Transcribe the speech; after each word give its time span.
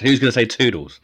Who's 0.00 0.18
going 0.18 0.28
to 0.28 0.32
say 0.32 0.44
Toodles? 0.44 1.00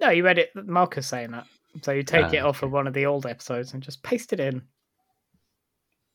No, 0.00 0.10
you 0.10 0.26
edit 0.26 0.50
Marcus 0.54 1.06
saying 1.06 1.30
that. 1.32 1.46
So 1.82 1.92
you 1.92 2.02
take 2.02 2.32
it 2.32 2.38
Ah, 2.38 2.48
off 2.48 2.62
of 2.62 2.70
one 2.72 2.86
of 2.86 2.94
the 2.94 3.06
old 3.06 3.26
episodes 3.26 3.72
and 3.72 3.82
just 3.82 4.02
paste 4.02 4.32
it 4.32 4.40
in. 4.40 4.62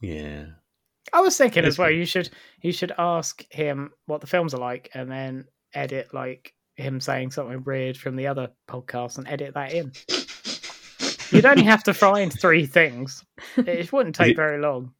Yeah. 0.02 0.46
I 1.12 1.22
was 1.22 1.38
thinking 1.38 1.66
as 1.66 1.78
well. 1.78 1.90
You 1.90 2.06
should 2.06 2.30
you 2.62 2.72
should 2.72 2.92
ask 2.98 3.44
him 3.52 3.92
what 4.06 4.22
the 4.22 4.28
films 4.28 4.54
are 4.54 4.60
like, 4.60 4.90
and 4.94 5.12
then 5.12 5.46
edit 5.74 6.14
like 6.14 6.54
him 6.76 7.02
saying 7.02 7.32
something 7.32 7.64
weird 7.66 7.98
from 7.98 8.16
the 8.16 8.28
other 8.28 8.50
podcast 8.70 9.18
and 9.18 9.28
edit 9.28 9.54
that 9.56 9.74
in. 9.74 9.92
You'd 11.32 11.46
only 11.46 11.64
have 11.64 11.84
to 11.84 11.94
find 11.94 12.32
three 12.32 12.66
things. 12.66 13.24
It 13.58 13.92
wouldn't 13.92 14.16
take 14.16 14.32
it- 14.32 14.36
very 14.36 14.62
long. 14.62 14.94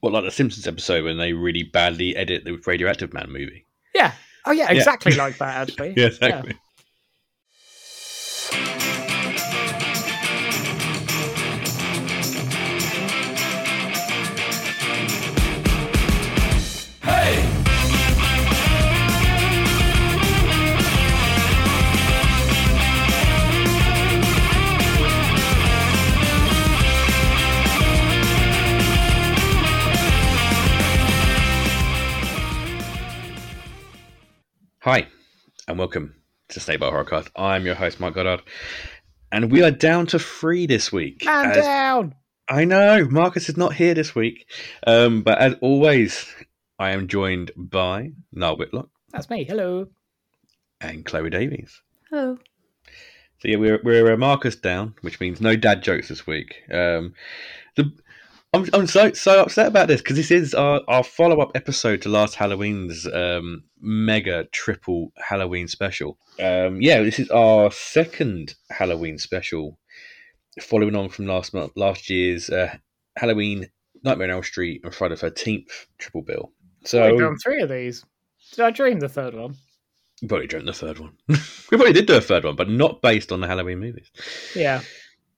What, 0.00 0.12
like 0.12 0.24
the 0.24 0.32
Simpsons 0.32 0.66
episode 0.66 1.04
when 1.04 1.16
they 1.18 1.32
really 1.32 1.62
badly 1.62 2.16
edit 2.16 2.44
the 2.44 2.60
Radioactive 2.66 3.14
Man 3.14 3.30
movie? 3.30 3.66
Yeah. 3.94 4.12
Oh 4.44 4.52
yeah, 4.52 4.70
Yeah. 4.72 4.78
exactly 4.78 5.14
like 5.16 5.38
that. 5.38 5.68
Actually. 5.68 5.94
Yeah, 5.96 6.06
exactly. 6.06 6.58
Hi, 34.82 35.06
and 35.68 35.78
welcome 35.78 36.14
to 36.48 36.60
Snake 36.60 36.80
Bite 36.80 36.92
Horrorcast. 36.92 37.28
I'm 37.36 37.64
your 37.64 37.74
host, 37.76 38.00
Mike 38.00 38.14
Goddard, 38.14 38.42
and 39.30 39.50
we 39.50 39.62
are 39.62 39.70
down 39.70 40.06
to 40.08 40.18
three 40.18 40.66
this 40.66 40.90
week. 40.92 41.24
Man 41.24 41.50
As- 41.50 41.56
down. 41.56 42.14
I 42.48 42.64
know 42.64 43.06
Marcus 43.08 43.48
is 43.48 43.56
not 43.56 43.74
here 43.74 43.94
this 43.94 44.14
week, 44.14 44.46
um, 44.86 45.22
but 45.22 45.38
as 45.38 45.54
always, 45.60 46.26
I 46.78 46.90
am 46.90 47.06
joined 47.06 47.52
by 47.56 48.10
Niall 48.32 48.56
Whitlock 48.56 48.88
That's 49.12 49.30
me. 49.30 49.44
Hello. 49.44 49.86
and 50.80 51.04
Chloe 51.04 51.30
Davies. 51.30 51.80
Hello. 52.10 52.38
So 53.38 53.48
yeah, 53.48 53.56
we're 53.56 53.80
we're 53.84 54.12
uh, 54.12 54.16
Marcus 54.16 54.56
down, 54.56 54.94
which 55.02 55.20
means 55.20 55.40
no 55.40 55.54
dad 55.54 55.82
jokes 55.82 56.08
this 56.08 56.26
week. 56.26 56.56
Um, 56.72 57.14
the 57.76 57.92
I'm 58.54 58.66
I'm 58.74 58.86
so 58.86 59.12
so 59.12 59.40
upset 59.40 59.66
about 59.66 59.88
this 59.88 60.02
because 60.02 60.16
this 60.16 60.30
is 60.30 60.52
our, 60.52 60.82
our 60.86 61.02
follow 61.02 61.40
up 61.40 61.52
episode 61.54 62.02
to 62.02 62.10
last 62.10 62.34
Halloween's 62.34 63.06
um, 63.06 63.64
mega 63.80 64.44
triple 64.52 65.10
Halloween 65.16 65.68
special. 65.68 66.18
Um, 66.38 66.80
yeah, 66.82 67.02
this 67.02 67.18
is 67.18 67.30
our 67.30 67.70
second 67.70 68.54
Halloween 68.70 69.16
special, 69.16 69.78
following 70.60 70.94
on 70.94 71.08
from 71.08 71.26
last 71.26 71.54
month 71.54 71.72
last 71.76 72.10
year's 72.10 72.50
uh, 72.50 72.76
Halloween 73.16 73.68
Nightmare 74.04 74.28
on 74.28 74.34
Elm 74.34 74.42
Street 74.42 74.82
and 74.84 74.94
Friday 74.94 75.14
the 75.14 75.20
Thirteenth 75.20 75.86
triple 75.96 76.22
bill. 76.22 76.52
So 76.84 77.10
We've 77.10 77.20
done 77.20 77.38
three 77.38 77.62
of 77.62 77.70
these. 77.70 78.04
Did 78.52 78.66
I 78.66 78.70
dream 78.70 79.00
the 79.00 79.08
third 79.08 79.34
one? 79.34 79.56
we 80.20 80.28
probably 80.28 80.46
dreamt 80.46 80.66
the 80.66 80.74
third 80.74 80.98
one. 80.98 81.12
we 81.28 81.36
probably 81.70 81.94
did 81.94 82.06
do 82.06 82.16
a 82.16 82.20
third 82.20 82.44
one, 82.44 82.56
but 82.56 82.68
not 82.68 83.00
based 83.00 83.32
on 83.32 83.40
the 83.40 83.46
Halloween 83.46 83.78
movies. 83.80 84.10
Yeah. 84.54 84.82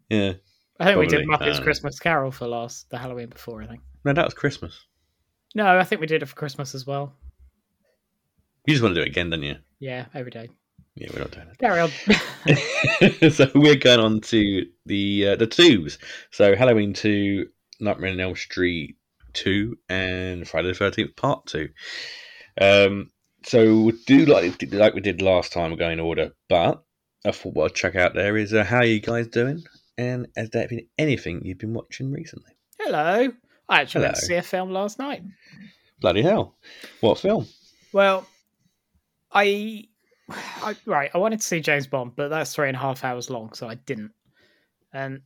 Yeah. 0.09 0.33
I 0.81 0.87
think 0.87 0.99
we 0.99 1.07
did 1.07 1.27
Muppets 1.27 1.61
uh, 1.61 1.63
Christmas 1.63 1.99
Carol 1.99 2.31
for 2.31 2.47
last 2.47 2.91
the 2.91 2.99
Halloween 2.99 3.29
before. 3.29 3.63
I 3.63 3.67
think. 3.67 3.81
No, 4.05 4.13
that 4.13 4.25
was 4.25 4.35
Christmas. 4.35 4.87
No, 5.55 5.79
I 5.79 5.85
think 5.85 6.01
we 6.01 6.07
did 6.07 6.23
it 6.23 6.27
for 6.27 6.35
Christmas 6.35 6.75
as 6.75 6.87
well. 6.87 7.15
You 8.67 8.75
just 8.75 8.83
want 8.83 8.95
to 8.95 9.01
do 9.01 9.05
it 9.05 9.11
again, 9.11 9.31
don't 9.31 9.43
you? 9.43 9.57
Yeah, 9.79 10.07
every 10.15 10.31
day. 10.31 10.49
Yeah, 10.97 11.09
we're 11.13 11.21
not 11.21 11.31
doing 11.33 11.49
it. 11.49 11.59
Carry 11.59 11.81
on. 11.81 13.31
so 13.31 13.51
we're 13.55 13.77
going 13.77 14.01
on 14.01 14.21
to 14.23 14.67
the 14.87 15.29
uh, 15.29 15.37
the 15.37 15.47
twos. 15.47 15.99
So 16.31 16.55
Halloween 16.55 16.93
two, 16.93 17.49
Nightmare 17.81 18.13
on 18.13 18.21
Elm 18.21 18.37
Street 18.37 18.97
two, 19.33 19.77
and 19.89 20.47
Friday 20.47 20.69
the 20.69 20.75
Thirteenth 20.75 21.17
Part 21.17 21.47
two. 21.47 21.69
Um, 22.61 23.11
so 23.45 23.83
we'll 23.83 23.97
do 24.07 24.25
like 24.27 24.73
like 24.73 24.95
we 24.95 25.01
did 25.01 25.21
last 25.21 25.53
time. 25.53 25.71
We'll 25.71 25.79
go 25.79 25.91
in 25.91 26.01
order, 26.01 26.33
but 26.49 26.83
I 27.27 27.33
thought 27.33 27.55
what 27.55 27.73
I'd 27.73 27.75
check 27.75 27.97
out 27.97 28.15
there 28.15 28.37
is 28.37 28.55
uh, 28.55 28.65
how 28.65 28.83
you 28.83 29.01
guys 29.01 29.27
doing, 29.27 29.63
and 29.97 30.27
has 30.37 30.51
there 30.51 30.69
been 30.69 30.87
anything 30.99 31.45
you've 31.45 31.59
been 31.59 31.75
watching 31.75 32.13
recently? 32.13 32.53
Hello. 32.79 33.33
I 33.69 33.81
actually 33.81 34.03
went 34.03 34.17
to 34.17 34.21
see 34.21 34.35
a 34.35 34.43
film 34.43 34.71
last 34.71 34.99
night. 34.99 35.23
Bloody 36.01 36.23
hell! 36.23 36.55
What 37.01 37.19
film? 37.19 37.47
Well, 37.93 38.27
I, 39.33 39.85
I 40.29 40.77
right. 40.85 41.11
I 41.15 41.19
wanted 41.19 41.41
to 41.41 41.47
see 41.47 41.61
James 41.61 41.87
Bond, 41.87 42.13
but 42.17 42.29
that's 42.29 42.55
three 42.55 42.69
and 42.69 42.77
a 42.77 42.81
half 42.81 43.05
hours 43.05 43.31
long, 43.31 43.53
so 43.55 43.69
I 43.69 43.77
didn't. 43.77 44.13
Um, 44.93 45.23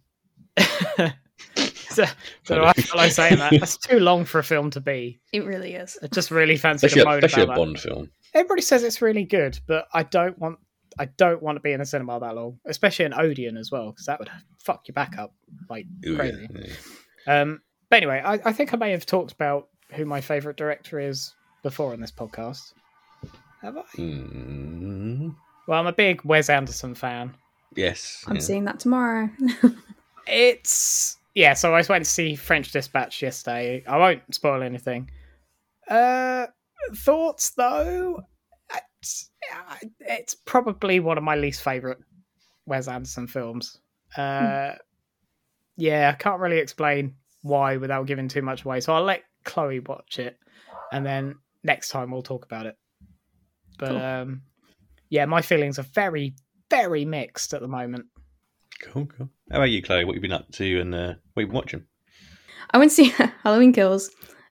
and 0.56 1.14
so, 1.90 2.04
so 2.44 2.64
I 2.64 2.72
feel 2.74 2.96
like 2.96 3.12
saying 3.12 3.38
that 3.38 3.54
that's 3.58 3.76
too 3.76 3.98
long 3.98 4.24
for 4.24 4.38
a 4.38 4.44
film 4.44 4.70
to 4.70 4.80
be. 4.80 5.20
It 5.32 5.44
really 5.44 5.74
is. 5.74 5.98
I 6.02 6.06
just 6.08 6.30
really 6.30 6.56
fancy 6.56 6.86
Especially, 6.86 7.02
to 7.02 7.08
a, 7.08 7.12
moan 7.12 7.24
especially 7.24 7.52
a. 7.52 7.56
Bond 7.56 7.80
film. 7.80 8.10
Everybody 8.34 8.62
says 8.62 8.82
it's 8.84 9.02
really 9.02 9.24
good, 9.24 9.58
but 9.66 9.88
I 9.92 10.04
don't 10.04 10.38
want. 10.38 10.58
I 10.98 11.06
don't 11.06 11.42
want 11.42 11.56
to 11.56 11.60
be 11.60 11.72
in 11.72 11.80
a 11.80 11.86
cinema 11.86 12.18
that 12.20 12.34
long, 12.34 12.58
especially 12.66 13.04
an 13.06 13.14
Odeon 13.14 13.56
as 13.56 13.70
well, 13.70 13.90
because 13.90 14.06
that 14.06 14.18
would 14.18 14.30
fuck 14.58 14.88
your 14.88 14.94
back 14.94 15.18
up 15.18 15.32
like 15.70 15.86
Ooh, 16.06 16.16
crazy. 16.16 16.48
yeah. 16.54 17.40
Um, 17.40 17.60
but 17.90 17.96
anyway, 17.98 18.22
I, 18.24 18.34
I 18.44 18.52
think 18.52 18.74
I 18.74 18.76
may 18.76 18.90
have 18.92 19.06
talked 19.06 19.32
about 19.32 19.68
who 19.92 20.04
my 20.04 20.20
favourite 20.20 20.56
director 20.56 20.98
is 21.00 21.34
before 21.62 21.94
in 21.94 22.00
this 22.00 22.12
podcast. 22.12 22.72
Have 23.62 23.76
I? 23.76 23.82
Mm, 23.96 25.34
Well, 25.66 25.80
I'm 25.80 25.86
a 25.86 25.92
big 25.92 26.22
Wes 26.24 26.48
Anderson 26.50 26.94
fan. 26.94 27.34
yes. 27.76 28.24
I'm 28.26 28.36
yeah. 28.36 28.40
seeing 28.42 28.64
that 28.64 28.80
tomorrow. 28.80 29.28
It's 30.26 31.16
yeah. 31.34 31.54
So 31.54 31.74
I 31.74 31.80
just 31.80 31.88
went 31.88 32.04
to 32.04 32.10
see 32.10 32.34
French 32.36 32.70
Dispatch 32.72 33.22
yesterday. 33.22 33.82
I 33.86 33.96
won't 33.96 34.34
spoil 34.34 34.62
anything. 34.62 35.10
Uh, 35.88 36.48
thoughts 36.94 37.50
though, 37.56 38.22
it's, 39.00 39.30
it's 40.00 40.34
probably 40.34 41.00
one 41.00 41.18
of 41.18 41.24
my 41.24 41.36
least 41.36 41.62
favourite 41.62 41.98
Wes 42.66 42.88
Anderson 42.88 43.26
films. 43.26 43.78
Uh, 44.16 44.72
yeah, 45.76 46.10
I 46.12 46.16
can't 46.16 46.40
really 46.40 46.58
explain 46.58 47.14
why 47.42 47.76
without 47.76 48.06
giving 48.06 48.28
too 48.28 48.42
much 48.42 48.64
away. 48.64 48.80
So 48.80 48.94
I'll 48.94 49.04
let 49.04 49.22
Chloe 49.44 49.80
watch 49.80 50.18
it, 50.18 50.38
and 50.92 51.04
then 51.06 51.36
next 51.62 51.90
time 51.90 52.10
we'll 52.10 52.22
talk 52.22 52.44
about 52.44 52.66
it. 52.66 52.76
But 53.78 53.88
Cool. 53.90 53.98
um, 53.98 54.42
yeah, 55.08 55.24
my 55.26 55.40
feelings 55.40 55.78
are 55.78 55.86
very, 55.94 56.34
very 56.68 57.04
mixed 57.04 57.54
at 57.54 57.60
the 57.60 57.68
moment. 57.68 58.06
Cool, 58.82 59.06
cool. 59.06 59.30
How 59.50 59.58
about 59.58 59.70
you, 59.70 59.82
Chloe? 59.82 60.04
What 60.04 60.14
have 60.14 60.22
you 60.22 60.28
been 60.28 60.36
up 60.38 60.50
to 60.52 60.80
and 60.80 60.94
uh, 60.94 61.14
what 61.34 61.42
have 61.42 61.42
you 61.42 61.46
been 61.46 61.54
watching? 61.54 61.84
I 62.70 62.78
went 62.78 62.90
to 62.90 62.94
see 62.96 63.08
Halloween 63.42 63.72
Kills, 63.72 64.10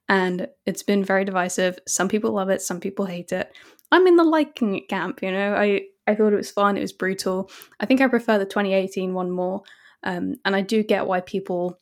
and 0.09 0.47
it's 0.65 0.83
been 0.83 1.03
very 1.03 1.25
divisive. 1.25 1.77
Some 1.87 2.07
people 2.07 2.31
love 2.31 2.49
it, 2.49 2.61
some 2.61 2.79
people 2.79 3.05
hate 3.05 3.31
it. 3.31 3.51
I'm 3.91 4.07
in 4.07 4.15
the 4.15 4.23
liking 4.23 4.75
it 4.75 4.89
camp. 4.89 5.21
You 5.21 5.31
know, 5.31 5.53
I 5.55 5.83
I 6.05 6.15
thought 6.15 6.33
it 6.33 6.37
was 6.37 6.51
fun. 6.51 6.77
It 6.77 6.81
was 6.81 6.93
brutal. 6.93 7.49
I 7.79 7.85
think 7.85 8.01
I 8.01 8.07
prefer 8.07 8.37
the 8.37 8.45
2018 8.45 9.13
one 9.13 9.31
more, 9.31 9.63
um, 10.03 10.35
and 10.45 10.55
I 10.55 10.61
do 10.61 10.83
get 10.83 11.07
why 11.07 11.21
people 11.21 11.77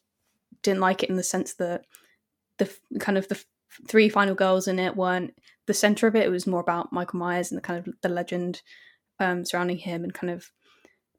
didn't 0.64 0.82
like 0.82 1.04
it 1.04 1.10
in 1.10 1.16
the 1.16 1.24
sense 1.24 1.54
that 1.56 1.86
the 2.58 2.70
kind 3.00 3.18
of 3.18 3.28
the 3.28 3.44
three 3.88 4.10
final 4.10 4.36
girls 4.36 4.68
in 4.68 4.80
it 4.80 4.96
weren't 4.96 5.34
the 5.68 5.74
center 5.74 6.08
of 6.08 6.16
it. 6.16 6.26
It 6.26 6.32
was 6.32 6.48
more 6.48 6.62
about 6.62 6.94
Michael 6.94 7.20
Myers 7.20 7.52
and 7.52 7.58
the 7.58 7.62
kind 7.62 7.80
of 7.86 7.94
the 8.02 8.10
legend 8.10 8.62
um, 9.20 9.46
surrounding 9.46 9.78
him 9.78 10.04
and 10.04 10.14
kind 10.14 10.32
of 10.32 10.50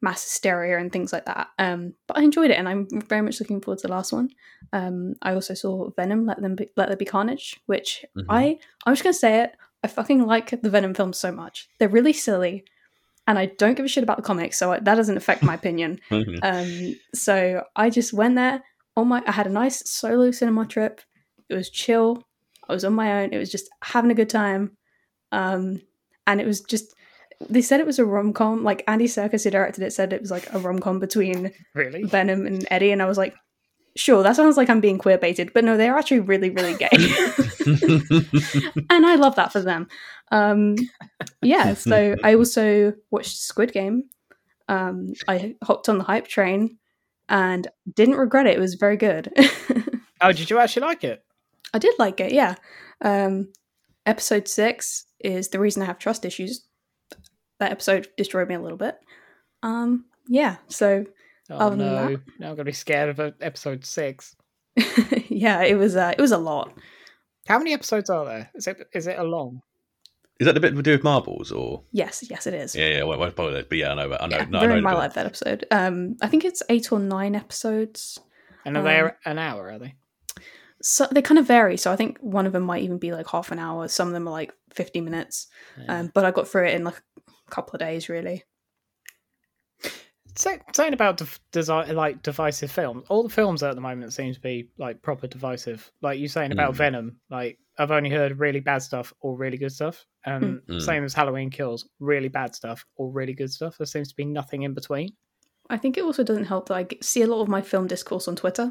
mass 0.03 0.23
hysteria 0.25 0.79
and 0.79 0.93
things 0.93 1.13
like 1.13 1.25
that. 1.27 1.49
Um, 1.59 1.95
but 2.07 2.19
I 2.19 2.23
enjoyed 2.23 2.51
it, 2.51 2.59
and 2.59 2.69
I'm 2.69 2.87
very 3.09 3.23
much 3.23 3.41
looking 3.41 3.61
forward 3.61 3.79
to 3.81 3.87
the 3.87 3.93
last 3.93 4.13
one. 4.13 4.31
Um, 4.73 5.15
I 5.23 5.35
also 5.35 5.55
saw 5.55 5.91
Venom, 5.91 6.27
Let 6.27 6.41
Them 6.41 6.55
Be, 6.57 6.69
Let 6.77 6.89
There 6.89 6.97
Be 6.97 7.05
Carnage, 7.05 7.61
which 7.67 8.05
Mhm. 8.17 8.25
I 8.29 8.59
I'm 8.85 8.93
just 8.95 9.03
gonna 9.05 9.15
say 9.15 9.43
it. 9.43 9.53
I 9.83 9.89
fucking 9.89 10.27
like 10.27 10.61
the 10.63 10.71
Venom 10.71 10.95
films 10.95 11.19
so 11.19 11.31
much. 11.31 11.69
They're 11.79 11.89
really 11.89 12.13
silly, 12.13 12.65
and 13.27 13.39
I 13.39 13.47
don't 13.47 13.77
give 13.77 13.85
a 13.85 13.89
shit 13.89 14.03
about 14.03 14.17
the 14.17 14.23
comics, 14.23 14.59
so 14.59 14.71
that 14.73 14.85
doesn't 14.85 15.17
affect 15.17 15.43
my 15.43 15.55
opinion. 15.55 16.01
Um, 16.43 16.97
so 17.15 17.63
I 17.77 17.91
just 17.91 18.13
went 18.13 18.37
there 18.37 18.63
on 18.97 19.09
my. 19.09 19.23
I 19.27 19.33
had 19.33 19.47
a 19.47 19.51
nice 19.51 19.89
solo 19.89 20.31
cinema 20.31 20.67
trip. 20.67 21.01
It 21.49 21.55
was 21.55 21.71
chill. 21.71 22.23
I 22.69 22.73
was 22.73 22.85
on 22.85 22.95
my 22.95 23.23
own. 23.23 23.33
It 23.33 23.39
was 23.39 23.51
just 23.51 23.69
having 23.83 24.11
a 24.11 24.15
good 24.15 24.31
time, 24.31 24.77
um, 25.33 25.81
and 26.27 26.41
it 26.41 26.47
was 26.47 26.61
just. 26.63 26.95
They 27.51 27.61
said 27.61 27.81
it 27.81 27.87
was 27.87 27.99
a 27.99 28.05
rom 28.07 28.33
com. 28.33 28.65
Like 28.65 28.83
Andy 28.89 29.07
Serkis, 29.07 29.45
who 29.45 29.51
directed 29.51 29.85
it, 29.85 29.93
said 29.93 30.13
it 30.13 30.23
was 30.23 30.31
like 30.31 30.53
a 30.55 30.59
rom 30.59 30.79
com 30.79 30.99
between 30.99 31.53
Really? 31.75 32.05
Venom 32.05 32.47
and 32.47 32.67
Eddie, 32.71 32.93
and 32.93 33.03
I 33.03 33.07
was 33.07 33.19
like, 33.19 33.35
sure, 33.97 34.23
that 34.23 34.37
sounds 34.37 34.57
like 34.57 34.71
I'm 34.71 34.81
being 34.81 34.99
queer 34.99 35.19
baited, 35.19 35.53
but 35.53 35.65
no, 35.65 35.77
they're 35.77 35.97
actually 35.97 36.21
really, 36.21 36.51
really 36.51 36.75
gay, 36.75 36.89
and 38.91 39.07
I 39.07 39.17
love 39.17 39.35
that 39.37 39.53
for 39.53 39.61
them. 39.61 39.89
Um, 40.31 40.77
yeah, 41.43 41.75
so 41.75 42.17
I 42.23 42.35
also 42.35 42.95
watched 43.11 43.39
Squid 43.39 43.73
Game. 43.73 44.05
Um, 44.69 45.13
I 45.29 45.55
hopped 45.63 45.89
on 45.89 45.99
the 45.99 46.05
hype 46.05 46.27
train 46.29 46.79
and 47.29 47.69
didn't 47.95 48.17
regret 48.17 48.47
it. 48.47 48.57
It 48.57 48.61
was 48.61 48.75
very 48.75 48.97
good. 48.97 49.33
Oh, 50.23 50.33
did 50.33 50.49
you 50.49 50.59
actually 50.59 50.87
like 50.87 51.05
it? 51.05 51.23
I 51.75 51.79
did 51.79 51.95
like 51.99 52.21
it, 52.21 52.33
yeah. 52.33 52.55
Um, 53.03 53.53
episode 54.07 54.49
six 54.49 55.05
is 55.21 55.49
the 55.49 55.61
reason 55.61 55.83
I 55.83 55.87
have 55.87 55.99
trust 55.99 56.25
issues. 56.25 56.65
that 57.61 57.71
episode 57.71 58.09
destroyed 58.17 58.49
me 58.49 58.55
a 58.55 58.61
little 58.61 58.79
bit. 58.79 58.99
Um, 59.63 60.07
yeah, 60.27 60.57
so 60.69 61.05
Oh 61.51 61.57
Other 61.57 61.77
no! 61.77 62.09
that- 62.09 62.21
Now 62.39 62.49
I'm 62.51 62.57
gonna 62.57 62.65
be 62.65 62.73
scared 62.73 63.09
of 63.11 63.21
uh, 63.21 63.31
episode 63.41 63.85
six. 63.85 64.35
yeah, 65.29 65.63
it 65.63 65.77
was 65.77 65.97
uh, 65.97 66.13
it 66.17 66.21
was 66.21 66.33
a 66.33 66.39
lot. 66.39 66.73
How 67.49 67.59
many 67.59 67.73
episodes 67.73 68.11
are 68.11 68.25
there? 68.25 68.51
Is 68.55 68.67
it 68.67 68.79
is 68.93 69.07
it 69.07 69.19
a 69.19 69.23
long? 69.25 69.63
Is 70.39 70.45
that 70.47 70.53
the 70.53 70.61
bit 70.61 70.75
we 70.75 70.83
do 70.83 70.91
with 70.93 71.03
marbles 71.05 71.51
or? 71.51 71.83
Yes, 71.93 72.23
yes, 72.29 72.47
it 72.47 72.53
is. 72.53 72.75
Yeah, 72.77 72.89
yeah. 72.89 73.01
I 73.01 73.05
won't 73.05 73.35
but 73.37 73.73
yeah, 73.73 73.93
I 73.93 73.95
know. 73.95 74.17
I 74.21 74.27
know. 74.27 74.37
Yeah, 74.37 74.45
no, 74.51 74.59
I 74.59 74.61
very 74.61 74.73
know 74.73 74.79
in 74.79 74.85
my 74.85 74.93
life 74.93 75.15
that 75.15 75.25
episode. 75.25 75.65
Um, 75.71 76.17
I 76.21 76.27
think 76.27 76.45
it's 76.45 76.63
eight 76.69 76.93
or 76.93 76.99
nine 76.99 77.35
episodes. 77.35 78.19
And 78.67 78.77
are 78.77 78.81
Um, 78.81 78.85
they 78.85 79.31
an 79.31 79.39
hour? 79.39 79.71
Are 79.71 79.79
they? 79.79 79.95
So 80.83 81.07
they 81.11 81.23
kind 81.23 81.39
of 81.39 81.47
vary. 81.47 81.79
So 81.79 81.91
I 81.91 81.97
think 81.97 82.19
one 82.21 82.45
of 82.47 82.53
them 82.53 82.65
might 82.65 82.83
even 82.83 82.99
be 82.99 83.13
like 83.13 83.29
half 83.29 83.51
an 83.51 83.59
hour. 83.59 83.89
Some 83.89 84.09
of 84.09 84.15
them 84.15 84.29
are 84.29 84.33
like 84.33 84.53
fifty 84.75 85.01
minutes. 85.01 85.47
Yeah. 85.79 86.01
Um, 86.01 86.11
but 86.13 86.27
I 86.27 86.33
got 86.33 86.49
through 86.49 86.67
it 86.67 86.75
in 86.75 86.85
like 86.85 87.01
a 87.19 87.51
couple 87.51 87.73
of 87.75 87.81
days, 87.81 88.11
really. 88.11 88.45
Say, 90.39 90.59
saying 90.75 90.93
about 90.93 91.17
dev- 91.17 91.41
desi- 91.53 91.95
like 91.95 92.23
divisive 92.23 92.71
films, 92.71 93.05
all 93.09 93.23
the 93.23 93.29
films 93.31 93.63
at 93.63 93.75
the 93.75 93.81
moment 93.81 94.13
seem 94.13 94.35
to 94.35 94.41
be 94.41 94.69
like 94.79 95.01
proper 95.03 95.27
divisive. 95.27 95.91
Like 96.03 96.19
you 96.19 96.29
saying 96.29 96.53
about 96.53 96.75
Mm. 96.75 96.77
Venom, 96.77 97.21
like 97.31 97.59
I've 97.79 97.91
only 97.91 98.11
heard 98.11 98.39
really 98.39 98.61
bad 98.61 98.79
stuff 98.83 99.13
or 99.21 99.37
really 99.37 99.57
good 99.57 99.73
stuff, 99.73 100.05
and 100.25 100.61
Mm. 100.69 100.83
same 100.83 101.05
as 101.05 101.15
Halloween 101.15 101.51
Kills, 101.51 101.89
really 102.01 102.29
bad 102.29 102.55
stuff 102.55 102.85
or 102.97 103.11
really 103.11 103.33
good 103.33 103.51
stuff. 103.53 103.79
There 103.79 103.87
seems 103.87 104.09
to 104.09 104.17
be 104.17 104.25
nothing 104.27 104.63
in 104.63 104.75
between. 104.75 105.11
I 105.71 105.79
think 105.79 105.97
it 105.97 106.05
also 106.05 106.23
doesn't 106.23 106.45
help 106.45 106.69
that 106.69 106.75
I 106.77 106.87
see 107.03 107.23
a 107.23 107.27
lot 107.27 107.41
of 107.43 107.49
my 107.49 107.61
film 107.63 107.87
discourse 107.87 108.29
on 108.29 108.37
Twitter, 108.37 108.71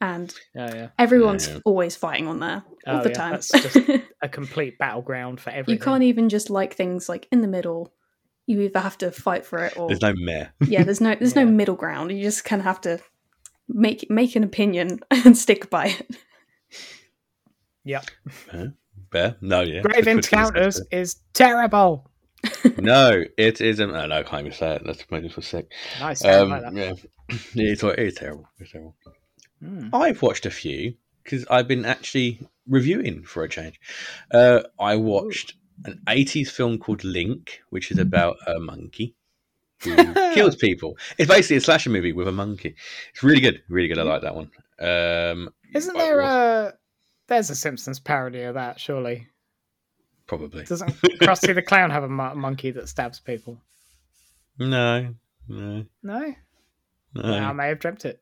and 0.00 0.34
Oh 0.56 0.66
yeah, 0.66 0.88
everyone's 0.98 1.48
Yeah. 1.48 1.58
always 1.64 1.96
fighting 1.96 2.26
on 2.26 2.40
there 2.40 2.64
all 2.86 2.98
Oh, 2.98 3.02
the 3.02 3.10
yeah, 3.10 3.14
time. 3.14 3.30
that's 3.32 3.50
just- 3.50 3.76
a 4.22 4.28
complete 4.28 4.78
battleground 4.78 5.40
for 5.40 5.50
everything. 5.50 5.74
you 5.74 5.78
can't 5.80 6.02
even 6.02 6.28
just 6.28 6.50
like 6.50 6.74
things 6.74 7.08
like 7.08 7.28
in 7.30 7.40
the 7.40 7.46
middle. 7.48 7.92
You 8.48 8.62
either 8.62 8.80
have 8.80 8.96
to 8.98 9.10
fight 9.12 9.44
for 9.44 9.58
it 9.64 9.76
or 9.76 9.88
There's 9.88 10.00
no 10.00 10.14
mare. 10.16 10.52
yeah. 10.66 10.82
There's 10.82 11.00
no 11.00 11.14
there's 11.14 11.36
no 11.36 11.44
middle 11.44 11.76
ground. 11.76 12.10
You 12.10 12.22
just 12.22 12.44
kind 12.44 12.60
of 12.60 12.64
have 12.66 12.80
to 12.80 12.98
make 13.68 14.08
make 14.10 14.34
an 14.36 14.42
opinion 14.42 15.00
and 15.10 15.36
stick 15.36 15.68
by 15.70 15.88
it. 15.88 16.16
Yep. 17.84 18.04
Bear? 19.10 19.36
No, 19.40 19.60
yeah. 19.60 19.80
Grave 19.82 20.04
Good- 20.04 20.04
good 20.04 20.22
to 20.24 20.36
Encounters 20.36 20.80
is 20.90 21.16
terrible. 21.34 22.10
No, 22.78 23.24
it 23.36 23.60
isn't. 23.60 23.90
Oh, 23.90 24.06
no, 24.06 24.16
I 24.18 24.22
can't 24.22 24.40
even 24.46 24.52
say 24.52 24.76
it. 24.76 24.86
Let's 24.86 25.04
make 25.10 25.22
this 25.22 25.32
for 25.32 25.42
sick. 25.42 25.72
Nice. 25.98 26.24
I 26.24 26.34
Um, 26.38 26.50
like 26.50 26.62
that. 26.62 26.74
yeah. 26.74 26.92
yeah, 27.54 27.72
it's, 27.72 27.82
it 27.82 27.98
is 27.98 28.14
terrible. 28.14 28.48
It's 28.60 28.70
terrible. 28.70 28.94
Mm. 29.62 29.90
I've 29.92 30.22
watched 30.22 30.46
a 30.46 30.50
few 30.50 30.94
because 31.24 31.44
I've 31.50 31.66
been 31.66 31.84
actually 31.84 32.40
reviewing 32.68 33.24
for 33.24 33.42
a 33.42 33.48
change. 33.48 33.80
Uh, 34.32 34.60
I 34.78 34.94
watched 34.96 35.54
an 35.84 36.00
80s 36.06 36.48
film 36.50 36.78
called 36.78 37.04
Link, 37.04 37.60
which 37.70 37.90
is 37.90 37.98
about 37.98 38.36
a 38.46 38.58
monkey 38.58 39.14
who 39.82 39.94
kills 40.34 40.56
people. 40.56 40.96
It's 41.18 41.28
basically 41.30 41.56
a 41.56 41.60
slasher 41.60 41.90
movie 41.90 42.12
with 42.12 42.28
a 42.28 42.32
monkey. 42.32 42.74
It's 43.12 43.22
really 43.22 43.40
good. 43.40 43.62
Really 43.68 43.88
good. 43.88 43.98
I 43.98 44.02
like 44.02 44.22
that 44.22 44.34
one. 44.34 44.50
Um, 44.80 45.50
Isn't 45.74 45.96
there 45.96 46.20
a 46.20 46.74
there's 47.28 47.50
a 47.50 47.54
Simpsons 47.54 48.00
parody 48.00 48.42
of 48.42 48.54
that? 48.54 48.80
Surely 48.80 49.26
Probably. 50.26 50.64
doesn't 50.64 50.90
Krusty 51.20 51.54
the 51.54 51.62
Clown 51.62 51.90
have 51.90 52.04
a 52.04 52.08
mo- 52.08 52.34
monkey 52.34 52.70
that 52.72 52.88
stabs 52.88 53.20
people? 53.20 53.60
No. 54.58 55.14
No. 55.48 55.84
No, 56.02 56.34
No. 57.14 57.22
I 57.32 57.52
may 57.52 57.68
have 57.68 57.78
dreamt 57.78 58.04
it. 58.04 58.20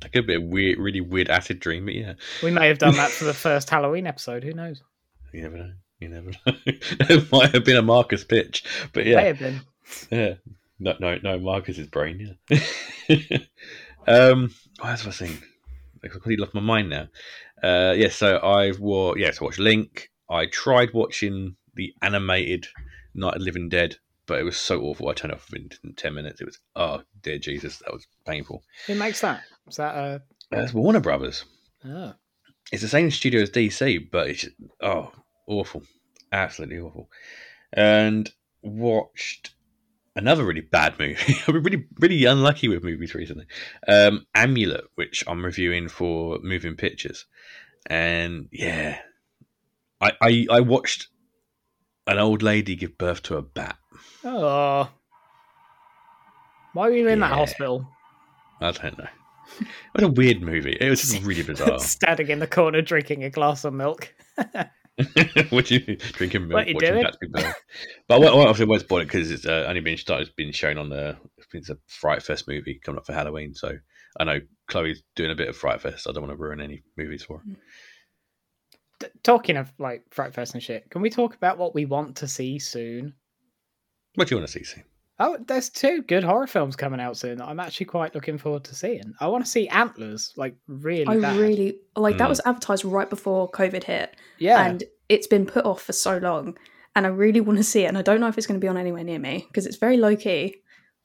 That 0.00 0.12
could 0.12 0.26
be 0.26 0.34
a 0.34 0.40
weird, 0.40 0.78
really 0.78 1.00
weird 1.00 1.28
acid 1.30 1.58
dream, 1.60 1.86
but 1.86 1.94
yeah. 1.94 2.14
We 2.42 2.50
may 2.50 2.68
have 2.68 2.78
done 2.78 2.94
that 2.96 3.10
for 3.10 3.24
the 3.24 3.34
first 3.34 3.68
Halloween 3.70 4.06
episode. 4.06 4.44
Who 4.44 4.52
knows? 4.52 4.82
You 5.32 5.42
never 5.42 5.56
know. 5.56 5.72
You 6.00 6.08
never 6.08 6.30
know. 6.46 6.54
it 6.66 7.32
might 7.32 7.54
have 7.54 7.64
been 7.64 7.76
a 7.76 7.82
Marcus 7.82 8.24
pitch, 8.24 8.64
but 8.92 9.04
May 9.04 9.12
yeah, 9.12 9.20
have 9.22 9.38
been. 9.38 9.60
yeah. 10.10 10.34
No, 10.78 10.94
no, 11.00 11.18
no. 11.22 11.38
Marcus's 11.38 11.86
brain. 11.86 12.36
Yeah. 12.50 13.16
um, 14.06 14.50
what 14.78 14.90
else 14.90 15.06
was 15.06 15.22
I 15.22 15.26
saying? 15.26 15.38
I 16.04 16.08
completely 16.08 16.42
lost 16.42 16.54
my 16.54 16.60
mind 16.60 16.90
now. 16.90 17.08
Uh, 17.62 17.94
yeah. 17.96 18.10
So 18.10 18.38
I've 18.42 18.78
wa- 18.78 19.14
yeah, 19.16 19.30
so 19.30 19.46
watched 19.46 19.58
Link. 19.58 20.10
I 20.28 20.46
tried 20.46 20.92
watching 20.92 21.56
the 21.74 21.94
animated 22.02 22.66
Night 23.14 23.36
of 23.36 23.42
Living 23.42 23.68
Dead, 23.70 23.96
but 24.26 24.38
it 24.38 24.44
was 24.44 24.58
so 24.58 24.82
awful. 24.82 25.08
I 25.08 25.14
turned 25.14 25.32
off 25.32 25.48
in 25.54 25.70
ten 25.94 26.14
minutes. 26.14 26.40
It 26.42 26.44
was 26.44 26.58
oh 26.74 27.02
dear 27.22 27.38
Jesus, 27.38 27.78
that 27.78 27.92
was 27.92 28.06
painful. 28.26 28.62
Who 28.86 28.96
makes 28.96 29.22
that? 29.22 29.42
Is 29.68 29.76
that 29.76 29.94
a? 29.94 30.22
That's 30.50 30.74
Warner 30.74 31.00
Brothers. 31.00 31.44
Oh. 31.84 32.12
it's 32.72 32.82
the 32.82 32.88
same 32.88 33.10
studio 33.10 33.42
as 33.42 33.50
DC, 33.50 34.10
but 34.10 34.28
it's 34.28 34.40
just, 34.42 34.56
oh 34.82 35.12
awful, 35.46 35.82
absolutely 36.32 36.78
awful. 36.78 37.10
And 37.72 38.30
watched 38.62 39.54
another 40.14 40.44
really 40.44 40.60
bad 40.60 40.98
movie. 40.98 41.36
I've 41.46 41.46
been 41.46 41.62
really 41.62 41.86
really 42.00 42.24
unlucky 42.24 42.68
with 42.68 42.82
movies 42.84 43.14
recently. 43.14 43.46
Um, 43.86 44.26
Amulet, 44.34 44.84
which 44.94 45.24
I'm 45.26 45.44
reviewing 45.44 45.88
for 45.88 46.38
Moving 46.42 46.76
Pictures, 46.76 47.26
and 47.88 48.48
yeah, 48.50 48.98
I 50.00 50.12
I, 50.20 50.46
I 50.50 50.60
watched 50.60 51.08
an 52.06 52.18
old 52.18 52.42
lady 52.42 52.76
give 52.76 52.98
birth 52.98 53.22
to 53.24 53.36
a 53.36 53.42
bat. 53.42 53.76
Oh. 54.24 54.90
Why 56.72 56.88
were 56.88 56.96
you 56.96 57.08
in 57.08 57.20
that 57.20 57.32
hospital? 57.32 57.88
I 58.60 58.70
don't 58.70 58.98
know. 58.98 59.08
What 59.92 60.04
a 60.04 60.08
weird 60.08 60.42
movie. 60.42 60.76
It 60.78 60.90
was 60.90 61.00
just 61.00 61.22
really 61.22 61.42
bizarre. 61.44 61.78
Standing 61.78 62.28
in 62.28 62.38
the 62.38 62.46
corner 62.46 62.82
drinking 62.82 63.24
a 63.24 63.30
glass 63.30 63.64
of 63.64 63.72
milk. 63.72 64.14
what 65.50 65.70
you 65.70 65.96
drinking 65.96 66.48
milk? 66.48 66.54
What 66.54 66.68
you 66.68 66.74
watching 66.74 67.30
doing? 67.32 67.52
But 68.08 68.22
I 68.22 68.28
obviously 68.28 68.64
won't 68.64 68.80
spoil 68.80 69.00
it 69.00 69.04
because 69.06 69.30
it's 69.30 69.44
uh, 69.44 69.66
only 69.68 69.80
been 69.80 69.98
started, 69.98 70.30
been 70.36 70.52
shown 70.52 70.78
on 70.78 70.88
the. 70.88 71.16
It's 71.52 71.68
a 71.68 71.76
Fright 71.86 72.22
Fest 72.22 72.48
movie 72.48 72.80
coming 72.82 72.98
up 72.98 73.06
for 73.06 73.12
Halloween, 73.12 73.54
so 73.54 73.72
I 74.18 74.24
know 74.24 74.40
Chloe's 74.68 75.02
doing 75.14 75.30
a 75.30 75.34
bit 75.34 75.48
of 75.48 75.56
Fright 75.56 75.80
Fest. 75.80 76.06
I 76.08 76.12
don't 76.12 76.22
want 76.22 76.36
to 76.36 76.42
ruin 76.42 76.60
any 76.60 76.82
movies 76.96 77.24
for 77.24 77.38
her. 77.38 77.44
T- 79.00 79.18
talking 79.22 79.58
of 79.58 79.70
like 79.78 80.04
Fright 80.10 80.34
Fest 80.34 80.54
and 80.54 80.62
shit, 80.62 80.90
can 80.90 81.02
we 81.02 81.10
talk 81.10 81.34
about 81.34 81.58
what 81.58 81.74
we 81.74 81.84
want 81.84 82.16
to 82.16 82.28
see 82.28 82.58
soon? 82.58 83.14
What 84.14 84.28
do 84.28 84.34
you 84.34 84.40
want 84.40 84.50
to 84.50 84.58
see? 84.58 84.64
Soon? 84.64 84.84
Oh, 85.18 85.38
there's 85.46 85.70
two 85.70 86.02
good 86.02 86.24
horror 86.24 86.46
films 86.46 86.76
coming 86.76 87.00
out 87.00 87.16
soon. 87.16 87.38
that 87.38 87.48
I'm 87.48 87.58
actually 87.60 87.86
quite 87.86 88.14
looking 88.14 88.36
forward 88.38 88.64
to 88.64 88.74
seeing. 88.74 89.14
I 89.20 89.28
want 89.28 89.44
to 89.44 89.50
see 89.50 89.66
Antlers, 89.68 90.32
like 90.36 90.54
really 90.68 91.06
I 91.06 91.18
bad. 91.18 91.36
really 91.38 91.78
like 91.96 92.18
that 92.18 92.26
Mm. 92.26 92.30
was 92.30 92.40
advertised 92.44 92.84
right 92.84 93.08
before 93.08 93.50
COVID 93.50 93.84
hit, 93.84 94.14
yeah. 94.38 94.66
and 94.66 94.84
it's 95.08 95.26
been 95.26 95.46
put 95.46 95.64
off 95.64 95.80
for 95.82 95.92
so 95.94 96.18
long. 96.18 96.58
And 96.94 97.06
I 97.06 97.10
really 97.10 97.40
want 97.40 97.58
to 97.58 97.64
see 97.64 97.84
it, 97.84 97.88
and 97.88 97.96
I 97.98 98.02
don't 98.02 98.20
know 98.20 98.28
if 98.28 98.36
it's 98.38 98.46
going 98.46 98.60
to 98.60 98.64
be 98.64 98.68
on 98.68 98.76
anywhere 98.76 99.04
near 99.04 99.18
me 99.18 99.44
because 99.48 99.66
it's 99.66 99.76
very 99.76 99.96
low 99.96 100.16
key. 100.16 100.56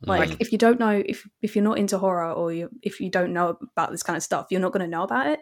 Like 0.03 0.31
Mm. 0.31 0.37
if 0.39 0.51
you 0.51 0.57
don't 0.57 0.79
know 0.79 1.01
if 1.05 1.27
if 1.41 1.55
you're 1.55 1.63
not 1.63 1.77
into 1.77 1.97
horror 1.97 2.31
or 2.33 2.51
you 2.51 2.69
if 2.81 2.99
you 2.99 3.09
don't 3.09 3.33
know 3.33 3.57
about 3.75 3.91
this 3.91 4.03
kind 4.03 4.17
of 4.17 4.23
stuff, 4.23 4.47
you're 4.49 4.59
not 4.61 4.71
going 4.73 4.83
to 4.83 4.89
know 4.89 5.03
about 5.03 5.27
it. 5.27 5.39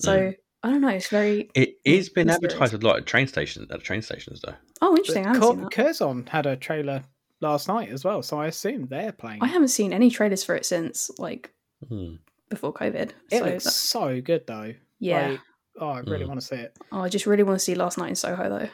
So 0.00 0.32
I 0.62 0.70
don't 0.70 0.80
know. 0.80 0.88
It's 0.88 1.08
very 1.08 1.50
it 1.54 1.74
is 1.84 2.08
been 2.08 2.28
Mysterious. 2.28 2.54
advertised 2.54 2.82
a 2.82 2.86
lot 2.86 2.96
at 2.98 3.06
train 3.06 3.26
stations. 3.26 3.70
At 3.70 3.82
train 3.82 4.00
stations, 4.02 4.40
though. 4.42 4.54
oh 4.82 4.96
interesting. 4.96 5.26
I 5.26 5.34
haven't 5.34 5.42
Cur- 5.42 5.48
seen 5.52 5.62
that. 5.62 5.72
Curzon 5.72 6.26
had 6.26 6.46
a 6.46 6.56
trailer 6.56 7.02
last 7.40 7.68
night 7.68 7.88
as 7.90 8.04
well, 8.04 8.22
so 8.22 8.38
I 8.40 8.46
assume 8.46 8.86
they're 8.86 9.12
playing. 9.12 9.42
I 9.42 9.46
haven't 9.46 9.68
seen 9.68 9.92
any 9.92 10.10
trailers 10.10 10.44
for 10.44 10.54
it 10.56 10.66
since 10.66 11.10
like 11.18 11.52
Hmm. 11.88 12.14
before 12.50 12.72
COVID. 12.74 13.10
it 13.30 13.38
so 13.38 13.44
looks 13.44 13.64
that- 13.64 13.70
so 13.70 14.20
good 14.20 14.46
though. 14.46 14.74
yeah. 14.98 15.28
Like, 15.30 15.40
oh, 15.80 15.88
I 15.90 16.00
really 16.00 16.24
Mm. 16.24 16.28
want 16.28 16.40
to 16.40 16.46
see 16.46 16.56
it. 16.56 16.76
Oh, 16.90 17.00
I 17.00 17.08
just 17.08 17.26
really 17.26 17.42
want 17.44 17.58
to 17.58 17.64
see 17.64 17.74
Last 17.74 17.98
Night 17.98 18.08
in 18.10 18.14
Soho 18.16 18.48
though. 18.48 18.68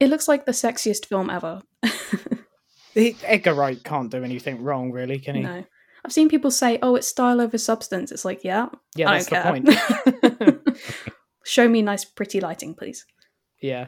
It 0.00 0.08
looks 0.10 0.28
like 0.28 0.44
the 0.46 0.52
sexiest 0.52 1.06
film 1.06 1.30
ever. 1.30 1.62
He- 2.94 3.16
Edgar 3.24 3.54
Wright 3.54 3.82
can't 3.84 4.10
do 4.10 4.24
anything 4.24 4.62
wrong, 4.64 4.90
really, 4.90 5.18
can 5.20 5.36
he? 5.36 5.42
no. 5.42 5.64
I've 6.04 6.12
seen 6.12 6.28
people 6.28 6.50
say, 6.50 6.78
"Oh, 6.82 6.96
it's 6.96 7.06
style 7.06 7.40
over 7.40 7.56
substance." 7.58 8.10
It's 8.10 8.24
like, 8.24 8.42
yeah, 8.42 8.68
Yeah, 8.96 9.10
I 9.10 9.18
that's 9.18 9.26
don't 9.28 9.64
the 9.66 9.72
care. 9.72 10.52
point. 10.52 10.78
Show 11.44 11.68
me 11.68 11.82
nice, 11.82 12.04
pretty 12.04 12.40
lighting, 12.40 12.74
please. 12.74 13.04
yeah, 13.62 13.86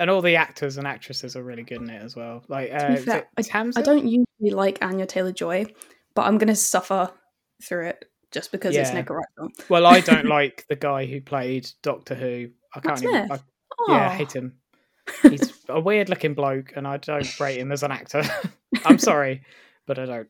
and 0.00 0.08
all 0.08 0.22
the 0.22 0.34
actors 0.34 0.78
and 0.78 0.86
actresses 0.86 1.36
are 1.36 1.42
really 1.42 1.62
good 1.62 1.82
in 1.82 1.90
it 1.90 2.02
as 2.02 2.16
well. 2.16 2.42
Like, 2.48 2.72
uh, 2.72 2.96
fair, 2.96 3.28
I 3.36 3.42
I 3.76 3.82
don't 3.82 4.06
usually 4.06 4.50
like 4.50 4.78
Anya 4.80 5.04
Taylor 5.04 5.30
Joy, 5.30 5.66
but 6.14 6.22
I'm 6.22 6.38
gonna 6.38 6.56
suffer 6.56 7.12
through 7.62 7.88
it 7.88 8.06
just 8.30 8.50
because 8.50 8.74
it's 8.74 8.88
Yeah. 8.88 8.94
Nick 8.94 9.10
Wright. 9.10 9.26
Well, 9.68 9.84
I 9.84 10.00
don't 10.00 10.24
like 10.38 10.64
the 10.68 10.76
guy 10.76 11.04
who 11.04 11.20
played 11.20 11.70
Doctor 11.82 12.14
Who. 12.14 12.48
I 12.74 12.80
can't 12.80 13.02
even. 13.02 13.26
Smith? 13.26 13.42
I, 13.88 13.92
yeah, 13.92 14.08
I 14.08 14.14
hate 14.14 14.32
him. 14.32 14.54
He's 15.22 15.52
a 15.68 15.78
weird 15.78 16.08
looking 16.08 16.32
bloke, 16.32 16.72
and 16.76 16.88
I 16.88 16.96
don't 16.96 17.38
rate 17.38 17.58
him 17.58 17.70
as 17.70 17.82
an 17.82 17.92
actor. 17.92 18.22
I'm 18.86 18.98
sorry, 18.98 19.42
but 19.86 19.98
I 19.98 20.06
don't. 20.06 20.28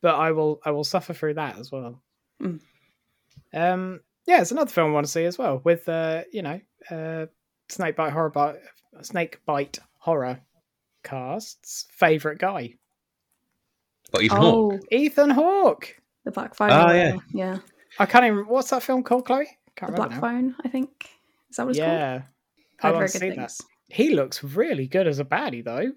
But 0.00 0.14
I 0.14 0.30
will. 0.30 0.60
I 0.64 0.70
will 0.70 0.84
suffer 0.84 1.12
through 1.12 1.34
that 1.34 1.58
as 1.58 1.70
well. 1.70 2.00
Mm. 2.42 2.60
Um. 3.52 4.00
Yeah, 4.26 4.40
it's 4.40 4.52
another 4.52 4.70
film 4.70 4.90
I 4.90 4.94
want 4.94 5.06
to 5.06 5.12
see 5.12 5.24
as 5.24 5.36
well 5.36 5.60
with 5.64 5.88
uh, 5.88 6.22
you 6.32 6.42
know, 6.42 6.60
uh, 6.90 7.26
snake 7.68 7.96
bite 7.96 8.12
horror 8.12 8.30
bite, 8.30 8.56
snake 9.02 9.40
bite 9.46 9.78
horror 9.98 10.40
cast's 11.02 11.86
favorite 11.90 12.38
guy, 12.38 12.74
But 14.10 14.22
Ethan 14.22 14.38
Hawke. 14.38 14.74
Oh, 14.74 14.80
Ethan 14.90 15.30
Hawke. 15.30 15.96
the 16.24 16.30
Black 16.30 16.54
Phone. 16.54 16.70
Or 16.70 16.94
yeah. 16.94 17.16
yeah. 17.32 17.58
I 17.98 18.06
can't 18.06 18.24
even. 18.24 18.38
What's 18.46 18.70
that 18.70 18.82
film 18.82 19.02
called, 19.02 19.26
Chloe? 19.26 19.46
Can't 19.76 19.92
The 19.92 19.96
Black 19.96 20.10
now. 20.10 20.20
Phone. 20.20 20.54
I 20.64 20.68
think 20.68 21.08
is 21.50 21.56
that 21.56 21.66
what 21.66 21.70
it's 21.70 21.78
called. 21.78 21.90
Yeah, 21.90 22.22
I've 22.82 22.84
I 22.84 22.88
heard 22.88 22.94
want 22.94 22.96
very 22.96 23.08
to 23.08 23.18
good 23.18 23.34
see 23.34 23.40
that. 23.40 23.94
He 23.94 24.14
looks 24.14 24.44
really 24.44 24.86
good 24.86 25.06
as 25.06 25.18
a 25.18 25.24
baddie, 25.24 25.64
though. 25.64 25.92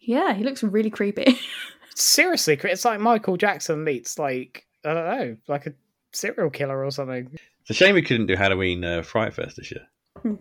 Yeah, 0.00 0.34
he 0.34 0.44
looks 0.44 0.62
really 0.62 0.90
creepy. 0.90 1.38
Seriously, 1.94 2.58
it's 2.62 2.84
like 2.84 3.00
Michael 3.00 3.38
Jackson 3.38 3.82
meets 3.82 4.18
like 4.18 4.66
I 4.84 4.94
don't 4.94 5.18
know, 5.18 5.36
like 5.48 5.66
a 5.66 5.72
serial 6.12 6.50
killer 6.50 6.84
or 6.84 6.90
something. 6.90 7.30
It's 7.62 7.70
a 7.70 7.74
shame 7.74 7.94
we 7.94 8.02
couldn't 8.02 8.26
do 8.26 8.36
Halloween 8.36 8.84
uh, 8.84 9.02
Fright 9.02 9.34
Fest 9.34 9.56
this 9.56 9.72
year. 9.72 10.36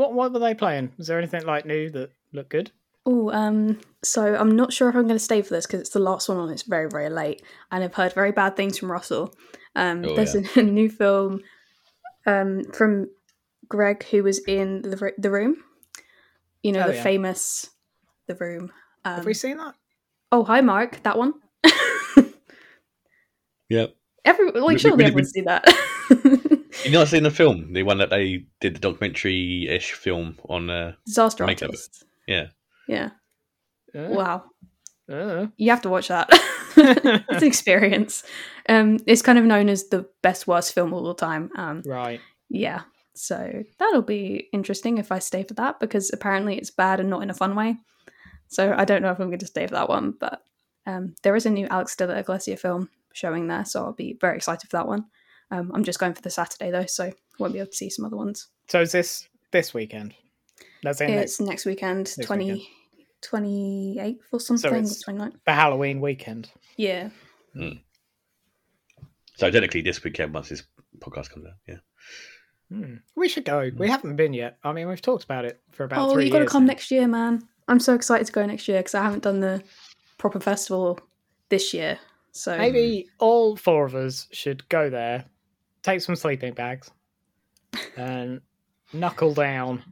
What 0.00 0.14
what 0.14 0.32
were 0.32 0.38
they 0.38 0.54
playing? 0.54 0.92
Was 0.96 1.08
there 1.08 1.18
anything 1.18 1.44
like 1.44 1.66
new 1.66 1.90
that 1.90 2.10
looked 2.32 2.48
good? 2.48 2.70
Oh, 3.04 3.30
um, 3.32 3.78
so 4.02 4.34
I'm 4.34 4.56
not 4.56 4.72
sure 4.72 4.88
if 4.88 4.94
I'm 4.94 5.02
going 5.02 5.14
to 5.16 5.18
stay 5.18 5.42
for 5.42 5.50
this 5.52 5.66
because 5.66 5.80
it's 5.80 5.90
the 5.90 5.98
last 5.98 6.26
one 6.26 6.38
on. 6.38 6.48
It's 6.48 6.62
very, 6.62 6.88
very 6.88 7.10
late, 7.10 7.42
and 7.70 7.84
I've 7.84 7.94
heard 7.94 8.14
very 8.14 8.32
bad 8.32 8.56
things 8.56 8.78
from 8.78 8.90
Russell. 8.90 9.34
Um, 9.76 10.02
Oh, 10.06 10.16
there's 10.16 10.34
a, 10.34 10.42
a 10.56 10.62
new 10.78 10.88
film 10.88 11.40
um, 12.26 12.64
from 12.72 13.08
Greg 13.68 14.04
who 14.04 14.22
was 14.22 14.38
in 14.46 14.80
the 14.80 15.12
the 15.18 15.30
room. 15.30 15.56
You 16.62 16.72
know 16.72 16.84
Oh, 16.84 16.88
the 16.88 16.94
yeah. 16.94 17.02
famous 17.02 17.68
the 18.26 18.36
room. 18.36 18.72
Um, 19.04 19.16
Have 19.16 19.26
we 19.26 19.34
seen 19.34 19.58
that? 19.58 19.74
oh, 20.32 20.44
hi, 20.44 20.62
Mark. 20.62 21.02
That 21.02 21.18
one. 21.18 21.34
Yep. 23.68 23.94
Every 24.24 24.50
like 24.52 24.74
we- 24.74 24.78
surely 24.78 24.96
we- 24.96 25.04
everyone's 25.04 25.30
seen 25.30 25.44
that. 25.44 25.64
You 26.84 26.90
not 26.92 27.08
seen 27.08 27.22
the 27.24 27.30
film? 27.30 27.72
The 27.72 27.82
one 27.82 27.98
that 27.98 28.10
they 28.10 28.46
did 28.60 28.74
the 28.76 28.80
documentary 28.80 29.68
ish 29.68 29.92
film 29.92 30.38
on. 30.48 30.70
Uh, 30.70 30.92
Disaster 31.06 31.44
Make 31.46 31.62
artist. 31.62 32.04
yeah. 32.26 32.48
Yeah. 32.88 33.10
Uh, 33.94 34.08
Wow. 34.08 34.44
uh. 35.10 35.46
You 35.56 35.70
have 35.70 35.82
to 35.82 35.88
watch 35.90 36.08
that. 36.08 36.28
it's 36.76 37.42
an 37.42 37.44
experience. 37.44 38.22
Um, 38.68 38.98
it's 39.06 39.22
kind 39.22 39.38
of 39.38 39.44
known 39.44 39.68
as 39.68 39.88
the 39.88 40.08
best 40.22 40.46
worst 40.46 40.72
film 40.74 40.92
of 40.94 41.04
all 41.04 41.14
time. 41.14 41.50
Um, 41.56 41.82
Right. 41.84 42.20
yeah, 42.48 42.82
so 43.14 43.62
that'll 43.78 44.02
be 44.02 44.48
interesting 44.52 44.98
if 44.98 45.12
I 45.12 45.18
stay 45.18 45.42
for 45.42 45.54
that 45.54 45.80
because 45.80 46.10
apparently 46.12 46.56
it's 46.56 46.70
bad 46.70 47.00
and 47.00 47.10
not 47.10 47.22
in 47.22 47.30
a 47.30 47.34
fun 47.34 47.54
way. 47.56 47.76
So 48.48 48.74
I 48.76 48.84
don't 48.84 49.02
know 49.02 49.10
if 49.10 49.18
I'm 49.20 49.28
going 49.28 49.38
to 49.40 49.46
stay 49.46 49.66
for 49.66 49.74
that 49.74 49.88
one, 49.88 50.14
but 50.18 50.42
um, 50.86 51.14
there 51.22 51.36
is 51.36 51.44
a 51.46 51.50
new 51.50 51.66
Alex 51.66 51.94
de 51.96 52.06
la 52.06 52.14
Iglesia 52.14 52.56
film 52.56 52.88
showing 53.12 53.48
there, 53.48 53.64
so 53.64 53.84
I'll 53.84 53.92
be 53.92 54.16
very 54.20 54.36
excited 54.36 54.70
for 54.70 54.76
that 54.78 54.88
one. 54.88 55.04
Um, 55.50 55.70
I'm 55.74 55.84
just 55.84 55.98
going 55.98 56.14
for 56.14 56.22
the 56.22 56.30
Saturday 56.30 56.70
though, 56.70 56.86
so 56.86 57.12
won't 57.38 57.52
be 57.52 57.58
able 57.58 57.70
to 57.70 57.76
see 57.76 57.90
some 57.90 58.04
other 58.04 58.16
ones. 58.16 58.48
So 58.68 58.80
is 58.80 58.92
this 58.92 59.28
this 59.50 59.74
weekend? 59.74 60.14
That's 60.82 61.00
in 61.00 61.10
It's 61.10 61.40
next 61.40 61.66
weekend, 61.66 62.12
Next 62.16 62.26
20, 62.26 62.52
weekend. 62.52 62.66
28th 63.22 64.18
or 64.32 64.40
something, 64.40 64.72
it's- 64.74 65.04
29th. 65.04 65.34
the 65.44 65.52
Halloween 65.52 66.00
weekend. 66.00 66.50
Yeah. 66.76 67.10
So 69.36 69.50
technically, 69.50 69.82
this 69.82 70.02
weekend 70.04 70.34
once 70.34 70.48
this 70.50 70.62
podcast 70.98 71.30
comes 71.30 71.46
out. 71.46 71.54
Yeah. 71.66 71.76
Hmm. 72.70 72.94
We 73.16 73.28
should 73.28 73.44
go. 73.44 73.70
We 73.76 73.88
haven't 73.88 74.16
been 74.16 74.32
yet. 74.32 74.58
I 74.62 74.72
mean, 74.72 74.88
we've 74.88 75.02
talked 75.02 75.24
about 75.24 75.44
it 75.44 75.60
for 75.72 75.84
about 75.84 76.08
oh, 76.10 76.12
three 76.12 76.24
you've 76.24 76.32
got 76.32 76.40
to 76.40 76.46
come 76.46 76.64
now. 76.64 76.72
next 76.72 76.90
year, 76.90 77.08
man. 77.08 77.42
I'm 77.68 77.80
so 77.80 77.94
excited 77.94 78.26
to 78.26 78.32
go 78.32 78.44
next 78.46 78.68
year 78.68 78.78
because 78.78 78.94
I 78.94 79.02
haven't 79.02 79.22
done 79.22 79.40
the 79.40 79.62
proper 80.18 80.40
festival 80.40 80.98
this 81.48 81.72
year. 81.74 81.98
So 82.32 82.56
Maybe 82.56 83.08
all 83.18 83.56
four 83.56 83.84
of 83.86 83.94
us 83.94 84.28
should 84.30 84.68
go 84.68 84.88
there, 84.88 85.24
take 85.82 86.00
some 86.00 86.16
sleeping 86.16 86.54
bags, 86.54 86.90
and 87.96 88.40
knuckle 88.92 89.34
down. 89.34 89.82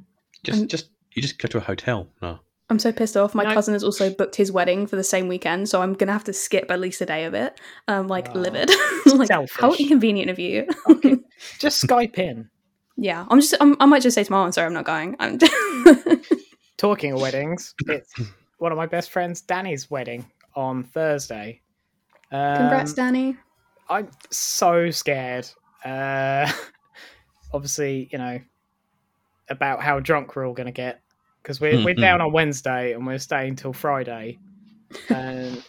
Just, 0.44 0.62
Um, 0.62 0.68
just 0.68 0.90
you 1.12 1.22
just 1.22 1.38
go 1.38 1.48
to 1.48 1.58
a 1.58 1.60
hotel. 1.60 2.08
No. 2.22 2.38
I'm 2.70 2.78
so 2.78 2.92
pissed 2.92 3.16
off. 3.16 3.34
My 3.34 3.44
No. 3.44 3.54
cousin 3.54 3.72
has 3.72 3.82
also 3.82 4.10
booked 4.10 4.36
his 4.36 4.52
wedding 4.52 4.86
for 4.86 4.96
the 4.96 5.02
same 5.04 5.26
weekend, 5.26 5.68
so 5.70 5.80
I'm 5.80 5.94
gonna 5.94 6.12
have 6.12 6.24
to 6.24 6.32
skip 6.34 6.70
at 6.70 6.78
least 6.80 7.00
a 7.00 7.06
day 7.06 7.24
of 7.24 7.32
it. 7.34 7.58
I'm 7.88 8.08
like 8.08 8.28
Aw. 8.30 8.38
livid. 8.38 8.68
like 9.06 9.30
how 9.30 9.46
Selfish. 9.46 9.80
inconvenient 9.80 10.30
of 10.30 10.38
you. 10.38 10.66
Just 11.58 11.82
Skype 11.86 12.18
in. 12.18 12.50
yeah, 12.96 13.24
I'm 13.30 13.40
just. 13.40 13.54
I'm, 13.60 13.76
I 13.80 13.86
might 13.86 14.02
just 14.02 14.14
say 14.16 14.24
tomorrow. 14.24 14.44
I'm 14.44 14.52
sorry, 14.52 14.66
I'm 14.66 14.72
not 14.74 14.84
going. 14.84 15.16
I'm 15.18 15.38
Talking 16.76 17.12
of 17.12 17.20
weddings, 17.20 17.74
it's 17.86 18.12
one 18.58 18.70
of 18.70 18.78
my 18.78 18.86
best 18.86 19.10
friends, 19.10 19.40
Danny's 19.40 19.90
wedding 19.90 20.24
on 20.54 20.84
Thursday. 20.84 21.60
Um, 22.30 22.56
Congrats, 22.56 22.92
Danny. 22.92 23.36
I'm 23.88 24.08
so 24.30 24.90
scared. 24.90 25.48
Uh, 25.84 26.50
obviously, 27.52 28.08
you 28.12 28.18
know 28.18 28.40
about 29.50 29.82
how 29.82 30.00
drunk 30.00 30.36
we're 30.36 30.46
all 30.46 30.54
going 30.54 30.66
to 30.66 30.72
get 30.72 31.00
because 31.42 31.60
we're 31.60 31.82
we're 31.84 31.94
down 31.94 32.20
on 32.20 32.32
Wednesday 32.32 32.92
and 32.92 33.06
we're 33.06 33.18
staying 33.18 33.56
till 33.56 33.72
Friday, 33.72 34.38
and 35.08 35.64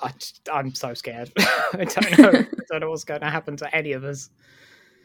I, 0.00 0.12
I'm 0.52 0.74
so 0.74 0.94
scared. 0.94 1.30
I 1.38 1.84
don't 1.84 2.18
know. 2.18 2.28
I 2.40 2.46
don't 2.68 2.80
know 2.80 2.90
what's 2.90 3.04
going 3.04 3.20
to 3.20 3.30
happen 3.30 3.56
to 3.58 3.74
any 3.74 3.92
of 3.92 4.04
us. 4.04 4.30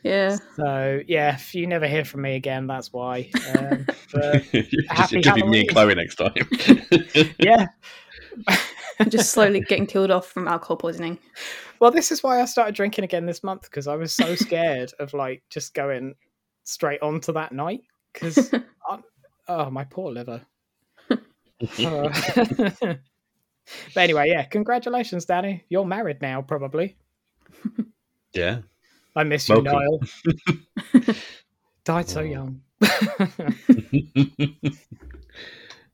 Yeah. 0.03 0.37
So 0.55 1.01
yeah, 1.07 1.35
if 1.35 1.53
you 1.53 1.67
never 1.67 1.87
hear 1.87 2.05
from 2.05 2.21
me 2.21 2.35
again, 2.35 2.67
that's 2.67 2.93
why. 2.93 3.29
Um, 3.57 3.85
but 4.13 4.43
just, 4.51 4.89
Happy 4.89 5.21
be 5.21 5.43
me 5.43 5.61
and 5.61 5.69
Chloe 5.69 5.95
next 5.95 6.15
time. 6.15 6.33
yeah, 7.39 7.67
I'm 8.99 9.09
just 9.09 9.31
slowly 9.31 9.61
getting 9.61 9.85
killed 9.85 10.11
off 10.11 10.27
from 10.27 10.47
alcohol 10.47 10.77
poisoning. 10.77 11.19
Well, 11.79 11.91
this 11.91 12.11
is 12.11 12.23
why 12.23 12.41
I 12.41 12.45
started 12.45 12.75
drinking 12.75 13.03
again 13.03 13.25
this 13.25 13.43
month 13.43 13.63
because 13.63 13.87
I 13.87 13.95
was 13.95 14.11
so 14.11 14.35
scared 14.47 14.91
of 14.99 15.13
like 15.13 15.43
just 15.49 15.73
going 15.73 16.15
straight 16.63 17.01
on 17.01 17.19
to 17.21 17.31
that 17.33 17.51
night 17.51 17.81
because 18.13 18.51
oh 19.47 19.69
my 19.69 19.83
poor 19.85 20.11
liver. 20.11 20.41
Uh, 21.83 22.09
but 23.95 23.97
anyway, 23.97 24.29
yeah, 24.29 24.43
congratulations, 24.43 25.25
Danny. 25.25 25.63
You're 25.69 25.85
married 25.85 26.21
now, 26.21 26.39
probably. 26.43 26.95
yeah. 28.31 28.59
I 29.15 29.23
miss 29.23 29.49
you, 29.49 29.59
Welcome. 29.59 29.99
Niall. 30.93 31.15
Died 31.83 32.07
so 32.07 32.19
Oh. 32.19 32.23
young. 32.23 32.61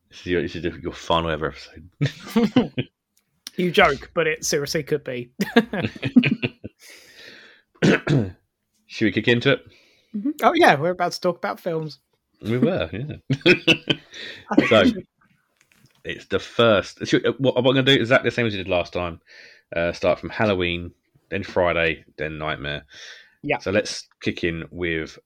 This 0.09 0.19
is 0.19 0.25
your, 0.25 0.41
this 0.41 0.55
is 0.57 0.63
your 0.83 0.91
final 0.91 1.29
ever 1.31 1.55
episode. 1.55 2.89
You 3.57 3.71
joke, 3.71 4.11
but 4.13 4.27
it 4.27 4.45
seriously 4.45 4.83
could 4.83 5.03
be. 5.03 5.31
Should 7.83 8.35
we 9.05 9.11
kick 9.11 9.27
into 9.27 9.53
it? 9.53 9.65
oh 10.43 10.53
yeah, 10.53 10.75
we're 10.75 10.91
about 10.91 11.11
to 11.13 11.19
talk 11.19 11.37
about 11.37 11.59
films. 11.59 11.99
We 12.41 12.57
were, 12.57 12.89
yeah. 12.91 13.45
So- 14.69 14.83
it's 16.05 16.25
the 16.25 16.39
first. 16.39 16.99
What 17.37 17.53
I'm 17.55 17.63
going 17.63 17.77
to 17.77 17.83
do 17.83 17.93
is 17.93 17.99
exactly 18.01 18.29
the 18.29 18.35
same 18.35 18.45
as 18.45 18.51
we 18.53 18.57
did 18.57 18.67
last 18.67 18.91
time. 18.91 19.21
Uh, 19.73 19.93
start 19.93 20.19
from 20.19 20.29
Halloween, 20.29 20.91
then 21.29 21.43
Friday, 21.43 22.03
then 22.17 22.37
Nightmare. 22.37 22.83
Yeah. 23.41 23.59
So 23.59 23.71
let's 23.71 24.05
kick 24.21 24.43
in 24.43 24.65
with 24.69 25.17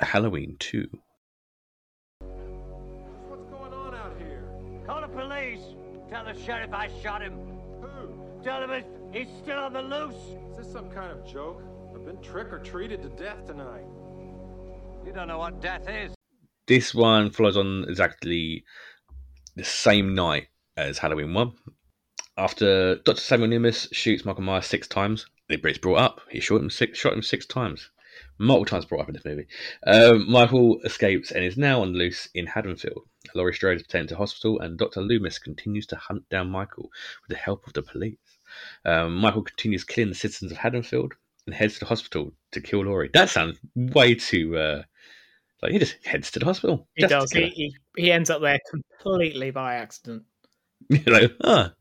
Halloween 0.00 0.56
2. 0.58 0.86
The 6.32 6.42
sheriff 6.44 6.72
I 6.72 6.88
shot 7.02 7.22
him. 7.22 7.32
Who? 7.80 8.42
Tell 8.42 8.62
him 8.62 8.84
he's 9.12 9.28
still 9.42 9.58
on 9.58 9.72
the 9.72 9.82
loose. 9.82 10.14
Is 10.50 10.58
this 10.58 10.72
some 10.72 10.90
kind 10.90 11.10
of 11.10 11.26
joke? 11.26 11.62
I've 11.94 12.04
been 12.04 12.22
trick 12.22 12.52
or 12.52 12.58
treated 12.58 13.02
to 13.02 13.08
death 13.10 13.46
tonight. 13.46 13.84
You 15.04 15.12
don't 15.12 15.28
know 15.28 15.38
what 15.38 15.60
death 15.60 15.88
is. 15.88 16.14
This 16.66 16.94
one 16.94 17.30
follows 17.30 17.56
on 17.56 17.84
exactly 17.88 18.64
the 19.56 19.64
same 19.64 20.14
night 20.14 20.48
as 20.76 20.98
Halloween 20.98 21.34
1. 21.34 21.52
After 22.36 22.96
Dr. 22.96 23.20
Samuel 23.20 23.50
Nimitz 23.50 23.92
shoots 23.92 24.24
Michael 24.24 24.42
Myers 24.42 24.66
six 24.66 24.86
times, 24.86 25.26
it's 25.48 25.78
brought 25.78 25.98
up. 25.98 26.20
He 26.30 26.38
shot 26.40 26.60
him 26.60 26.70
six, 26.70 26.98
shot 26.98 27.12
him 27.12 27.22
six 27.22 27.44
times. 27.44 27.90
Multiple 28.38 28.66
times 28.66 28.84
brought 28.84 29.02
up 29.02 29.08
in 29.08 29.14
this 29.14 29.24
movie. 29.24 29.46
Um, 29.84 30.30
Michael 30.30 30.80
escapes 30.84 31.32
and 31.32 31.44
is 31.44 31.56
now 31.56 31.82
on 31.82 31.92
the 31.92 31.98
loose 31.98 32.28
in 32.34 32.46
Haddonfield. 32.46 33.09
Laurie 33.34 33.54
Strode 33.54 33.80
is 33.80 33.86
taken 33.86 34.06
to 34.08 34.16
hospital, 34.16 34.60
and 34.60 34.78
Dr. 34.78 35.00
Loomis 35.00 35.38
continues 35.38 35.86
to 35.86 35.96
hunt 35.96 36.28
down 36.28 36.50
Michael 36.50 36.90
with 37.22 37.36
the 37.36 37.42
help 37.42 37.66
of 37.66 37.72
the 37.72 37.82
police. 37.82 38.16
Um, 38.84 39.16
Michael 39.16 39.42
continues 39.42 39.84
killing 39.84 40.10
the 40.10 40.14
citizens 40.14 40.52
of 40.52 40.58
Haddonfield 40.58 41.14
and 41.46 41.54
heads 41.54 41.74
to 41.74 41.80
the 41.80 41.86
hospital 41.86 42.32
to 42.52 42.60
kill 42.60 42.84
Laurie. 42.84 43.10
That 43.12 43.30
sounds 43.30 43.58
way 43.74 44.14
too. 44.14 44.56
Uh, 44.56 44.82
like 45.62 45.72
he 45.72 45.78
just 45.78 46.04
heads 46.04 46.30
to 46.32 46.38
the 46.38 46.44
hospital. 46.44 46.88
he 46.94 47.06
does. 47.06 47.30
He, 47.32 47.48
he 47.48 47.76
he 47.96 48.12
ends 48.12 48.30
up 48.30 48.40
there 48.40 48.58
completely 48.70 49.50
by 49.50 49.74
accident. 49.74 50.24
You're 50.88 51.20
like, 51.20 51.32
ah, 51.44 51.72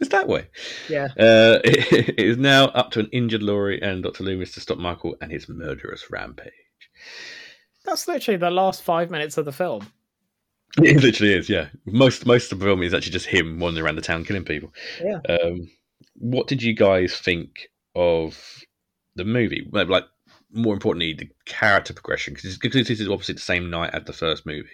it's 0.00 0.10
that 0.10 0.28
way. 0.28 0.48
Yeah. 0.88 1.06
Uh, 1.18 1.60
it 1.64 2.18
is 2.18 2.36
now 2.36 2.66
up 2.66 2.90
to 2.92 3.00
an 3.00 3.08
injured 3.12 3.42
Laurie 3.42 3.80
and 3.80 4.02
Dr. 4.02 4.24
Loomis 4.24 4.52
to 4.52 4.60
stop 4.60 4.78
Michael 4.78 5.16
and 5.20 5.30
his 5.30 5.48
murderous 5.48 6.10
rampage. 6.10 6.52
That's 7.84 8.08
literally 8.08 8.38
the 8.38 8.50
last 8.50 8.82
five 8.82 9.10
minutes 9.10 9.38
of 9.38 9.44
the 9.44 9.52
film. 9.52 9.90
It 10.84 11.02
literally 11.02 11.34
is, 11.34 11.48
yeah. 11.48 11.68
Most 11.86 12.26
most 12.26 12.52
of 12.52 12.58
the 12.58 12.64
film 12.64 12.82
is 12.82 12.94
actually 12.94 13.12
just 13.12 13.26
him 13.26 13.58
wandering 13.58 13.84
around 13.84 13.96
the 13.96 14.02
town 14.02 14.24
killing 14.24 14.44
people. 14.44 14.72
Yeah. 15.02 15.20
Um, 15.28 15.68
what 16.14 16.46
did 16.46 16.62
you 16.62 16.74
guys 16.74 17.16
think 17.16 17.68
of 17.94 18.64
the 19.14 19.24
movie? 19.24 19.68
Like, 19.72 19.88
like, 19.88 20.04
more 20.52 20.74
importantly, 20.74 21.14
the 21.14 21.28
character 21.44 21.92
progression, 21.92 22.34
because 22.34 22.58
this 22.58 23.00
is 23.00 23.08
obviously 23.08 23.34
the 23.34 23.40
same 23.40 23.70
night 23.70 23.90
as 23.92 24.04
the 24.04 24.12
first 24.12 24.46
movie. 24.46 24.68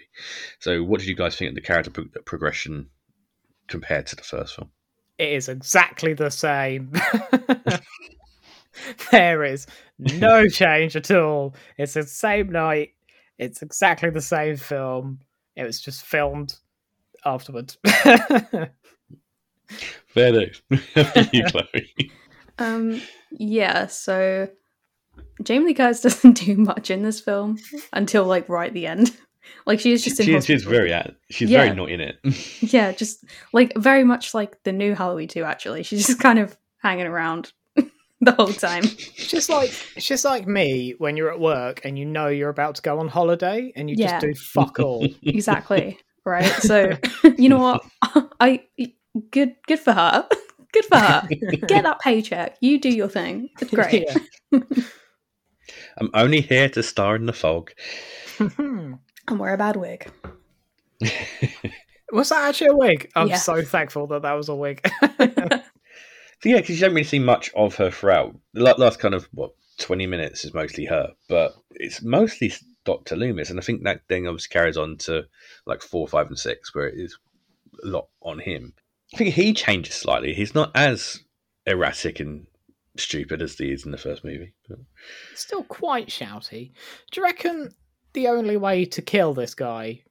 So, 0.59 0.83
what 0.83 0.99
did 0.99 1.09
you 1.09 1.15
guys 1.15 1.35
think 1.35 1.49
of 1.49 1.55
the 1.55 1.61
character 1.61 1.91
pro- 1.91 2.05
progression 2.25 2.89
compared 3.67 4.07
to 4.07 4.15
the 4.15 4.23
first 4.23 4.55
film? 4.55 4.69
It 5.17 5.29
is 5.29 5.49
exactly 5.49 6.13
the 6.13 6.29
same. 6.29 6.91
there 9.11 9.43
is 9.43 9.67
no 9.97 10.47
change 10.49 10.95
at 10.95 11.11
all. 11.11 11.55
It's 11.77 11.93
the 11.93 12.03
same 12.03 12.51
night. 12.51 12.89
It's 13.37 13.61
exactly 13.61 14.09
the 14.09 14.21
same 14.21 14.57
film. 14.57 15.19
It 15.55 15.63
was 15.63 15.79
just 15.81 16.03
filmed 16.05 16.55
afterwards. 17.23 17.77
Fair 20.07 20.31
dues. 20.31 20.61
you, 21.33 21.43
Chloe. 21.45 22.11
Um, 22.59 23.01
yeah, 23.31 23.87
so 23.87 24.47
Jamie 25.43 25.65
Lee 25.67 25.73
Curtis 25.73 26.01
doesn't 26.03 26.33
do 26.33 26.55
much 26.57 26.89
in 26.91 27.03
this 27.03 27.19
film 27.19 27.57
until 27.93 28.25
like 28.25 28.47
right 28.47 28.67
at 28.67 28.73
the 28.73 28.87
end. 28.87 29.15
Like 29.65 29.79
she 29.79 29.91
is 29.91 30.03
just 30.03 30.19
in 30.19 30.25
She, 30.25 30.39
she's 30.41 30.63
very 30.63 30.91
she's 31.29 31.49
Yeah. 31.49 31.65
very 31.65 31.75
not 31.75 31.89
in 31.91 32.01
it. 32.01 32.17
yeah, 32.61 32.91
just 32.91 33.23
like 33.53 33.73
very 33.77 34.03
much 34.03 34.33
like 34.33 34.61
the 34.63 34.71
new 34.71 34.95
Halloween 34.95 35.27
2 35.27 35.43
actually. 35.43 35.83
She's 35.83 36.07
just 36.07 36.19
kind 36.19 36.39
of 36.39 36.57
hanging 36.77 37.05
around 37.07 37.51
the 38.21 38.31
whole 38.31 38.53
time. 38.53 38.83
It's 38.83 39.27
just 39.27 39.49
like 39.49 39.69
it's 39.95 40.07
just 40.07 40.23
like 40.25 40.47
me 40.47 40.95
when 40.97 41.17
you're 41.17 41.31
at 41.31 41.39
work 41.39 41.81
and 41.83 41.97
you 41.99 42.05
know 42.05 42.27
you're 42.27 42.49
about 42.49 42.75
to 42.75 42.81
go 42.81 42.99
on 42.99 43.07
holiday 43.07 43.71
and 43.75 43.89
you 43.89 43.95
Yeah. 43.99 44.19
just 44.19 44.25
do 44.25 44.33
fuck 44.35 44.79
all. 44.79 45.05
Exactly. 45.23 45.99
Right? 46.25 46.45
So, 46.61 46.91
you 47.37 47.49
know 47.49 47.59
what? 47.59 47.83
I 48.39 48.63
good 49.31 49.55
good 49.67 49.79
for 49.79 49.93
her. 49.93 50.27
Good 50.71 50.85
for 50.85 50.97
her. 50.97 51.27
Get 51.67 51.83
that 51.83 51.99
paycheck. 51.99 52.57
You 52.61 52.79
do 52.79 52.89
your 52.89 53.07
thing. 53.09 53.49
It's 53.61 53.71
great. 53.71 54.07
Yeah. 54.51 54.59
I'm 55.97 56.09
only 56.13 56.41
here 56.41 56.67
to 56.69 56.83
star 56.83 57.15
in 57.15 57.25
the 57.25 57.33
fog. 57.33 57.71
Mm-hmm. 58.37 58.93
And 59.27 59.39
wear 59.39 59.53
a 59.53 59.57
bad 59.57 59.75
wig. 59.77 60.11
was 62.11 62.29
that 62.29 62.49
actually 62.49 62.67
a 62.67 62.75
wig? 62.75 63.09
I'm 63.15 63.27
Yeah. 63.29 63.37
so 63.37 63.61
thankful 63.63 64.07
that 64.07 64.21
that 64.23 64.33
was 64.33 64.49
a 64.49 64.55
wig. 64.55 64.81
So 66.41 66.49
yeah, 66.49 66.57
because 66.57 66.75
you 66.75 66.81
don't 66.81 66.93
really 66.93 67.03
see 67.03 67.19
much 67.19 67.49
of 67.55 67.75
her 67.75 67.89
throughout. 67.91 68.35
The 68.53 68.61
last 68.63 68.99
kind 68.99 69.13
of 69.13 69.27
what 69.31 69.51
twenty 69.79 70.05
minutes 70.07 70.45
is 70.45 70.53
mostly 70.53 70.85
her, 70.85 71.13
but 71.29 71.55
it's 71.71 72.01
mostly 72.01 72.53
Doctor 72.83 73.15
Loomis, 73.15 73.49
and 73.49 73.59
I 73.59 73.63
think 73.63 73.83
that 73.83 74.07
thing 74.07 74.27
obviously 74.27 74.53
carries 74.53 74.77
on 74.77 74.97
to 74.99 75.25
like 75.65 75.81
four, 75.81 76.07
five, 76.07 76.27
and 76.27 76.37
six, 76.37 76.73
where 76.75 76.87
it 76.87 76.99
is 76.99 77.17
a 77.83 77.87
lot 77.87 78.07
on 78.21 78.39
him. 78.39 78.73
I 79.13 79.17
think 79.17 79.33
he 79.33 79.53
changes 79.53 79.95
slightly. 79.95 80.33
He's 80.33 80.55
not 80.55 80.71
as 80.75 81.19
erratic 81.65 82.19
and 82.19 82.45
stupid 82.97 83.41
as 83.41 83.57
he 83.57 83.71
is 83.71 83.85
in 83.85 83.91
the 83.91 83.97
first 83.97 84.23
movie. 84.23 84.53
But 84.69 84.79
Still 85.35 85.63
quite 85.63 86.07
shouty. 86.07 86.71
Do 87.11 87.19
you 87.21 87.23
reckon 87.23 87.73
the 88.13 88.27
only 88.27 88.57
way 88.57 88.85
to 88.85 89.01
kill 89.01 89.33
this 89.33 89.53
guy, 89.55 90.03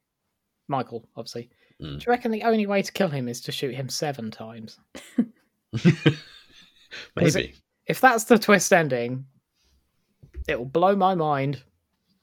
Michael, 0.68 1.08
obviously, 1.16 1.50
Mm. 1.82 1.98
do 1.98 2.04
you 2.06 2.10
reckon 2.10 2.30
the 2.30 2.44
only 2.44 2.66
way 2.66 2.82
to 2.82 2.92
kill 2.92 3.08
him 3.08 3.26
is 3.28 3.40
to 3.42 3.52
shoot 3.52 3.74
him 3.74 3.88
seven 3.88 4.30
times? 4.30 4.78
Maybe. 7.16 7.54
If 7.86 8.00
that's 8.00 8.24
the 8.24 8.38
twist 8.38 8.72
ending, 8.72 9.26
it 10.48 10.58
will 10.58 10.64
blow 10.66 10.96
my 10.96 11.14
mind. 11.14 11.62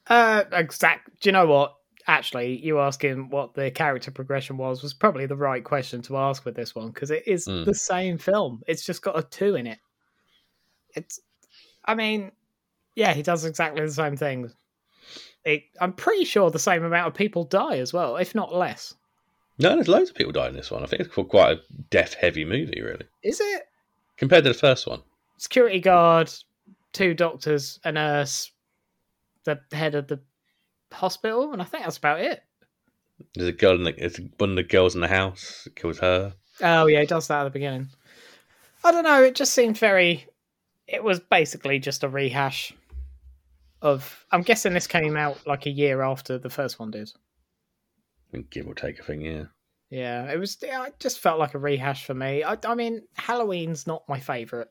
Uh, 0.08 0.44
exact. 0.54 1.10
Do 1.22 1.30
you 1.30 1.34
know 1.34 1.46
what? 1.46 1.76
Actually, 2.08 2.58
you 2.66 2.80
asking 2.80 3.30
what 3.30 3.54
the 3.54 3.70
character 3.70 4.10
progression 4.10 4.58
was 4.58 4.82
was 4.82 4.94
probably 4.94 5.28
the 5.28 5.36
right 5.36 5.64
question 5.64 6.02
to 6.02 6.18
ask 6.18 6.44
with 6.46 6.56
this 6.56 6.74
one 6.74 6.90
because 6.90 7.12
it 7.12 7.24
is 7.28 7.48
Mm. 7.48 7.64
the 7.66 7.76
same 7.76 8.18
film. 8.18 8.62
It's 8.68 8.84
just 8.84 9.04
got 9.04 9.18
a 9.20 9.24
two 9.24 9.56
in 9.56 9.68
it. 9.68 9.78
It's. 10.96 11.20
I 11.86 11.94
mean, 11.96 12.32
yeah, 12.96 13.14
he 13.14 13.22
does 13.22 13.46
exactly 13.46 13.86
the 13.86 13.92
same 13.92 14.18
things. 14.18 14.56
It, 15.46 15.64
I'm 15.80 15.94
pretty 15.94 16.26
sure 16.26 16.50
the 16.52 16.60
same 16.60 16.84
amount 16.84 17.08
of 17.08 17.14
people 17.14 17.44
die 17.46 17.78
as 17.78 17.94
well, 17.94 18.18
if 18.18 18.36
not 18.36 18.54
less. 18.54 18.94
No, 19.62 19.76
there's 19.76 19.88
loads 19.88 20.10
of 20.10 20.16
people 20.16 20.32
die 20.34 20.48
in 20.48 20.56
this 20.56 20.72
one. 20.72 20.84
I 20.84 20.88
think 20.88 21.02
it's 21.02 21.14
quite 21.14 21.58
a 21.58 21.62
death-heavy 21.90 22.46
movie, 22.46 22.82
really, 22.82 23.06
Is 23.24 23.40
it? 23.40 23.64
compared 24.18 24.44
to 24.44 24.50
the 24.50 24.58
first 24.58 24.88
one. 24.88 25.02
security 25.38 25.80
guard, 25.80 26.32
two 26.94 27.14
doctors, 27.14 27.80
a 27.84 27.92
nurse, 27.92 28.52
the 29.44 29.60
head 29.72 29.96
of 29.96 30.08
the 30.08 30.20
hospital, 30.92 31.54
and 31.54 31.62
I 31.62 31.66
think 31.66 31.84
that's 31.84 31.98
about 31.98 32.20
it. 32.22 32.44
There's 33.36 33.50
a 33.50 33.54
girl 33.54 33.76
in 33.76 33.84
the, 33.84 34.04
it's 34.04 34.20
one 34.38 34.52
of 34.52 34.56
the 34.56 34.64
girls 34.64 34.96
in 34.96 35.02
the 35.02 35.08
house 35.08 35.62
that 35.66 35.76
kills 35.76 36.00
her. 36.00 36.34
Oh 36.62 36.88
yeah, 36.88 37.02
he 37.02 37.06
does 37.06 37.28
that 37.28 37.42
at 37.42 37.44
the 37.46 37.50
beginning. 37.52 37.88
I 38.84 38.92
don't 38.92 39.04
know. 39.04 39.24
It 39.24 39.36
just 39.36 39.54
seemed 39.54 39.78
very. 39.78 40.26
It 40.88 41.04
was 41.04 41.20
basically 41.20 41.78
just 41.80 42.04
a 42.04 42.10
rehash 42.10 42.74
of. 43.82 44.26
I'm 44.32 44.42
guessing 44.42 44.74
this 44.74 44.88
came 44.88 45.16
out 45.18 45.46
like 45.46 45.66
a 45.68 45.70
year 45.72 46.02
after 46.02 46.38
the 46.40 46.50
first 46.50 46.80
one 46.80 46.90
did. 46.92 47.12
Give 48.50 48.68
or 48.68 48.74
take 48.74 49.00
a 49.00 49.04
thing, 49.04 49.22
yeah. 49.22 49.46
Yeah, 49.90 50.32
it 50.32 50.38
was. 50.40 50.58
yeah, 50.62 50.86
It 50.86 51.00
just 51.00 51.20
felt 51.20 51.40
like 51.40 51.54
a 51.54 51.60
rehash 51.60 52.06
for 52.06 52.14
me. 52.14 52.44
I, 52.44 52.58
I 52.66 52.76
mean, 52.76 53.02
Halloween's 53.16 53.86
not 53.88 54.08
my 54.08 54.20
favorite 54.20 54.70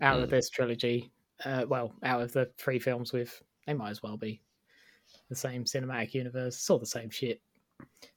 out 0.00 0.20
of 0.20 0.28
Mm. 0.28 0.30
this 0.30 0.48
trilogy. 0.50 1.10
Uh, 1.44 1.64
well, 1.68 1.92
out 2.04 2.20
of 2.22 2.32
the 2.32 2.50
three 2.58 2.78
films 2.78 3.12
with, 3.12 3.42
they 3.66 3.74
might 3.74 3.90
as 3.90 4.02
well 4.02 4.16
be 4.16 4.40
the 5.28 5.34
same 5.34 5.64
cinematic 5.64 6.14
universe. 6.14 6.54
It's 6.54 6.70
all 6.70 6.78
the 6.78 6.86
same 6.86 7.10
shit. 7.10 7.40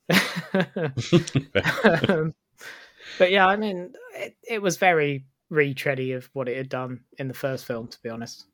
um, 2.09 2.33
but 3.17 3.31
yeah, 3.31 3.47
I 3.47 3.55
mean, 3.55 3.93
it, 4.15 4.35
it 4.47 4.61
was 4.61 4.77
very 4.77 5.25
retready 5.49 6.11
of 6.13 6.29
what 6.33 6.47
it 6.49 6.57
had 6.57 6.69
done 6.69 7.01
in 7.17 7.27
the 7.27 7.33
first 7.33 7.65
film, 7.65 7.87
to 7.87 8.01
be 8.01 8.09
honest. 8.09 8.45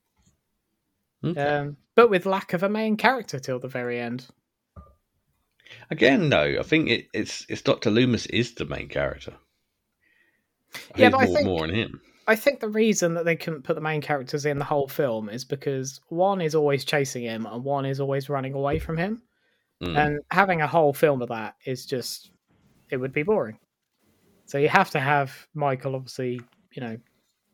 Okay. 1.23 1.41
Um, 1.41 1.77
but 1.95 2.09
with 2.09 2.25
lack 2.25 2.53
of 2.53 2.63
a 2.63 2.69
main 2.69 2.95
character 2.95 3.39
till 3.39 3.59
the 3.59 3.67
very 3.67 3.99
end. 3.99 4.27
Again, 5.91 6.29
no, 6.29 6.57
I 6.59 6.63
think 6.63 6.89
it, 6.89 7.07
it's 7.13 7.45
it's 7.49 7.61
Doctor 7.61 7.89
Loomis 7.89 8.25
is 8.27 8.53
the 8.55 8.65
main 8.65 8.87
character. 8.87 9.33
I 10.73 10.79
Yeah, 10.99 11.09
think 11.09 11.11
but 11.11 11.21
I 11.21 11.25
more, 11.25 11.35
think- 11.35 11.47
more 11.47 11.63
on 11.63 11.69
him. 11.73 12.01
I 12.27 12.35
think 12.35 12.59
the 12.59 12.69
reason 12.69 13.15
that 13.15 13.25
they 13.25 13.35
couldn't 13.35 13.63
put 13.63 13.73
the 13.73 13.81
main 13.81 14.01
characters 14.01 14.45
in 14.45 14.59
the 14.59 14.65
whole 14.65 14.87
film 14.87 15.29
is 15.29 15.43
because 15.43 15.99
one 16.09 16.41
is 16.41 16.53
always 16.53 16.85
chasing 16.85 17.23
him 17.23 17.47
and 17.47 17.63
one 17.63 17.85
is 17.87 17.99
always 17.99 18.29
running 18.29 18.53
away 18.53 18.77
from 18.77 18.97
him. 18.97 19.23
Mm. 19.81 19.97
And 19.97 20.19
having 20.29 20.61
a 20.61 20.67
whole 20.67 20.93
film 20.93 21.23
of 21.23 21.29
that 21.29 21.55
is 21.65 21.87
just, 21.87 22.29
it 22.91 22.97
would 22.97 23.13
be 23.13 23.23
boring. 23.23 23.57
So 24.45 24.59
you 24.59 24.69
have 24.69 24.91
to 24.91 24.99
have 24.99 25.47
Michael, 25.55 25.95
obviously, 25.95 26.39
you 26.71 26.81
know, 26.81 26.97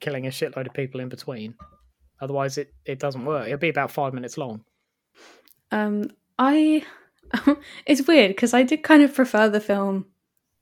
killing 0.01 0.27
a 0.27 0.29
shitload 0.29 0.67
of 0.67 0.73
people 0.73 0.99
in 0.99 1.07
between. 1.07 1.55
Otherwise, 2.19 2.57
it, 2.57 2.73
it 2.83 2.99
doesn't 2.99 3.23
work. 3.23 3.45
It'll 3.47 3.57
be 3.57 3.69
about 3.69 3.91
five 3.91 4.13
minutes 4.13 4.37
long. 4.37 4.65
Um, 5.71 6.11
I 6.37 6.83
it's 7.85 8.07
weird 8.07 8.29
because 8.29 8.53
I 8.53 8.63
did 8.63 8.83
kind 8.83 9.03
of 9.03 9.13
prefer 9.13 9.49
the 9.49 9.59
film 9.59 10.05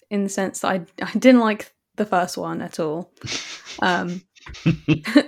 in 0.10 0.24
the 0.24 0.30
sense 0.30 0.60
that 0.60 0.68
I 0.70 0.86
I 1.02 1.12
didn't 1.18 1.42
like 1.42 1.74
the 1.96 2.06
first 2.06 2.38
one 2.38 2.62
at 2.62 2.80
all. 2.80 3.12
Um, 3.82 4.22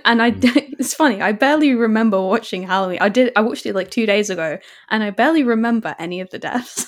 and 0.04 0.22
I 0.22 0.34
it's 0.78 0.94
funny 0.94 1.20
I 1.20 1.32
barely 1.32 1.74
remember 1.74 2.20
watching 2.20 2.62
Halloween. 2.62 2.98
I 3.00 3.08
did 3.08 3.32
I 3.36 3.40
watched 3.40 3.66
it 3.66 3.74
like 3.74 3.90
two 3.90 4.06
days 4.06 4.30
ago, 4.30 4.58
and 4.90 5.02
I 5.02 5.10
barely 5.10 5.42
remember 5.42 5.94
any 5.98 6.20
of 6.20 6.30
the 6.30 6.38
deaths. 6.38 6.86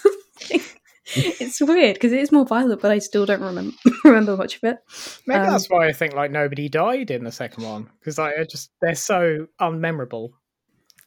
it's 1.14 1.60
weird 1.60 1.94
because 1.94 2.12
it 2.12 2.20
is 2.20 2.32
more 2.32 2.44
violent, 2.44 2.82
but 2.82 2.90
I 2.90 2.98
still 2.98 3.26
don't 3.26 3.40
remember 3.40 3.76
remember 4.04 4.36
much 4.36 4.56
of 4.56 4.64
it. 4.64 4.78
Maybe 5.26 5.40
Um, 5.40 5.50
that's 5.50 5.70
why 5.70 5.86
I 5.86 5.92
think 5.92 6.14
like 6.14 6.30
nobody 6.30 6.68
died 6.68 7.10
in 7.10 7.24
the 7.24 7.32
second 7.32 7.64
one 7.64 7.90
because 7.98 8.18
like, 8.18 8.34
it 8.36 8.50
just 8.50 8.70
they're 8.82 8.94
so 8.94 9.46
unmemorable. 9.60 10.30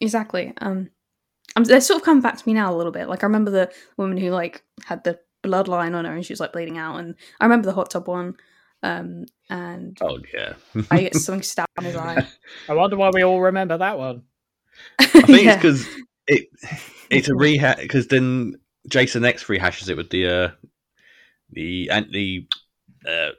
Exactly. 0.00 0.52
Um, 0.58 0.90
I'm, 1.56 1.64
they're 1.64 1.80
sort 1.80 2.00
of 2.00 2.04
coming 2.04 2.22
back 2.22 2.36
to 2.38 2.48
me 2.48 2.54
now 2.54 2.72
a 2.72 2.76
little 2.76 2.92
bit. 2.92 3.08
Like 3.08 3.22
I 3.22 3.26
remember 3.26 3.50
the 3.50 3.72
woman 3.96 4.16
who 4.16 4.30
like 4.30 4.62
had 4.84 5.04
the 5.04 5.18
bloodline 5.44 5.94
on 5.94 6.04
her 6.04 6.14
and 6.14 6.24
she 6.24 6.32
was 6.32 6.40
like 6.40 6.52
bleeding 6.52 6.78
out, 6.78 6.96
and 6.98 7.14
I 7.40 7.44
remember 7.44 7.66
the 7.66 7.74
hot 7.74 7.90
tub 7.90 8.08
one. 8.08 8.36
Um, 8.82 9.26
and 9.50 9.96
oh 10.00 10.18
yeah, 10.34 10.54
I 10.90 11.00
get 11.02 11.14
something 11.14 11.42
stabbed 11.42 11.68
in 11.78 11.84
his 11.84 11.96
eye. 11.96 12.26
I 12.68 12.74
wonder 12.74 12.96
why 12.96 13.10
we 13.12 13.22
all 13.22 13.40
remember 13.40 13.78
that 13.78 13.98
one. 13.98 14.22
I 14.98 15.04
think 15.06 15.44
Yeah. 15.44 15.52
it's 15.54 15.56
because 15.56 15.86
it 16.26 16.48
it's 17.10 17.28
a 17.28 17.34
rehash 17.34 17.78
because 17.80 18.08
then 18.08 18.56
Jason 18.88 19.24
X 19.24 19.44
rehashes 19.44 19.88
it 19.88 19.96
with 19.96 20.10
the 20.10 20.26
uh 20.26 20.48
the 21.50 21.90
and 21.90 22.06
the 22.12 22.48
uh, 23.08 23.30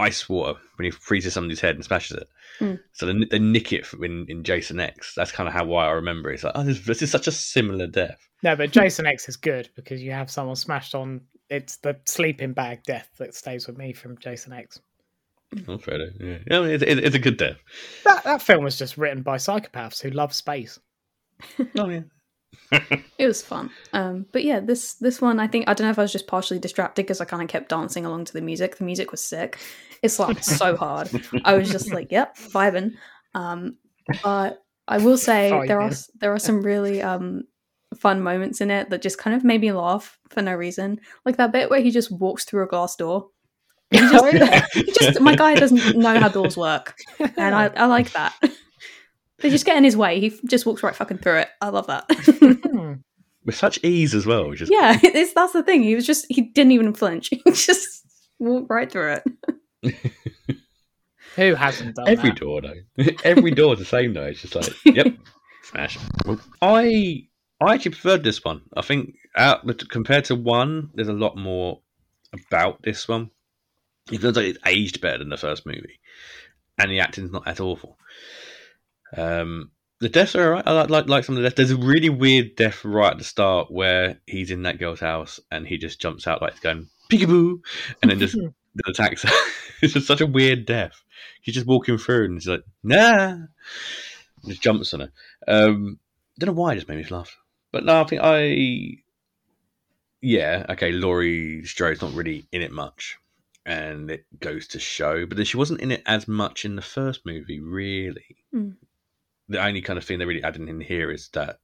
ice 0.00 0.28
water 0.28 0.58
when 0.76 0.84
he 0.84 0.90
freezes 0.90 1.32
somebody's 1.34 1.60
head 1.60 1.74
and 1.74 1.84
smashes 1.84 2.16
it. 2.18 2.28
Mm. 2.60 2.80
So 2.92 3.06
they, 3.06 3.24
they 3.24 3.38
nick 3.38 3.72
it 3.72 3.86
in, 4.02 4.26
in 4.28 4.42
Jason 4.44 4.80
X. 4.80 5.12
That's 5.16 5.32
kind 5.32 5.48
of 5.48 5.52
how 5.54 5.64
why 5.64 5.86
I 5.86 5.90
remember 5.90 6.30
it. 6.30 6.34
It's 6.34 6.44
like 6.44 6.52
oh, 6.56 6.62
this, 6.64 6.80
this 6.84 7.02
is 7.02 7.10
such 7.10 7.26
a 7.26 7.32
similar 7.32 7.86
death. 7.86 8.18
No, 8.42 8.54
but 8.56 8.70
Jason 8.70 9.06
X 9.06 9.28
is 9.28 9.36
good 9.36 9.68
because 9.74 10.02
you 10.02 10.12
have 10.12 10.30
someone 10.30 10.56
smashed 10.56 10.94
on. 10.94 11.20
It's 11.50 11.76
the 11.76 11.96
sleeping 12.04 12.52
bag 12.52 12.82
death 12.84 13.08
that 13.18 13.34
stays 13.34 13.66
with 13.66 13.78
me 13.78 13.92
from 13.92 14.18
Jason 14.18 14.52
X. 14.52 14.80
Oh, 15.66 15.78
fair 15.78 15.94
enough, 15.94 16.14
yeah, 16.20 16.38
yeah 16.46 16.58
I 16.58 16.62
mean, 16.62 16.70
it's, 16.72 16.82
it- 16.82 17.04
it's 17.04 17.16
a 17.16 17.20
good 17.20 17.38
death. 17.38 17.56
That 18.04 18.22
that 18.24 18.42
film 18.42 18.64
was 18.64 18.76
just 18.76 18.98
written 18.98 19.22
by 19.22 19.36
psychopaths 19.36 20.00
who 20.02 20.10
love 20.10 20.34
space. 20.34 20.78
Oh 21.78 21.88
yeah. 21.88 22.00
It 22.70 23.26
was 23.26 23.42
fun. 23.42 23.70
Um, 23.92 24.26
but 24.32 24.44
yeah, 24.44 24.60
this 24.60 24.94
this 24.94 25.20
one, 25.20 25.40
I 25.40 25.46
think 25.46 25.68
I 25.68 25.74
don't 25.74 25.86
know 25.86 25.90
if 25.90 25.98
I 25.98 26.02
was 26.02 26.12
just 26.12 26.26
partially 26.26 26.58
distracted 26.58 27.02
because 27.02 27.20
I 27.20 27.24
kind 27.24 27.42
of 27.42 27.48
kept 27.48 27.68
dancing 27.68 28.04
along 28.04 28.26
to 28.26 28.32
the 28.32 28.40
music. 28.40 28.76
The 28.76 28.84
music 28.84 29.10
was 29.10 29.22
sick. 29.22 29.58
It 30.02 30.10
slapped 30.10 30.44
so 30.44 30.76
hard. 30.76 31.10
I 31.44 31.54
was 31.54 31.70
just 31.70 31.92
like, 31.92 32.12
"Yep, 32.12 32.36
vibing." 32.36 32.94
Um, 33.34 33.76
but 34.22 34.62
I 34.86 34.98
will 34.98 35.18
say 35.18 35.50
there 35.66 35.80
are 35.80 35.92
there 36.20 36.32
are 36.32 36.38
some 36.38 36.62
really 36.62 37.02
um 37.02 37.42
fun 37.96 38.20
moments 38.20 38.60
in 38.60 38.70
it 38.70 38.90
that 38.90 39.02
just 39.02 39.18
kind 39.18 39.34
of 39.34 39.44
made 39.44 39.60
me 39.60 39.72
laugh 39.72 40.18
for 40.28 40.42
no 40.42 40.54
reason. 40.54 41.00
Like 41.24 41.36
that 41.38 41.52
bit 41.52 41.70
where 41.70 41.80
he 41.80 41.90
just 41.90 42.10
walks 42.10 42.44
through 42.44 42.64
a 42.64 42.68
glass 42.68 42.96
door. 42.96 43.28
He 43.90 43.98
just, 43.98 44.24
Oh, 44.24 44.62
he 44.74 44.92
just 44.92 45.20
my 45.20 45.34
guy 45.34 45.54
doesn't 45.54 45.96
know 45.96 46.20
how 46.20 46.28
doors 46.28 46.56
work, 46.56 46.96
and 47.18 47.54
I, 47.54 47.66
I 47.68 47.86
like 47.86 48.12
that. 48.12 48.34
They 49.40 49.50
just 49.50 49.64
get 49.64 49.76
in 49.76 49.84
his 49.84 49.96
way. 49.96 50.20
He 50.20 50.36
just 50.46 50.66
walks 50.66 50.82
right 50.82 50.94
fucking 50.96 51.18
through 51.18 51.38
it. 51.38 51.48
I 51.60 51.68
love 51.68 51.86
that. 51.86 52.04
Hmm. 52.68 52.94
with 53.44 53.54
such 53.54 53.78
ease 53.84 54.14
as 54.14 54.26
well. 54.26 54.52
Just 54.52 54.70
Yeah, 54.72 54.98
it's, 55.02 55.32
that's 55.32 55.52
the 55.52 55.62
thing. 55.62 55.82
He 55.82 55.94
was 55.94 56.06
just 56.06 56.26
he 56.28 56.42
didn't 56.42 56.72
even 56.72 56.92
flinch. 56.94 57.30
He 57.44 57.50
just 57.52 58.04
walked 58.38 58.68
right 58.70 58.90
through 58.90 59.20
it. 59.82 59.94
Who 61.36 61.54
hasn't 61.54 61.94
done 61.94 62.08
every 62.08 62.30
that? 62.30 62.40
door 62.40 62.60
though. 62.60 63.04
every 63.24 63.52
door 63.52 63.74
is 63.74 63.78
the 63.78 63.84
same 63.84 64.12
though. 64.14 64.24
It's 64.24 64.42
just 64.42 64.54
like, 64.56 64.72
yep, 64.84 65.06
smash. 65.62 65.98
I 66.60 67.26
I 67.60 67.74
actually 67.74 67.92
preferred 67.92 68.24
this 68.24 68.44
one. 68.44 68.62
I 68.76 68.82
think 68.82 69.14
out 69.36 69.64
but 69.66 69.88
compared 69.88 70.24
to 70.26 70.34
one, 70.34 70.90
there's 70.94 71.08
a 71.08 71.12
lot 71.12 71.36
more 71.36 71.80
about 72.32 72.82
this 72.82 73.06
one. 73.06 73.30
It 74.10 74.20
feels 74.20 74.36
like 74.36 74.46
it's 74.46 74.58
aged 74.66 75.00
better 75.00 75.18
than 75.18 75.28
the 75.28 75.36
first 75.36 75.64
movie, 75.64 76.00
and 76.78 76.90
the 76.90 77.00
acting's 77.00 77.30
not 77.30 77.46
as 77.46 77.60
awful. 77.60 77.98
Um, 79.16 79.70
the 80.00 80.08
deaths 80.08 80.34
are 80.36 80.44
alright. 80.44 80.66
I 80.66 80.72
like, 80.72 80.90
like 80.90 81.08
like 81.08 81.24
some 81.24 81.36
of 81.36 81.42
the 81.42 81.48
deaths. 81.48 81.56
There's 81.56 81.70
a 81.70 81.76
really 81.76 82.08
weird 82.08 82.56
death 82.56 82.84
right 82.84 83.12
at 83.12 83.18
the 83.18 83.24
start 83.24 83.70
where 83.70 84.20
he's 84.26 84.50
in 84.50 84.62
that 84.62 84.78
girl's 84.78 85.00
house 85.00 85.40
and 85.50 85.66
he 85.66 85.76
just 85.76 86.00
jumps 86.00 86.26
out 86.26 86.40
like 86.40 86.52
he's 86.52 86.60
going 86.60 86.88
peekaboo, 87.10 87.60
and 88.02 88.10
then 88.10 88.18
just 88.18 88.36
attacks 88.86 89.22
her. 89.22 89.30
it's 89.82 89.94
just 89.94 90.06
such 90.06 90.20
a 90.20 90.26
weird 90.26 90.66
death. 90.66 91.02
He's 91.42 91.54
just 91.54 91.66
walking 91.66 91.98
through 91.98 92.26
and 92.26 92.34
he's 92.34 92.46
like, 92.46 92.62
nah, 92.82 93.36
just 94.46 94.62
jumps 94.62 94.94
on 94.94 95.00
her. 95.00 95.12
Um, 95.46 95.98
don't 96.38 96.48
know 96.54 96.60
why 96.60 96.72
it 96.72 96.76
just 96.76 96.88
made 96.88 96.98
me 96.98 97.04
laugh, 97.04 97.36
but 97.72 97.84
no, 97.84 98.00
I 98.00 98.04
think 98.04 98.22
I, 98.22 99.02
yeah, 100.20 100.66
okay. 100.70 100.92
Laurie 100.92 101.62
Strode's 101.64 102.02
not 102.02 102.14
really 102.14 102.46
in 102.52 102.62
it 102.62 102.72
much, 102.72 103.18
and 103.66 104.10
it 104.10 104.26
goes 104.38 104.68
to 104.68 104.78
show. 104.78 105.26
But 105.26 105.36
then 105.36 105.46
she 105.46 105.56
wasn't 105.56 105.80
in 105.80 105.90
it 105.90 106.02
as 106.06 106.28
much 106.28 106.64
in 106.64 106.76
the 106.76 106.82
first 106.82 107.26
movie, 107.26 107.60
really. 107.60 108.36
Mm. 108.54 108.76
The 109.48 109.64
only 109.64 109.80
kind 109.80 109.98
of 109.98 110.04
thing 110.04 110.18
they're 110.18 110.26
really 110.28 110.42
adding 110.44 110.68
in 110.68 110.80
here 110.80 111.10
is 111.10 111.28
that 111.32 111.56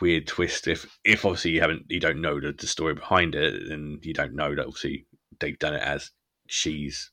weird 0.00 0.26
twist. 0.26 0.66
If 0.66 0.98
if 1.04 1.24
obviously 1.24 1.52
you 1.52 1.60
haven't, 1.60 1.86
you 1.88 2.00
don't 2.00 2.20
know 2.20 2.40
the, 2.40 2.52
the 2.52 2.66
story 2.66 2.94
behind 2.94 3.34
it, 3.34 3.70
and 3.70 4.04
you 4.04 4.12
don't 4.14 4.34
know 4.34 4.54
that 4.54 4.66
obviously 4.66 5.06
they've 5.38 5.58
done 5.58 5.74
it 5.74 5.82
as 5.82 6.10
she's 6.48 7.10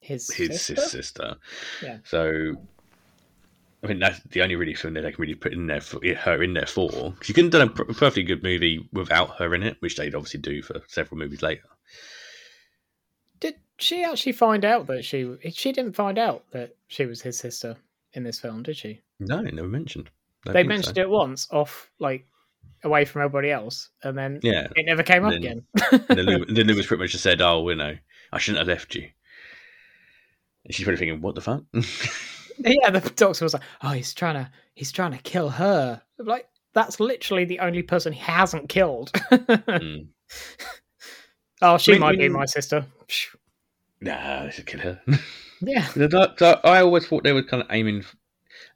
His, 0.00 0.30
his 0.30 0.60
sister? 0.62 0.76
sister. 0.76 0.96
sister. 0.96 1.36
Yeah. 1.82 1.98
So, 2.04 2.56
I 3.82 3.86
mean, 3.86 3.98
that's 4.00 4.20
the 4.30 4.42
only 4.42 4.56
really 4.56 4.74
film 4.74 4.94
that 4.94 5.02
they 5.02 5.12
can 5.12 5.22
really 5.22 5.34
put 5.34 5.52
in 5.52 5.66
there 5.66 5.80
for 5.80 6.00
her 6.04 6.42
in 6.42 6.52
there 6.54 6.66
for. 6.66 7.14
She 7.22 7.32
couldn't 7.32 7.54
have 7.54 7.74
done 7.74 7.86
a 7.88 7.94
perfectly 7.94 8.24
good 8.24 8.42
movie 8.42 8.86
without 8.92 9.38
her 9.38 9.54
in 9.54 9.62
it, 9.62 9.76
which 9.80 9.96
they'd 9.96 10.14
obviously 10.14 10.40
do 10.40 10.60
for 10.62 10.82
several 10.88 11.18
movies 11.18 11.42
later. 11.42 11.62
Did 13.40 13.54
she 13.78 14.02
actually 14.04 14.32
find 14.32 14.64
out 14.64 14.88
that 14.88 15.04
she 15.04 15.36
she 15.52 15.72
didn't 15.72 15.94
find 15.94 16.18
out 16.18 16.44
that 16.50 16.76
she 16.88 17.06
was 17.06 17.22
his 17.22 17.38
sister 17.38 17.76
in 18.12 18.22
this 18.24 18.40
film, 18.40 18.62
did 18.62 18.76
she? 18.76 19.00
No, 19.20 19.40
never 19.40 19.68
mentioned. 19.68 20.10
Don't 20.44 20.54
they 20.54 20.62
mentioned 20.62 20.96
so. 20.96 21.02
it 21.02 21.10
once 21.10 21.48
off 21.50 21.90
like 21.98 22.26
away 22.84 23.04
from 23.04 23.22
everybody 23.22 23.50
else, 23.50 23.90
and 24.02 24.16
then 24.16 24.40
Yeah. 24.42 24.68
it 24.76 24.86
never 24.86 25.02
came 25.02 25.24
up 25.24 25.32
And 25.32 25.44
again. 25.44 25.62
And 25.90 26.06
then, 26.08 26.26
Lou, 26.26 26.44
then 26.48 26.66
Lou 26.66 26.76
was 26.76 26.86
pretty 26.86 27.02
much 27.02 27.12
just 27.12 27.24
said, 27.24 27.40
"Oh, 27.40 27.68
you 27.68 27.74
know, 27.76 27.96
I 28.32 28.38
shouldn't 28.38 28.58
have 28.58 28.68
left 28.68 28.94
you." 28.94 29.08
And 30.64 30.74
she's 30.74 30.84
probably 30.84 30.98
thinking, 30.98 31.20
"What 31.20 31.34
the 31.34 31.40
fuck?" 31.40 31.64
yeah, 32.58 32.90
the 32.90 33.00
doctor 33.16 33.44
was 33.44 33.54
like, 33.54 33.62
"Oh, 33.82 33.90
he's 33.90 34.14
trying 34.14 34.34
to 34.34 34.50
he's 34.74 34.92
trying 34.92 35.12
to 35.12 35.18
kill 35.18 35.48
her." 35.48 36.00
I'm 36.18 36.26
like 36.26 36.48
that's 36.74 37.00
literally 37.00 37.44
the 37.44 37.60
only 37.60 37.82
person 37.82 38.12
he 38.12 38.20
hasn't 38.20 38.68
killed. 38.68 39.10
Mm. 39.12 40.08
oh, 41.62 41.78
she 41.78 41.92
I 41.92 41.94
mean, 41.94 42.00
might 42.00 42.18
be 42.18 42.28
my 42.28 42.44
sister. 42.44 42.86
Nah, 44.00 44.44
they 44.44 44.50
should 44.50 44.66
kill 44.66 44.80
her. 44.80 45.00
Yeah, 45.60 45.88
The 45.94 46.08
doc- 46.08 46.38
so 46.38 46.60
I 46.64 46.80
always 46.80 47.06
thought 47.06 47.24
they 47.24 47.32
were 47.32 47.42
kind 47.42 47.62
of 47.62 47.68
aiming 47.70 48.04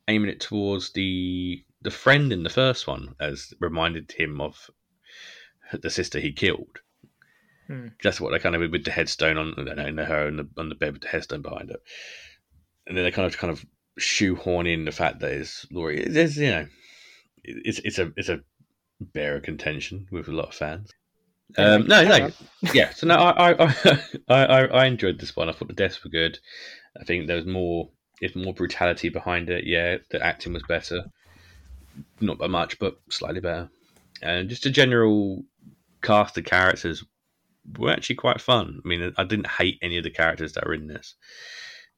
aiming 0.09 0.31
it 0.31 0.41
towards 0.41 0.93
the 0.93 1.65
the 1.81 1.91
friend 1.91 2.33
in 2.33 2.43
the 2.43 2.51
first 2.51 2.87
one, 2.87 3.15
as 3.21 3.53
reminded 3.61 4.13
him 4.13 4.41
of 4.41 4.71
the 5.73 5.91
sister 5.91 6.19
he 6.21 6.33
killed. 6.33 6.81
Hmm. 7.67 7.89
That's 8.03 8.21
what 8.21 8.33
they 8.33 8.39
kind 8.39 8.55
of 8.55 8.71
with 8.71 8.85
the 8.85 8.91
headstone 8.91 9.39
on 9.39 9.69
in 9.69 9.99
her 9.99 10.27
on 10.27 10.37
the 10.37 10.49
on 10.57 10.69
the 10.69 10.75
bed 10.75 10.93
with 10.95 11.03
the 11.03 11.09
headstone 11.09 11.43
behind 11.43 11.71
it, 11.71 11.83
and 12.87 12.97
then 12.97 13.05
they 13.05 13.11
kind 13.11 13.27
of 13.27 13.39
kind 13.39 13.53
of 13.53 13.65
shoehorn 13.99 14.67
in 14.67 14.85
the 14.85 14.93
fact 14.93 15.21
that 15.21 15.33
it's 15.33 15.67
Laurie. 15.71 16.05
There's 16.09 16.37
you 16.37 16.51
know, 16.51 16.67
it's 17.45 17.79
it's 17.81 17.99
a 17.99 18.13
it's 18.17 18.29
a 18.29 18.41
bear 19.01 19.37
of 19.37 19.43
contention 19.43 20.07
with 20.11 20.29
a 20.29 20.33
lot 20.33 20.49
of 20.49 20.55
fans. 20.55 20.91
Um, 21.59 21.87
no, 21.87 22.05
no, 22.05 22.31
yeah. 22.75 22.91
So 22.91 23.07
no, 23.07 23.17
I, 23.17 23.53
I, 24.29 24.45
I, 24.45 24.65
I, 24.67 24.87
enjoyed 24.87 25.19
this 25.19 25.37
one. 25.37 25.49
I 25.49 25.53
thought 25.53 25.69
the 25.69 25.75
deaths 25.75 26.03
were 26.03 26.11
good. 26.11 26.39
I 26.99 27.05
think 27.05 27.27
there 27.27 27.37
was 27.37 27.47
more, 27.47 27.91
it's 28.21 28.37
more 28.37 28.55
brutality 28.55 29.09
behind 29.09 29.51
it. 29.51 29.65
Yeah, 29.65 29.99
the 30.11 30.25
acting 30.25 30.53
was 30.53 30.63
better, 30.69 31.05
not 32.21 32.39
by 32.39 32.47
much, 32.47 32.79
but 32.79 32.99
slightly 33.11 33.41
better. 33.41 33.69
And 34.23 34.49
just 34.49 34.67
a 34.67 34.71
general 34.71 35.45
cast 36.01 36.39
of 36.39 36.45
characters 36.45 37.05
were 37.79 37.91
actually 37.91 38.17
quite 38.17 38.41
fun. 38.41 38.81
I 38.85 38.89
mean, 38.89 39.13
I 39.17 39.25
didn't 39.25 39.49
hate 39.49 39.79
any 39.83 39.99
of 39.99 40.05
the 40.05 40.11
characters 40.11 40.53
that 40.55 40.67
are 40.67 40.75
in 40.75 40.87
this 40.87 41.15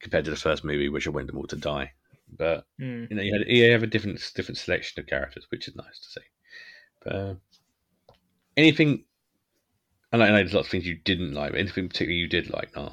compared 0.01 0.25
to 0.27 0.31
the 0.31 0.37
first 0.37 0.65
movie, 0.65 0.89
which 0.89 1.07
I 1.07 1.11
wanted 1.11 1.29
them 1.29 1.39
all 1.39 1.47
to 1.47 1.57
die. 1.57 1.93
But 2.37 2.67
Hmm. 2.79 3.05
you 3.11 3.17
know, 3.17 3.23
you, 3.23 3.33
had, 3.33 3.49
you 3.49 3.73
have 3.73 3.83
a 3.83 3.87
different 3.87 4.21
different 4.35 4.59
selection 4.59 5.01
of 5.01 5.07
characters, 5.07 5.47
which 5.51 5.69
is 5.69 5.77
nice 5.77 5.99
to 5.99 6.09
see. 6.09 6.27
But 7.03 7.15
uh, 7.15 7.35
anything, 8.57 9.05
I 10.15 10.17
know, 10.17 10.25
I 10.27 10.29
know 10.29 10.37
there's 10.37 10.55
lots 10.55 10.69
of 10.69 10.71
things 10.71 10.87
you 10.87 10.95
didn't 10.95 11.35
like, 11.35 11.51
but 11.51 11.59
anything 11.61 11.89
particularly 11.89 12.21
you 12.21 12.29
did 12.29 12.49
like, 12.51 12.75
no. 12.77 12.93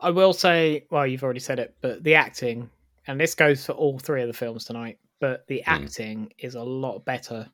I 0.00 0.08
will 0.08 0.32
say, 0.32 0.86
well, 0.90 1.06
you've 1.06 1.22
already 1.22 1.40
said 1.40 1.58
it, 1.58 1.74
but 1.82 2.02
the 2.02 2.14
acting, 2.14 2.70
and 3.06 3.20
this 3.20 3.34
goes 3.34 3.66
for 3.66 3.72
all 3.72 3.98
three 3.98 4.22
of 4.22 4.28
the 4.28 4.32
films 4.32 4.64
tonight, 4.64 4.98
but 5.20 5.46
the 5.46 5.62
Hmm. 5.66 5.70
acting 5.72 6.32
is 6.38 6.54
a 6.54 6.62
lot 6.62 7.04
better 7.04 7.50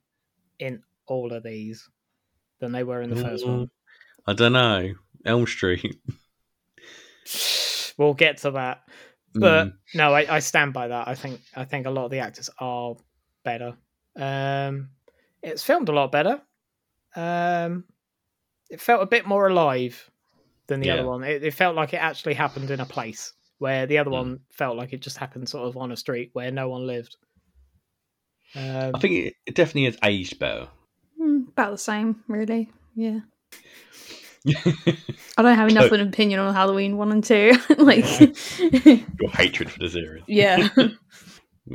in 0.59 0.81
all 1.07 1.33
of 1.33 1.43
these 1.43 1.89
than 2.61 2.71
they 2.71 2.83
were 2.85 3.01
in 3.01 3.09
the 3.09 3.17
first 3.17 3.43
Mm. 3.45 3.49
one. 3.49 3.69
I 4.27 4.33
don't 4.33 4.53
know. 4.53 4.93
Elm 5.25 5.45
Street. 5.45 5.99
We'll 7.97 8.13
get 8.13 8.37
to 8.39 8.51
that, 8.51 8.87
but 9.33 9.67
Mm. 9.67 9.73
no, 9.93 10.13
I, 10.13 10.35
I 10.35 10.39
stand 10.39 10.71
by 10.71 10.87
that. 10.87 11.09
I 11.09 11.15
think 11.15 11.41
I 11.53 11.65
think 11.65 11.85
a 11.85 11.89
lot 11.89 12.05
of 12.05 12.11
the 12.11 12.19
actors 12.19 12.49
are 12.57 12.95
better. 13.43 13.75
Um, 14.15 14.91
it's 15.43 15.63
filmed 15.63 15.89
a 15.89 15.91
lot 15.91 16.09
better. 16.13 16.41
Um, 17.17 17.83
it 18.69 18.79
felt 18.81 19.01
a 19.03 19.05
bit 19.07 19.25
more 19.25 19.47
alive 19.47 20.09
than 20.67 20.79
the 20.79 20.87
Yeah. 20.87 20.93
other 20.95 21.05
one. 21.07 21.23
It, 21.23 21.43
it 21.43 21.53
felt 21.53 21.75
like 21.75 21.93
it 21.93 21.97
actually 21.97 22.35
happened 22.35 22.69
in 22.71 22.79
a 22.79 22.85
place 22.85 23.33
where 23.57 23.85
the 23.87 23.97
other 23.97 24.11
Mm. 24.11 24.13
one 24.13 24.39
felt 24.51 24.77
like 24.77 24.93
it 24.93 25.01
just 25.01 25.17
happened 25.17 25.49
sort 25.49 25.67
of 25.67 25.75
on 25.77 25.91
a 25.91 25.97
street 25.97 26.29
where 26.33 26.51
no 26.51 26.69
one 26.69 26.85
lived. 26.87 27.15
Um, 28.55 28.91
I 28.95 28.99
think 28.99 29.13
it, 29.27 29.33
it 29.45 29.55
definitely 29.55 29.85
has 29.85 29.97
aged 30.03 30.39
better. 30.39 30.67
Mm, 31.21 31.49
about 31.49 31.71
the 31.71 31.77
same, 31.77 32.23
really. 32.27 32.69
Yeah. 32.95 33.19
I 34.47 35.41
don't 35.41 35.55
have 35.57 35.69
enough 35.69 35.85
of 35.85 35.93
an 35.93 36.07
opinion 36.07 36.39
on 36.39 36.53
Halloween 36.53 36.97
one 36.97 37.11
and 37.11 37.23
two. 37.23 37.53
like, 37.77 38.05
Your 38.59 39.29
hatred 39.33 39.69
for 39.71 39.79
the 39.79 39.89
series. 39.89 40.23
yeah. 40.27 40.69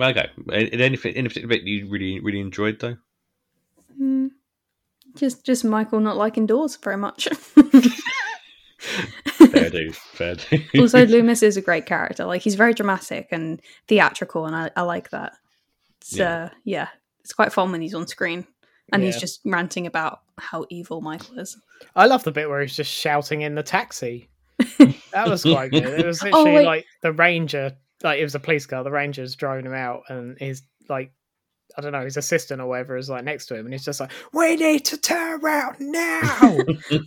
Okay. 0.00 0.28
Anything, 0.52 1.14
any 1.14 1.28
particular 1.28 1.48
bit 1.54 1.62
you 1.64 1.88
really, 1.88 2.18
really 2.20 2.40
enjoyed 2.40 2.80
though? 2.80 2.96
Mm, 4.00 4.30
just, 5.16 5.44
just 5.44 5.64
Michael 5.64 6.00
not 6.00 6.16
liking 6.16 6.46
doors 6.46 6.76
very 6.76 6.96
much. 6.96 7.28
Fair 8.78 9.70
dues. 9.70 9.96
Fair 9.96 10.34
dues. 10.34 10.60
also, 10.78 11.06
Loomis 11.06 11.42
is 11.42 11.56
a 11.56 11.62
great 11.62 11.86
character. 11.86 12.24
Like, 12.24 12.42
he's 12.42 12.54
very 12.54 12.74
dramatic 12.74 13.28
and 13.30 13.60
theatrical, 13.88 14.46
and 14.46 14.54
I, 14.54 14.70
I 14.76 14.82
like 14.82 15.10
that. 15.10 15.32
So 16.02 16.22
Yeah. 16.22 16.44
uh, 16.44 16.48
yeah, 16.64 16.88
it's 17.20 17.32
quite 17.32 17.52
fun 17.52 17.72
when 17.72 17.80
he's 17.80 17.94
on 17.94 18.06
screen 18.06 18.46
and 18.92 19.02
he's 19.02 19.18
just 19.18 19.40
ranting 19.46 19.86
about 19.86 20.20
how 20.36 20.66
evil 20.68 21.00
Michael 21.00 21.38
is. 21.38 21.56
I 21.96 22.04
love 22.06 22.22
the 22.24 22.32
bit 22.32 22.50
where 22.50 22.60
he's 22.60 22.76
just 22.76 22.92
shouting 22.92 23.40
in 23.40 23.54
the 23.54 23.62
taxi. 23.62 24.28
That 25.12 25.26
was 25.28 25.42
quite 25.42 25.70
good. 25.70 25.84
It 25.84 26.04
was 26.04 26.22
Oh, 26.22 26.26
literally 26.26 26.52
wait. 26.52 26.66
like 26.66 26.86
the 27.00 27.12
ranger, 27.12 27.72
like 28.02 28.20
it 28.20 28.24
was 28.24 28.34
a 28.34 28.40
police 28.40 28.66
car. 28.66 28.84
The 28.84 28.90
ranger's 28.90 29.34
driving 29.36 29.64
him 29.64 29.72
out, 29.74 30.02
and 30.08 30.36
he's 30.38 30.62
like, 30.90 31.12
I 31.76 31.80
don't 31.80 31.92
know, 31.92 32.04
his 32.04 32.16
assistant 32.16 32.60
or 32.60 32.66
whatever 32.68 32.96
is 32.96 33.10
like 33.10 33.24
next 33.24 33.46
to 33.46 33.56
him, 33.56 33.66
and 33.66 33.74
he's 33.74 33.84
just 33.84 34.00
like, 34.00 34.10
"We 34.32 34.56
need 34.56 34.84
to 34.86 34.96
turn 34.96 35.40
around 35.40 35.80
now." 35.80 36.30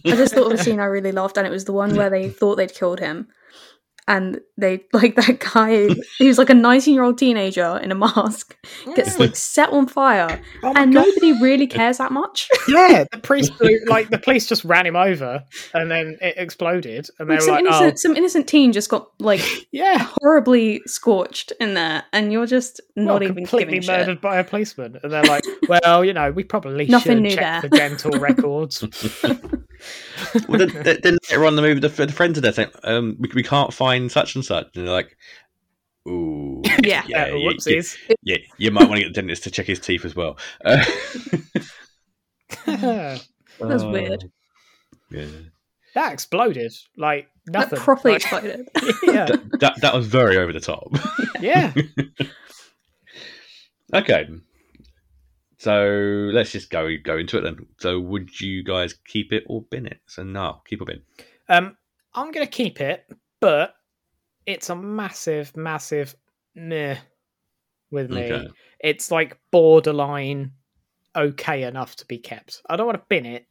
I 0.05 0.15
just 0.15 0.33
thought 0.33 0.51
of 0.51 0.59
a 0.59 0.63
scene 0.63 0.79
I 0.79 0.85
really 0.85 1.11
laughed 1.11 1.37
and 1.37 1.47
It 1.47 1.51
was 1.51 1.65
the 1.65 1.73
one 1.73 1.95
where 1.95 2.09
they 2.09 2.29
thought 2.29 2.55
they'd 2.55 2.73
killed 2.73 2.99
him. 2.99 3.27
And 4.07 4.39
they, 4.57 4.85
like, 4.93 5.15
that 5.15 5.39
guy, 5.39 5.89
he 6.17 6.27
was 6.27 6.37
like 6.37 6.49
a 6.49 6.53
19 6.53 6.93
year 6.93 7.03
old 7.03 7.17
teenager 7.17 7.77
in 7.77 7.91
a 7.91 7.95
mask, 7.95 8.55
gets 8.95 9.19
like 9.19 9.35
set 9.35 9.69
on 9.69 9.87
fire. 9.87 10.41
oh 10.63 10.73
and 10.75 10.93
God. 10.93 11.05
nobody 11.05 11.33
really 11.41 11.67
cares 11.67 11.97
that 11.97 12.11
much. 12.11 12.47
yeah, 12.67 13.03
the 13.11 13.19
priest, 13.19 13.51
like 13.87 14.09
the 14.09 14.17
police 14.17 14.47
just 14.47 14.63
ran 14.63 14.85
him 14.85 14.95
over, 14.95 15.43
and 15.73 15.91
then 15.91 16.17
it 16.21 16.35
exploded, 16.37 17.09
and 17.19 17.29
they 17.29 17.35
were 17.35 17.41
some 17.41 17.55
like, 17.55 17.65
innocent, 17.65 17.93
"Oh, 17.93 17.97
some 17.97 18.15
innocent 18.15 18.47
teen 18.47 18.71
just 18.71 18.89
got 18.89 19.09
like 19.19 19.41
yeah." 19.71 20.07
horribly 20.21 20.81
scorched 20.85 21.51
in 21.59 21.73
there, 21.73 22.03
and 22.13 22.31
you're 22.31 22.45
just 22.45 22.81
not 22.95 23.21
well, 23.21 23.23
even 23.23 23.35
completely 23.35 23.79
giving 23.79 23.87
murdered 23.87 24.13
shit. 24.13 24.21
by 24.21 24.37
a 24.37 24.43
policeman, 24.43 24.99
and 25.03 25.11
they're 25.11 25.23
like, 25.23 25.43
"Well, 25.67 26.05
you 26.05 26.13
know, 26.13 26.31
we 26.31 26.43
probably 26.43 26.85
Nothing 26.85 27.17
should 27.17 27.23
new 27.23 27.29
check 27.31 27.61
there." 27.61 27.69
the 27.69 27.77
dental 27.77 28.11
records." 28.19 28.83
well, 30.47 30.59
then, 30.59 30.69
then- 30.83 30.99
then 31.03 31.17
later 31.29 31.45
on 31.45 31.55
the 31.55 31.61
movie, 31.61 31.79
the, 31.79 31.89
the 31.89 32.11
friends 32.11 32.37
are 32.37 32.41
there 32.41 32.53
saying, 32.53 32.71
um, 32.83 33.15
we, 33.19 33.29
we 33.35 33.43
can't 33.43 33.73
find 33.73 33.96
such 34.09 34.35
and 34.35 34.43
such. 34.45 34.67
And 34.75 34.87
they're 34.87 34.93
like, 34.93 35.17
ooh. 36.07 36.61
Yeah. 36.83 37.03
Yeah, 37.07 37.27
Yeah, 37.27 37.51
you- 37.65 37.83
Yeah, 38.23 38.37
you 38.57 38.71
might 38.71 38.87
want 38.89 38.95
to 38.99 39.01
get 39.03 39.13
the 39.13 39.21
dentist 39.21 39.43
to 39.43 39.51
check 39.51 39.65
his 39.65 39.79
teeth 39.79 40.05
as 40.05 40.15
well. 40.15 40.37
Uh, 40.63 40.83
That's 42.65 43.83
oh, 43.83 43.89
weird. 43.91 44.23
Yeah, 45.09 45.25
that 45.95 46.13
exploded 46.13 46.71
like 46.97 47.27
That 47.47 47.71
properly 47.71 48.13
Like, 48.13 48.21
exploded. 48.21 48.67
yeah, 49.03 49.25
that, 49.25 49.59
that 49.59 49.81
that 49.81 49.93
was 49.93 50.05
very 50.05 50.37
over 50.37 50.53
the 50.53 50.59
top. 50.59 50.89
yeah. 51.39 51.73
okay, 53.93 54.27
so 55.57 56.29
let's 56.33 56.51
just 56.51 56.69
go 56.69 56.89
go 57.03 57.17
into 57.17 57.37
it 57.37 57.41
then. 57.41 57.65
So, 57.79 57.99
would 57.99 58.39
you 58.39 58.63
guys 58.63 58.93
keep 59.07 59.33
it 59.33 59.43
or 59.47 59.63
bin 59.63 59.85
it? 59.87 59.99
So, 60.07 60.23
no, 60.23 60.61
keep 60.67 60.81
or 60.81 60.85
bin. 60.85 61.01
Um, 61.49 61.77
I'm 62.13 62.31
gonna 62.31 62.47
keep 62.47 62.79
it, 62.81 63.05
but 63.39 63.73
it's 64.47 64.69
a 64.71 64.75
massive, 64.75 65.55
massive 65.55 66.15
meh 66.55 66.97
with 67.91 68.09
me. 68.09 68.23
Okay. 68.31 68.47
It's 68.79 69.11
like 69.11 69.37
borderline 69.51 70.53
okay 71.15 71.63
enough 71.63 71.95
to 71.97 72.05
be 72.05 72.17
kept. 72.17 72.61
I 72.69 72.75
don't 72.75 72.87
want 72.87 72.97
to 72.99 73.05
bin 73.09 73.25
it 73.27 73.45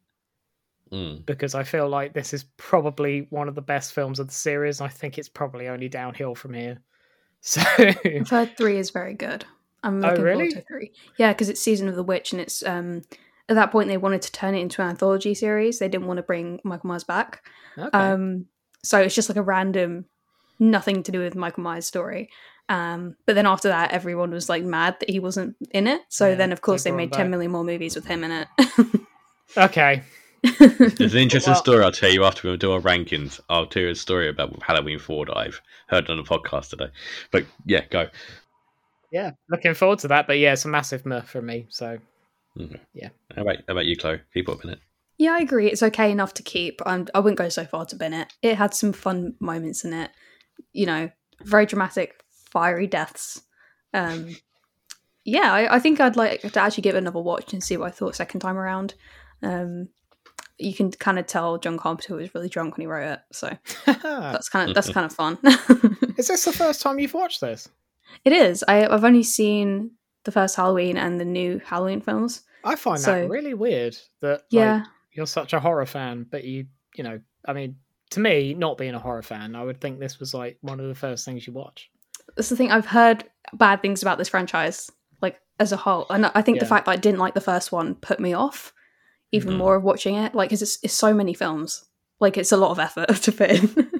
Mm. 0.92 1.26
because 1.26 1.56
I 1.56 1.64
feel 1.64 1.88
like 1.88 2.12
this 2.14 2.32
is 2.32 2.44
probably 2.58 3.26
one 3.30 3.48
of 3.48 3.56
the 3.56 3.60
best 3.60 3.92
films 3.92 4.20
of 4.20 4.28
the 4.28 4.32
series. 4.34 4.80
I 4.80 4.86
think 4.86 5.18
it's 5.18 5.28
probably 5.28 5.66
only 5.66 5.88
downhill 5.88 6.34
from 6.34 6.54
here. 6.54 6.78
So 7.40 7.60
I've 7.76 8.28
heard 8.28 8.56
three 8.56 8.78
is 8.78 8.90
very 8.90 9.14
good. 9.14 9.44
I'm 9.82 10.04
Oh, 10.04 10.08
looking 10.08 10.24
really? 10.24 10.48
forward 10.50 10.62
to 10.62 10.64
three. 10.68 10.92
Yeah, 11.18 11.32
because 11.32 11.48
it's 11.48 11.60
Season 11.60 11.88
of 11.88 11.94
the 11.96 12.02
Witch, 12.04 12.32
and 12.32 12.40
it's 12.40 12.64
um 12.64 13.02
at 13.48 13.54
that 13.56 13.70
point 13.72 13.88
they 13.88 13.96
wanted 13.98 14.22
to 14.22 14.32
turn 14.32 14.54
it 14.54 14.60
into 14.60 14.80
an 14.82 14.88
anthology 14.88 15.34
series. 15.34 15.78
They 15.80 15.88
didn't 15.88 16.06
want 16.06 16.16
to 16.18 16.22
bring 16.24 16.60
Michael 16.64 16.88
Myers 16.88 17.04
back. 17.04 17.44
okay. 17.76 17.90
Um, 17.96 18.46
so 18.84 19.00
it's 19.00 19.14
just 19.14 19.28
like 19.28 19.36
a 19.38 19.42
random, 19.42 20.06
nothing 20.58 21.02
to 21.04 21.12
do 21.12 21.20
with 21.20 21.34
Michael 21.34 21.62
Myers 21.62 21.86
story. 21.86 22.30
Um, 22.68 23.16
but 23.26 23.34
then 23.34 23.46
after 23.46 23.68
that, 23.68 23.92
everyone 23.92 24.30
was 24.32 24.48
like 24.48 24.64
mad 24.64 24.96
that 25.00 25.08
he 25.10 25.20
wasn't 25.20 25.54
in 25.70 25.86
it. 25.86 26.00
So 26.08 26.30
Yeah, 26.30 26.34
then, 26.34 26.52
of 26.52 26.60
course, 26.62 26.82
they 26.82 26.90
they 26.90 26.96
brought 26.96 27.02
him 27.02 27.08
made 27.10 27.12
ten 27.12 27.26
back. 27.26 27.30
million 27.30 27.52
more 27.52 27.64
movies 27.64 27.94
with 27.94 28.06
him 28.06 28.24
in 28.24 28.30
it. 28.32 28.48
okay. 29.56 30.02
There's 30.58 31.14
an 31.14 31.20
interesting 31.20 31.52
Well- 31.52 31.62
story 31.62 31.84
I'll 31.84 31.92
tell 31.92 32.10
you 32.10 32.24
after 32.24 32.48
we 32.50 32.56
do 32.56 32.72
our 32.72 32.80
rankings. 32.80 33.40
I'll 33.48 33.66
tell 33.66 33.82
you 33.82 33.90
a 33.90 33.94
story 33.94 34.28
about 34.28 34.62
Halloween 34.62 34.98
4 34.98 35.26
that 35.26 35.36
I've 35.36 35.60
heard 35.88 36.08
on 36.10 36.16
the 36.16 36.22
podcast 36.22 36.70
today. 36.70 36.88
But 37.30 37.46
yeah, 37.64 37.84
go. 37.90 38.08
Yeah, 39.12 39.30
looking 39.48 39.74
forward 39.74 40.00
to 40.00 40.08
that. 40.08 40.26
But 40.26 40.38
yeah, 40.38 40.52
it's 40.52 40.64
a 40.64 40.68
massive 40.68 41.06
meh 41.06 41.20
for 41.22 41.40
me. 41.40 41.66
So 41.68 41.98
How 42.58 43.42
about, 43.42 43.56
how 43.66 43.72
about 43.72 43.86
you, 43.86 43.96
Chloe? 43.96 44.20
Keep 44.34 44.48
up 44.48 44.64
in 44.64 44.70
it. 44.70 44.78
yeah, 45.18 45.32
I 45.34 45.38
agree. 45.38 45.68
It's 45.70 45.82
okay 45.82 46.10
enough 46.10 46.34
to 46.34 46.42
keep. 46.42 46.80
I'm, 46.84 47.06
I 47.14 47.20
wouldn't 47.20 47.38
go 47.38 47.48
so 47.48 47.64
far 47.64 47.84
to 47.86 47.96
bin 47.96 48.12
it. 48.12 48.32
It 48.42 48.56
had 48.56 48.74
some 48.74 48.92
fun 48.92 49.34
moments 49.40 49.84
in 49.84 49.92
it. 49.92 50.10
You 50.72 50.86
know, 50.86 51.10
very 51.42 51.66
dramatic, 51.66 52.22
fiery 52.50 52.86
deaths. 52.86 53.42
Um, 53.94 54.36
yeah, 55.24 55.52
I, 55.52 55.76
I 55.76 55.78
think 55.80 56.00
I'd 56.00 56.16
like 56.16 56.40
to 56.42 56.60
actually 56.60 56.82
give 56.82 56.94
it 56.94 56.98
another 56.98 57.20
watch 57.20 57.52
and 57.52 57.62
see 57.62 57.76
what 57.76 57.88
I 57.88 57.90
thought 57.90 58.14
second 58.14 58.40
time 58.40 58.56
around. 58.56 58.94
Um, 59.42 59.88
you 60.58 60.72
can 60.72 60.90
kind 60.92 61.18
of 61.18 61.26
tell 61.26 61.58
John 61.58 61.76
Carpenter 61.78 62.14
was 62.16 62.34
really 62.34 62.48
drunk 62.48 62.76
when 62.76 62.82
he 62.82 62.86
wrote 62.86 63.12
it, 63.12 63.20
so 63.32 63.50
that's 63.86 64.48
kind 64.48 64.70
of 64.70 64.74
that's 64.74 64.90
kind 64.90 65.04
of 65.04 65.12
fun. 65.12 65.38
is 66.16 66.28
this 66.28 66.44
the 66.44 66.52
first 66.52 66.80
time 66.80 66.98
you've 66.98 67.14
watched 67.14 67.40
this? 67.40 67.68
it 68.24 68.32
is. 68.32 68.64
I, 68.68 68.86
I've 68.86 69.04
only 69.04 69.22
seen 69.24 69.90
the 70.24 70.30
first 70.32 70.56
Halloween 70.56 70.96
and 70.96 71.20
the 71.20 71.24
new 71.24 71.60
Halloween 71.64 72.00
films. 72.00 72.42
I 72.64 72.76
find 72.76 72.98
So- 73.00 73.12
that 73.22 73.28
really 73.28 73.54
weird 73.54 73.96
that 74.20 74.30
like, 74.30 74.42
Yeah, 74.50 74.84
you're 75.12 75.26
such 75.26 75.52
a 75.52 75.60
horror 75.60 75.86
fan, 75.86 76.24
but 76.30 76.44
you, 76.44 76.66
you 76.94 77.04
know, 77.04 77.20
I 77.46 77.52
mean, 77.52 77.76
to 78.10 78.20
me, 78.20 78.54
not 78.54 78.78
being 78.78 78.94
a 78.94 78.98
horror 78.98 79.22
fan, 79.22 79.54
I 79.56 79.64
would 79.64 79.80
think 79.80 79.98
this 79.98 80.18
was 80.20 80.32
like 80.34 80.58
one 80.60 80.80
of 80.80 80.88
the 80.88 80.94
first 80.94 81.24
things 81.24 81.46
you 81.46 81.52
watch. 81.52 81.90
that's 82.36 82.48
the 82.48 82.56
thing. 82.56 82.70
I've 82.70 82.86
heard 82.86 83.24
bad 83.54 83.82
things 83.82 84.02
about 84.02 84.18
this 84.18 84.28
franchise, 84.28 84.90
like 85.22 85.38
as 85.58 85.72
a 85.72 85.76
whole, 85.76 86.06
and 86.10 86.26
I 86.34 86.42
think 86.42 86.58
the 86.60 86.66
fact 86.66 86.86
that 86.86 86.92
I 86.92 86.96
didn't 86.96 87.20
like 87.20 87.34
the 87.34 87.40
first 87.40 87.72
one 87.72 87.94
put 87.96 88.20
me 88.20 88.32
off 88.32 88.72
even 89.32 89.54
Mhm. 89.54 89.56
more 89.56 89.74
of 89.76 89.82
watching 89.82 90.14
it. 90.14 90.34
Like, 90.34 90.50
'cause 90.50 90.62
it's, 90.62 90.78
it's 90.84 90.94
so 90.94 91.12
many 91.12 91.34
films. 91.34 91.84
Like, 92.20 92.36
it's 92.38 92.52
a 92.52 92.56
lot 92.56 92.70
of 92.70 92.78
effort 92.78 93.08
to 93.22 93.32
fit 93.32 93.50
in. 93.76 93.90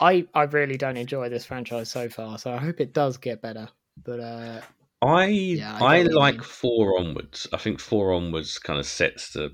I, 0.00 0.26
I 0.34 0.44
really 0.44 0.76
don't 0.78 0.96
enjoy 0.96 1.28
this 1.28 1.44
franchise 1.44 1.90
so 1.90 2.08
far, 2.08 2.38
so 2.38 2.52
I 2.52 2.56
hope 2.58 2.80
it 2.80 2.92
does 2.94 3.16
get 3.18 3.42
better. 3.42 3.68
But 4.02 4.20
uh, 4.20 4.60
I 5.02 5.06
I 5.06 5.24
I, 5.26 5.26
get 5.28 6.04
what 6.06 6.10
you 6.12 6.18
like 6.18 6.34
mean. 6.36 6.42
four 6.42 6.98
onwards. 6.98 7.46
I 7.52 7.58
think 7.58 7.80
four 7.80 8.12
onwards 8.14 8.58
kind 8.58 8.78
of 8.78 8.86
sets 8.86 9.32
the 9.32 9.50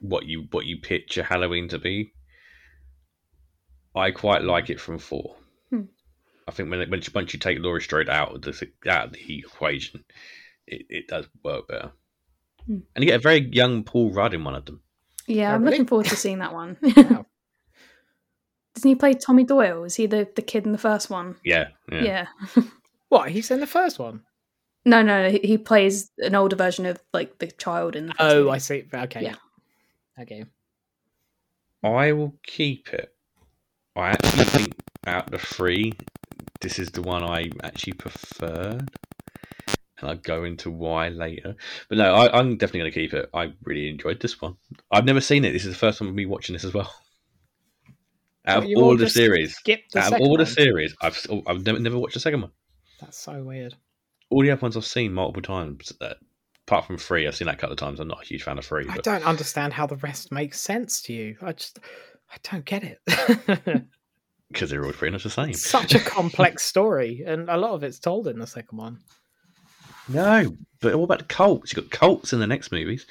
what 0.00 0.24
you 0.26 0.46
what 0.52 0.64
you 0.66 0.78
picture 0.80 1.22
Halloween 1.22 1.68
to 1.68 1.78
be. 1.78 2.12
I 3.96 4.10
quite 4.10 4.42
like 4.42 4.70
it 4.70 4.80
from 4.80 4.98
four. 4.98 5.36
Hmm. 5.70 5.82
I 6.46 6.50
think 6.52 6.70
when 6.70 6.88
once 6.90 7.06
you, 7.06 7.12
once 7.14 7.32
you 7.32 7.38
take 7.40 7.58
Laurie 7.58 7.80
Strode 7.82 8.08
out 8.08 8.34
of 8.34 8.42
the 8.42 8.68
out 8.88 9.06
of 9.06 9.12
the 9.14 9.38
equation, 9.38 10.04
it, 10.66 10.86
it 10.88 11.08
does 11.08 11.26
work 11.42 11.66
better. 11.68 11.92
Hmm. 12.66 12.78
And 12.94 13.02
you 13.04 13.10
get 13.10 13.16
a 13.20 13.22
very 13.22 13.48
young 13.52 13.82
Paul 13.84 14.10
Rudd 14.12 14.34
in 14.34 14.44
one 14.44 14.54
of 14.54 14.64
them. 14.66 14.82
yeah, 15.26 15.50
Oh, 15.50 15.54
I'm 15.54 15.62
really? 15.62 15.72
looking 15.72 15.86
forward 15.86 16.06
to 16.06 16.16
seeing 16.16 16.38
that 16.38 16.52
one. 16.52 16.76
wow. 16.96 17.26
Doesn't 18.74 18.88
he 18.88 18.94
play 18.94 19.14
Tommy 19.14 19.44
Doyle? 19.44 19.84
Is 19.84 19.94
he 19.96 20.06
the, 20.06 20.28
the 20.36 20.42
kid 20.42 20.66
in 20.66 20.72
the 20.72 20.78
first 20.78 21.08
one? 21.08 21.36
Yeah, 21.42 21.68
yeah. 21.90 22.26
Yeah. 22.54 22.62
what 23.08 23.30
he's 23.30 23.50
in 23.50 23.60
the 23.60 23.66
first 23.66 23.98
one? 23.98 24.22
No, 24.84 25.00
no, 25.02 25.30
he, 25.30 25.38
he 25.38 25.58
plays 25.58 26.10
an 26.18 26.34
older 26.34 26.54
version 26.56 26.84
of 26.86 27.02
like 27.14 27.38
the 27.38 27.46
child 27.46 27.96
in 27.96 28.06
the 28.06 28.12
first 28.12 28.34
Oh, 28.34 28.38
movie. 28.40 28.50
I 28.50 28.58
see. 28.58 28.84
Okay, 28.92 29.22
Yeah. 29.22 29.34
okay. 30.20 30.44
I 31.82 32.12
will 32.12 32.34
keep 32.46 32.92
it. 32.92 33.12
I 33.96 34.10
actually 34.10 34.44
think 34.44 34.74
out 35.06 35.26
of 35.26 35.30
the 35.32 35.38
three, 35.38 35.94
this 36.60 36.78
is 36.78 36.90
the 36.90 37.02
one 37.02 37.22
I 37.22 37.50
actually 37.64 37.94
preferred. 37.94 38.90
And 39.98 40.10
I'll 40.10 40.16
go 40.16 40.44
into 40.44 40.70
why 40.70 41.08
later. 41.08 41.56
But 41.88 41.98
no, 41.98 42.14
I, 42.14 42.38
I'm 42.38 42.58
definitely 42.58 42.80
going 42.80 42.92
to 42.92 43.00
keep 43.00 43.14
it. 43.14 43.30
I 43.32 43.52
really 43.64 43.88
enjoyed 43.88 44.20
this 44.20 44.42
one. 44.42 44.56
I've 44.90 45.06
never 45.06 45.22
seen 45.22 45.44
it. 45.44 45.52
This 45.52 45.64
is 45.64 45.72
the 45.72 45.78
first 45.78 45.98
time 45.98 46.08
of 46.08 46.14
me 46.14 46.26
watching 46.26 46.52
this 46.52 46.64
as 46.64 46.74
well. 46.74 46.92
Out 48.46 48.62
So 48.62 48.70
of 48.70 48.76
all 48.76 48.84
all 48.84 48.96
the 48.96 49.08
series, 49.08 49.56
the 49.64 49.80
out 49.96 50.12
of 50.12 50.20
all 50.20 50.36
the 50.36 50.46
series, 50.46 50.94
I've 51.00 51.18
I've 51.46 51.64
never, 51.64 51.78
never 51.78 51.98
watched 51.98 52.14
the 52.14 52.20
second 52.20 52.42
one. 52.42 52.52
That's 53.00 53.18
so 53.18 53.42
weird. 53.42 53.74
All 54.30 54.42
the 54.42 54.50
other 54.50 54.60
ones 54.60 54.76
I've 54.76 54.84
seen 54.84 55.14
multiple 55.14 55.42
times. 55.42 55.92
Uh, 56.00 56.14
apart 56.66 56.84
from 56.84 56.98
three, 56.98 57.26
I've 57.26 57.34
seen 57.34 57.46
that 57.46 57.54
a 57.54 57.58
couple 57.58 57.72
of 57.72 57.78
times. 57.78 57.98
I'm 57.98 58.08
not 58.08 58.22
a 58.22 58.26
huge 58.26 58.42
fan 58.42 58.58
of 58.58 58.64
three. 58.64 58.86
I 58.88 58.96
But 58.96 59.04
don't 59.04 59.26
understand 59.26 59.72
how 59.72 59.86
the 59.86 59.96
rest 59.96 60.30
makes 60.30 60.60
sense 60.60 61.00
to 61.02 61.12
you. 61.12 61.36
I 61.40 61.52
just, 61.52 61.80
I 62.30 62.36
don't 62.50 62.64
get 62.64 62.82
it. 62.82 63.00
because 64.48 64.70
they're 64.70 64.84
all 64.84 64.92
pretty 64.92 65.12
much 65.12 65.24
the 65.24 65.30
same. 65.30 65.52
Such 65.54 65.94
a 65.94 66.00
complex 66.00 66.62
story, 66.64 67.22
and 67.26 67.48
a 67.48 67.56
lot 67.56 67.72
of 67.72 67.82
it's 67.82 67.98
told 67.98 68.28
in 68.28 68.38
the 68.38 68.46
second 68.46 68.78
one. 68.78 68.98
No, 70.08 70.56
but 70.80 70.96
what 70.96 71.04
about 71.04 71.18
the 71.20 71.24
cults? 71.24 71.72
You've 71.72 71.90
got 71.90 71.98
cults 71.98 72.32
in 72.32 72.38
the 72.40 72.46
next 72.46 72.70
movies. 72.70 73.06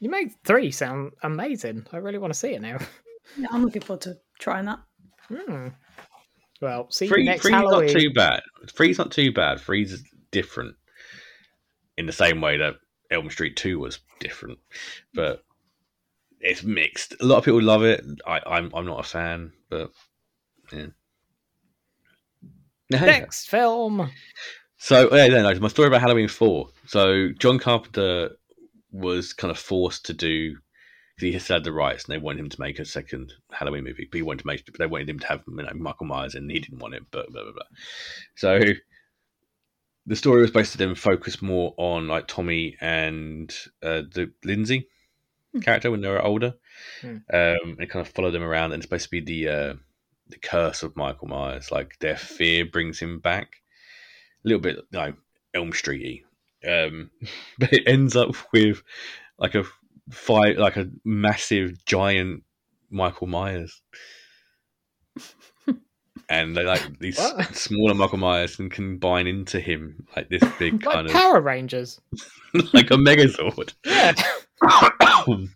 You 0.00 0.10
made 0.10 0.32
three 0.44 0.70
sound 0.70 1.12
amazing. 1.22 1.86
I 1.92 1.98
really 1.98 2.18
want 2.18 2.32
to 2.32 2.38
see 2.38 2.54
it 2.54 2.62
now. 2.62 2.78
Yeah, 3.36 3.46
I'm 3.52 3.64
looking 3.64 3.82
forward 3.82 4.00
to 4.02 4.16
trying 4.40 4.64
that. 4.64 4.80
Hmm. 5.28 5.68
Well, 6.60 6.90
see 6.90 7.04
you 7.06 7.10
Three, 7.10 7.24
next 7.24 7.42
three's 7.42 7.54
Halloween. 7.54 7.92
not 7.92 8.00
too 8.00 8.12
bad. 8.12 8.40
Three's 8.70 8.98
not 8.98 9.12
too 9.12 9.32
bad. 9.32 9.60
Three's 9.60 9.92
is 9.92 10.02
different 10.30 10.74
in 11.96 12.06
the 12.06 12.12
same 12.12 12.40
way 12.40 12.56
that 12.58 12.74
Elm 13.10 13.30
Street 13.30 13.56
Two 13.56 13.78
was 13.78 14.00
different, 14.18 14.58
but 15.14 15.44
it's 16.40 16.62
mixed. 16.62 17.14
A 17.20 17.24
lot 17.24 17.38
of 17.38 17.44
people 17.44 17.62
love 17.62 17.82
it. 17.82 18.04
I, 18.26 18.40
I'm 18.46 18.70
I'm 18.74 18.86
not 18.86 19.00
a 19.00 19.08
fan, 19.08 19.52
but 19.68 19.92
yeah. 20.72 20.86
Next 22.90 23.48
film. 23.48 24.10
So 24.78 25.14
yeah, 25.14 25.28
no, 25.28 25.52
no, 25.52 25.60
my 25.60 25.68
story 25.68 25.88
about 25.88 26.00
Halloween 26.00 26.28
Four. 26.28 26.70
So 26.86 27.28
John 27.38 27.58
Carpenter 27.58 28.30
was 28.90 29.32
kind 29.32 29.50
of 29.50 29.58
forced 29.58 30.06
to 30.06 30.12
do 30.12 30.56
He 31.18 31.38
still 31.38 31.56
had 31.56 31.64
the 31.64 31.72
rights, 31.72 32.04
and 32.04 32.14
they 32.14 32.18
wanted 32.18 32.40
him 32.40 32.48
to 32.48 32.60
make 32.60 32.78
a 32.78 32.84
second 32.84 33.32
Halloween 33.52 33.84
movie. 33.84 34.08
But 34.10 34.16
he 34.16 34.22
wanted 34.22 34.40
to 34.40 34.46
make. 34.46 34.64
But 34.64 34.78
They 34.78 34.86
wanted 34.86 35.10
him 35.10 35.18
to 35.20 35.26
have 35.26 35.42
you 35.46 35.54
know, 35.54 35.68
Michael 35.74 36.06
Myers, 36.06 36.34
and 36.34 36.50
he 36.50 36.58
didn't 36.58 36.78
want 36.78 36.94
it. 36.94 37.02
But 37.10 37.30
blah 37.30 37.42
blah 37.42 37.52
blah. 37.52 37.62
So 38.36 38.60
the 40.06 40.16
story 40.16 40.40
was 40.40 40.48
supposed 40.48 40.72
to 40.72 40.78
then 40.78 40.94
focus 40.94 41.42
more 41.42 41.74
on 41.76 42.08
like 42.08 42.26
Tommy 42.26 42.76
and 42.80 43.54
uh, 43.82 44.02
the 44.12 44.32
Lindsay 44.44 44.88
character 45.62 45.90
when 45.90 46.00
they 46.00 46.08
were 46.08 46.22
older, 46.24 46.54
Hmm. 47.00 47.16
um, 47.32 47.76
and 47.78 47.88
kind 47.90 48.06
of 48.06 48.08
follow 48.08 48.30
them 48.30 48.42
around. 48.42 48.72
And 48.72 48.74
it's 48.80 48.84
supposed 48.86 49.04
to 49.04 49.10
be 49.10 49.20
the 49.20 49.48
uh, 49.48 49.74
the 50.28 50.38
curse 50.38 50.82
of 50.82 50.96
Michael 50.96 51.28
Myers, 51.28 51.70
like 51.70 51.98
their 51.98 52.16
fear 52.16 52.64
brings 52.64 52.98
him 53.00 53.18
back. 53.18 53.56
A 54.44 54.48
little 54.48 54.60
bit, 54.60 54.76
you 54.76 54.84
know, 54.98 55.12
Elm 55.54 55.72
Streety, 55.72 56.22
um, 56.66 57.10
but 57.58 57.72
it 57.72 57.82
ends 57.86 58.16
up 58.16 58.34
with 58.52 58.82
like 59.38 59.54
a 59.54 59.64
fight, 60.10 60.56
like 60.58 60.76
a 60.76 60.90
massive 61.04 61.84
giant 61.84 62.42
Michael 62.90 63.26
Myers. 63.26 63.80
And 66.28 66.56
they 66.56 66.62
like 66.64 66.98
these 67.00 67.18
What? 67.18 67.54
smaller 67.56 67.94
Michael 67.94 68.18
Myers 68.18 68.58
and 68.60 68.70
combine 68.70 69.26
into 69.26 69.58
him 69.58 70.06
like 70.14 70.28
this 70.28 70.42
big 70.60 70.74
Like 70.84 70.94
kind 70.94 71.06
of 71.08 71.12
Power 71.12 71.40
Rangers. 71.40 72.00
like 72.72 72.90
a 72.92 72.94
Megazord. 72.96 73.74
Yeah. 73.84 74.12
and 75.26 75.48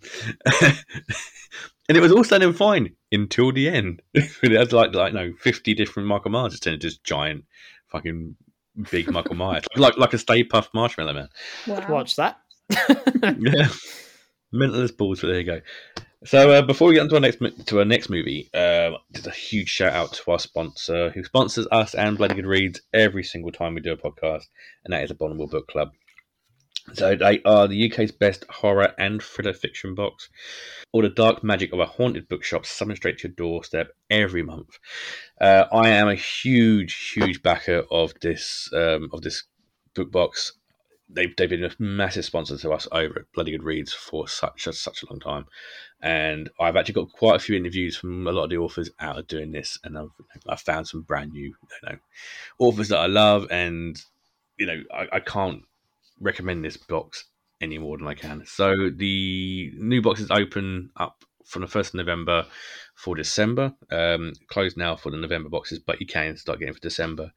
it 1.88 2.00
was 2.00 2.12
all 2.12 2.24
standing 2.24 2.52
fine 2.52 2.94
until 3.12 3.52
the 3.52 3.68
end. 3.68 4.02
it 4.14 4.52
had 4.52 4.72
like 4.72 4.94
like 4.94 5.12
no 5.12 5.32
fifty 5.38 5.74
different 5.74 6.08
Michael 6.08 6.30
Myers 6.30 6.58
turned 6.60 6.74
into 6.74 6.86
this 6.86 6.98
giant 6.98 7.44
fucking 7.88 8.36
big 8.90 9.10
Michael 9.10 9.36
Myers, 9.36 9.64
like 9.76 9.96
like 9.98 10.14
a 10.14 10.18
Stay 10.18 10.44
Puft 10.44 10.68
Marshmallow 10.74 11.12
Man. 11.12 11.28
Wow. 11.66 11.86
Watch 11.88 12.16
that. 12.16 12.38
Yeah, 13.38 13.68
mental 14.52 14.82
as 14.82 14.92
balls. 14.92 15.22
But 15.22 15.28
there 15.28 15.40
you 15.40 15.46
go. 15.46 15.60
So 16.26 16.50
uh, 16.50 16.62
before 16.62 16.88
we 16.88 16.94
get 16.94 17.02
into 17.02 17.14
our 17.14 17.20
next 17.20 17.38
to 17.66 17.78
our 17.78 17.84
next 17.84 18.08
movie, 18.08 18.48
uh, 18.54 18.92
just 19.12 19.26
a 19.26 19.30
huge 19.30 19.68
shout 19.68 19.92
out 19.92 20.12
to 20.14 20.30
our 20.30 20.38
sponsor, 20.38 21.10
who 21.10 21.24
sponsors 21.24 21.66
us 21.70 21.94
and 21.94 22.16
Bloody 22.16 22.34
Good 22.34 22.46
Reads 22.46 22.80
every 22.92 23.24
single 23.24 23.52
time 23.52 23.74
we 23.74 23.80
do 23.80 23.92
a 23.92 23.96
podcast, 23.96 24.44
and 24.84 24.92
that 24.92 25.04
is 25.04 25.10
Abominable 25.10 25.48
Book 25.48 25.68
Club. 25.68 25.90
So 26.92 27.16
they 27.16 27.40
are 27.44 27.66
the 27.66 27.90
UK's 27.90 28.12
best 28.12 28.44
horror 28.50 28.94
and 28.98 29.22
thriller 29.22 29.54
fiction 29.54 29.94
box. 29.94 30.28
All 30.92 31.02
the 31.02 31.08
dark 31.08 31.42
magic 31.42 31.72
of 31.72 31.80
a 31.80 31.86
haunted 31.86 32.28
bookshop 32.28 32.66
summoned 32.66 32.98
straight 32.98 33.18
to 33.18 33.28
your 33.28 33.34
doorstep 33.34 33.88
every 34.10 34.42
month. 34.42 34.78
Uh, 35.40 35.64
I 35.72 35.88
am 35.88 36.08
a 36.08 36.14
huge, 36.14 37.12
huge 37.14 37.42
backer 37.42 37.84
of 37.90 38.12
this 38.20 38.68
um, 38.74 39.08
of 39.12 39.22
this 39.22 39.44
book 39.94 40.12
box. 40.12 40.52
They've, 41.08 41.34
they've 41.36 41.50
been 41.50 41.64
a 41.64 41.70
massive 41.78 42.24
sponsor 42.24 42.56
to 42.58 42.72
us 42.72 42.88
over 42.90 43.20
at 43.20 43.32
Bloody 43.34 43.52
Good 43.52 43.62
Reads 43.62 43.92
for 43.92 44.28
such 44.28 44.66
a 44.66 44.72
such 44.72 45.02
a 45.02 45.06
long 45.10 45.20
time, 45.20 45.46
and 46.02 46.50
I've 46.60 46.76
actually 46.76 46.94
got 46.94 47.12
quite 47.12 47.36
a 47.36 47.44
few 47.44 47.56
interviews 47.56 47.96
from 47.96 48.26
a 48.26 48.32
lot 48.32 48.44
of 48.44 48.50
the 48.50 48.58
authors 48.58 48.90
out 49.00 49.18
of 49.18 49.26
doing 49.26 49.52
this, 49.52 49.78
and 49.84 49.96
I've 49.96 50.10
I've 50.48 50.60
found 50.60 50.86
some 50.86 51.02
brand 51.02 51.32
new 51.32 51.46
you 51.46 51.88
know 51.88 51.96
authors 52.58 52.88
that 52.88 52.98
I 52.98 53.06
love, 53.06 53.46
and 53.50 54.00
you 54.58 54.66
know 54.66 54.82
I, 54.92 55.08
I 55.12 55.20
can't 55.20 55.62
recommend 56.24 56.64
this 56.64 56.76
box 56.76 57.24
any 57.60 57.78
more 57.78 57.96
than 57.98 58.08
I 58.08 58.14
can. 58.14 58.44
So 58.46 58.90
the 58.90 59.72
new 59.76 60.02
box 60.02 60.20
is 60.20 60.30
open 60.30 60.90
up 60.96 61.24
from 61.44 61.62
the 61.62 61.68
first 61.68 61.90
of 61.90 61.98
November 61.98 62.46
for 62.94 63.14
December. 63.14 63.74
Um, 63.90 64.32
closed 64.48 64.76
now 64.76 64.96
for 64.96 65.10
the 65.10 65.18
November 65.18 65.48
boxes, 65.48 65.78
but 65.78 66.00
you 66.00 66.06
can 66.06 66.36
start 66.36 66.58
getting 66.58 66.74
for 66.74 66.80
December. 66.80 67.32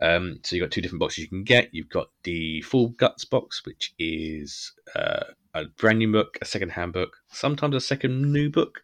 Um, 0.00 0.40
so 0.42 0.56
you've 0.56 0.64
got 0.64 0.72
two 0.72 0.80
different 0.80 1.00
boxes 1.00 1.24
you 1.24 1.28
can 1.28 1.44
get. 1.44 1.68
You've 1.72 1.88
got 1.88 2.08
the 2.22 2.62
full 2.62 2.88
guts 2.88 3.24
box, 3.24 3.64
which 3.64 3.94
is 3.98 4.72
uh, 4.94 5.24
a 5.54 5.64
brand 5.76 5.98
new 5.98 6.10
book, 6.10 6.38
a 6.40 6.44
second 6.44 6.70
hand 6.70 6.92
book, 6.92 7.16
sometimes 7.28 7.74
a 7.74 7.80
second 7.80 8.32
new 8.32 8.50
book, 8.50 8.80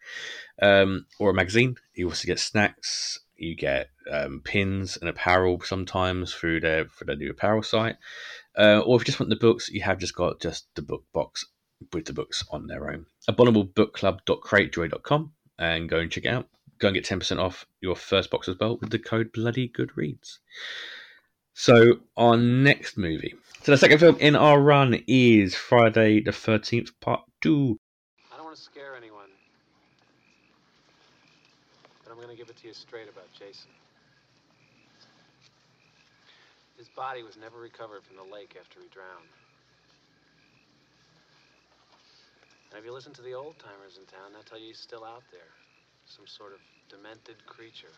um, 0.60 1.06
or 1.18 1.30
a 1.30 1.34
magazine. 1.34 1.76
You 1.94 2.08
also 2.08 2.26
get 2.26 2.38
snacks. 2.38 3.20
You 3.36 3.54
get 3.54 3.90
um, 4.10 4.40
pins 4.42 4.96
and 4.96 5.10
apparel 5.10 5.60
sometimes 5.60 6.32
through 6.32 6.60
their 6.60 6.86
for 6.86 7.04
their 7.04 7.16
new 7.16 7.30
apparel 7.30 7.62
site. 7.62 7.96
Uh, 8.56 8.80
or 8.80 8.96
if 8.96 9.02
you 9.02 9.06
just 9.06 9.20
want 9.20 9.30
the 9.30 9.36
books, 9.36 9.68
you 9.68 9.82
have 9.82 9.98
just 9.98 10.14
got 10.14 10.40
just 10.40 10.66
the 10.74 10.82
book 10.82 11.04
box 11.12 11.44
with 11.92 12.06
the 12.06 12.12
books 12.12 12.44
on 12.50 12.66
their 12.66 12.90
own. 12.90 13.06
Abominablebookclub.cratejoy.com 13.28 15.32
and 15.58 15.88
go 15.88 15.98
and 15.98 16.10
check 16.10 16.24
it 16.24 16.28
out. 16.28 16.48
Go 16.78 16.88
and 16.88 16.94
get 16.94 17.06
10% 17.06 17.38
off 17.38 17.64
your 17.80 17.96
first 17.96 18.30
box 18.30 18.48
as 18.48 18.58
well 18.58 18.76
with 18.78 18.90
the 18.90 18.98
code 18.98 19.32
Bloody 19.32 19.68
Good 19.68 19.96
Reads. 19.96 20.40
So, 21.54 22.00
our 22.18 22.36
next 22.36 22.98
movie. 22.98 23.34
So, 23.62 23.72
the 23.72 23.78
second 23.78 23.98
film 23.98 24.18
in 24.20 24.36
our 24.36 24.60
run 24.60 25.02
is 25.06 25.54
Friday 25.54 26.20
the 26.20 26.32
13th, 26.32 26.90
Part 27.00 27.22
2. 27.40 27.80
I 28.30 28.36
don't 28.36 28.44
want 28.44 28.56
to 28.56 28.62
scare 28.62 28.94
anyone. 28.94 29.30
But 32.04 32.12
I'm 32.12 32.18
going 32.18 32.28
to 32.28 32.36
give 32.36 32.50
it 32.50 32.56
to 32.56 32.68
you 32.68 32.74
straight 32.74 33.08
about 33.08 33.32
Jason. 33.32 33.70
His 36.76 36.88
body 36.92 37.22
was 37.22 37.36
never 37.36 37.58
recovered 37.58 38.04
from 38.04 38.16
the 38.16 38.28
lake 38.28 38.56
after 38.60 38.80
he 38.80 38.88
drowned. 38.92 39.32
And 42.70 42.78
if 42.78 42.84
you 42.84 42.92
listen 42.92 43.16
to 43.16 43.22
the 43.22 43.32
old 43.32 43.56
timers 43.56 43.96
in 43.96 44.04
town, 44.04 44.36
they'll 44.36 44.44
tell 44.44 44.60
you 44.60 44.68
he's 44.68 44.78
still 44.78 45.04
out 45.04 45.24
there. 45.32 45.48
Some 46.04 46.28
sort 46.28 46.52
of 46.52 46.60
demented 46.92 47.40
creature. 47.48 47.96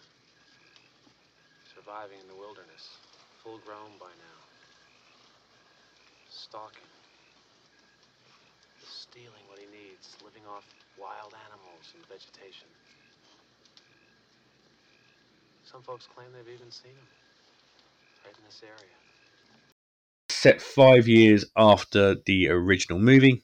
Surviving 1.75 2.23
in 2.23 2.29
the 2.31 2.39
wilderness. 2.39 2.97
Full 3.43 3.59
grown 3.67 3.99
by 3.99 4.15
now. 4.15 4.39
Stalking. 6.31 6.87
Stealing 8.87 9.43
what 9.51 9.59
he 9.59 9.67
needs. 9.67 10.15
Living 10.23 10.47
off 10.47 10.63
wild 10.95 11.35
animals 11.51 11.91
and 11.99 12.07
vegetation. 12.07 12.71
Some 15.67 15.83
folks 15.83 16.07
claim 16.07 16.31
they've 16.31 16.55
even 16.55 16.71
seen 16.71 16.95
him. 16.95 16.97
Right 17.03 17.03
in 17.03 17.03
this 17.03 18.07
area. 18.07 18.08
Set 20.31 20.63
five 20.63 21.09
years 21.09 21.45
after 21.57 22.17
the 22.27 22.49
original 22.49 22.99
movie. 22.99 23.43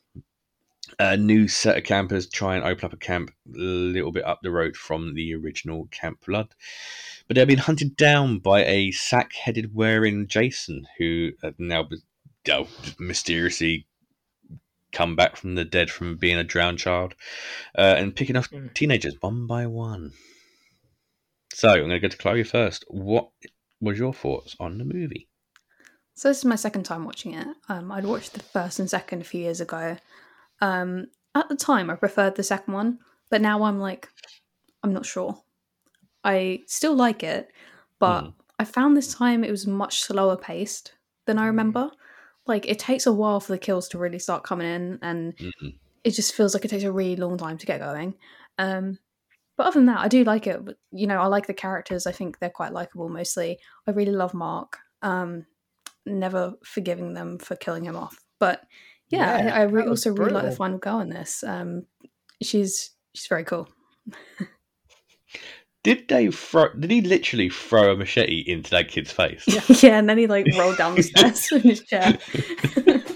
A 0.98 1.16
new 1.16 1.48
set 1.48 1.76
of 1.76 1.84
campers 1.84 2.28
try 2.28 2.54
and 2.54 2.64
open 2.64 2.84
up 2.84 2.92
a 2.92 2.96
camp 2.96 3.30
a 3.52 3.58
little 3.58 4.12
bit 4.12 4.24
up 4.24 4.40
the 4.42 4.50
road 4.50 4.76
from 4.76 5.14
the 5.14 5.34
original 5.34 5.88
Camp 5.90 6.24
Blood. 6.24 6.54
But 7.26 7.34
they've 7.34 7.48
been 7.48 7.58
hunted 7.58 7.96
down 7.96 8.38
by 8.38 8.64
a 8.64 8.90
sack 8.92 9.32
headed 9.32 9.74
wearing 9.74 10.28
Jason, 10.28 10.86
who 10.98 11.32
had 11.42 11.54
now 11.58 11.88
oh, 12.50 12.68
mysteriously 12.98 13.86
come 14.92 15.16
back 15.16 15.36
from 15.36 15.56
the 15.56 15.64
dead 15.64 15.90
from 15.90 16.16
being 16.16 16.38
a 16.38 16.44
drowned 16.44 16.78
child 16.78 17.14
uh, 17.76 17.94
and 17.98 18.14
picking 18.14 18.36
off 18.36 18.50
Mm. 18.50 18.72
teenagers 18.74 19.16
one 19.20 19.46
by 19.46 19.66
one. 19.66 20.12
So 21.52 21.70
I'm 21.70 21.78
going 21.78 21.90
to 21.90 21.98
go 21.98 22.08
to 22.08 22.16
Chloe 22.16 22.44
first. 22.44 22.84
What 22.88 23.30
was 23.84 23.98
your 23.98 24.12
thoughts 24.12 24.56
on 24.60 24.78
the 24.78 24.84
movie? 24.84 25.28
So 26.14 26.28
this 26.28 26.38
is 26.38 26.44
my 26.44 26.56
second 26.56 26.84
time 26.84 27.04
watching 27.04 27.34
it. 27.34 27.46
Um, 27.68 27.90
I'd 27.90 28.04
watched 28.06 28.34
the 28.34 28.42
first 28.42 28.78
and 28.78 28.88
second 28.88 29.20
a 29.20 29.24
few 29.24 29.40
years 29.40 29.60
ago. 29.60 29.96
Um, 30.60 31.06
at 31.34 31.48
the 31.48 31.56
time, 31.56 31.90
I 31.90 31.96
preferred 31.96 32.36
the 32.36 32.42
second 32.44 32.72
one, 32.74 32.98
but 33.30 33.40
now 33.40 33.64
I'm 33.64 33.80
like, 33.80 34.08
I'm 34.82 34.92
not 34.92 35.06
sure. 35.06 35.36
I 36.22 36.62
still 36.66 36.94
like 36.94 37.22
it, 37.22 37.50
but 37.98 38.24
Mhm. 38.24 38.34
I 38.58 38.64
found 38.64 38.96
this 38.96 39.12
time 39.12 39.42
it 39.44 39.50
was 39.50 39.66
much 39.66 40.00
slower 40.00 40.36
paced 40.36 40.94
than 41.26 41.38
I 41.38 41.46
remember. 41.46 41.90
Like 42.46 42.66
it 42.68 42.78
takes 42.78 43.06
a 43.06 43.12
while 43.12 43.40
for 43.40 43.52
the 43.52 43.58
kills 43.58 43.88
to 43.88 43.98
really 43.98 44.18
start 44.18 44.44
coming 44.44 44.66
in, 44.68 44.98
and 45.02 45.36
Mhm. 45.36 45.78
it 46.04 46.10
just 46.12 46.34
feels 46.34 46.54
like 46.54 46.64
it 46.64 46.68
takes 46.68 46.84
a 46.84 46.92
really 46.92 47.16
long 47.16 47.36
time 47.36 47.58
to 47.58 47.66
get 47.66 47.80
going. 47.80 48.14
Um, 48.58 48.98
but 49.56 49.66
other 49.66 49.78
than 49.78 49.86
that, 49.86 49.98
I 49.98 50.08
do 50.08 50.24
like 50.24 50.46
it. 50.46 50.60
You 50.90 51.06
know, 51.06 51.20
I 51.20 51.26
like 51.26 51.46
the 51.46 51.54
characters. 51.54 52.06
I 52.06 52.12
think 52.12 52.38
they're 52.38 52.50
quite 52.50 52.72
likable 52.72 53.08
mostly. 53.08 53.58
I 53.86 53.92
really 53.92 54.12
love 54.12 54.34
Mark. 54.34 54.78
Um, 55.02 55.46
never 56.06 56.54
forgiving 56.64 57.14
them 57.14 57.38
for 57.38 57.56
killing 57.56 57.84
him 57.84 57.96
off. 57.96 58.18
But 58.40 58.62
yeah, 59.10 59.38
Yeah, 59.38 59.54
I, 59.54 59.60
I 59.60 59.62
re- 59.64 59.82
that 59.82 59.90
was 59.90 60.06
also 60.06 60.16
really 60.16 60.32
like 60.32 60.44
the 60.44 60.56
final 60.56 60.78
girl 60.78 61.00
in 61.00 61.08
this. 61.10 61.44
Um, 61.44 61.86
she's 62.42 62.90
she's 63.14 63.26
very 63.26 63.44
cool. 63.44 63.68
Did 65.82 66.08
they 66.08 66.30
throw? 66.30 66.72
Did 66.72 66.90
he 66.90 67.02
literally 67.02 67.50
throw 67.50 67.92
a 67.92 67.96
machete 67.96 68.42
into 68.46 68.70
that 68.70 68.88
kid's 68.88 69.12
face? 69.12 69.44
yeah, 69.82 69.98
and 69.98 70.08
then 70.08 70.16
he 70.16 70.26
like 70.26 70.46
rolled 70.58 70.78
down 70.78 70.94
the 70.94 71.02
stairs 71.04 71.52
in 71.52 71.60
his 71.60 71.82
chair. 71.82 72.18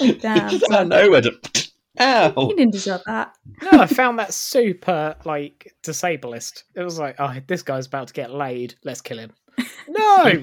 like, 0.00 0.20
damn, 0.20 0.48
Just 0.48 0.70
out 0.70 0.82
of 0.82 0.88
nowhere. 0.88 1.22
Just, 1.22 1.72
ow! 2.00 2.32
you 2.36 2.56
didn't 2.56 2.72
deserve 2.72 3.02
that. 3.06 3.34
No, 3.62 3.80
I 3.80 3.86
found 3.86 4.18
that 4.18 4.32
super 4.34 5.16
like 5.24 5.74
disablest. 5.82 6.64
It 6.74 6.82
was 6.82 6.98
like, 6.98 7.16
oh, 7.18 7.34
this 7.46 7.62
guy's 7.62 7.86
about 7.86 8.08
to 8.08 8.14
get 8.14 8.30
laid. 8.32 8.74
Let's 8.84 9.00
kill 9.00 9.18
him. 9.18 9.32
No, 9.88 10.24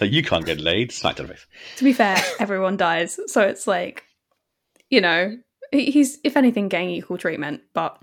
Like, 0.00 0.10
you 0.10 0.22
can't 0.22 0.46
get 0.46 0.60
laid. 0.60 0.90
Smack 0.90 1.16
to 1.16 1.22
the 1.22 1.28
face. 1.28 1.46
To 1.76 1.84
be 1.84 1.92
fair, 1.92 2.16
everyone 2.40 2.76
dies, 2.76 3.20
so 3.26 3.42
it's 3.42 3.66
like, 3.66 4.04
you 4.90 5.00
know, 5.00 5.36
he's 5.70 6.18
if 6.24 6.36
anything 6.36 6.68
getting 6.68 6.90
equal 6.90 7.18
treatment. 7.18 7.60
But 7.74 8.00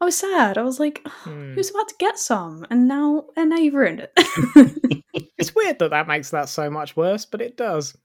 I 0.00 0.04
was 0.06 0.16
sad. 0.16 0.56
I 0.58 0.62
was 0.62 0.78
like, 0.80 1.00
Hmm. 1.06 1.50
he 1.50 1.56
was 1.56 1.70
about 1.70 1.88
to 1.88 1.94
get 1.98 2.18
some, 2.18 2.64
and 2.70 2.86
now 2.88 3.26
and 3.36 3.50
now 3.50 3.56
you've 3.56 3.74
ruined 3.74 4.00
it. 4.16 5.02
it's 5.36 5.54
weird 5.54 5.78
that 5.80 5.90
that 5.90 6.08
makes 6.08 6.30
that 6.30 6.48
so 6.48 6.70
much 6.70 6.96
worse, 6.96 7.24
but 7.26 7.42
it 7.42 7.56
does. 7.56 7.96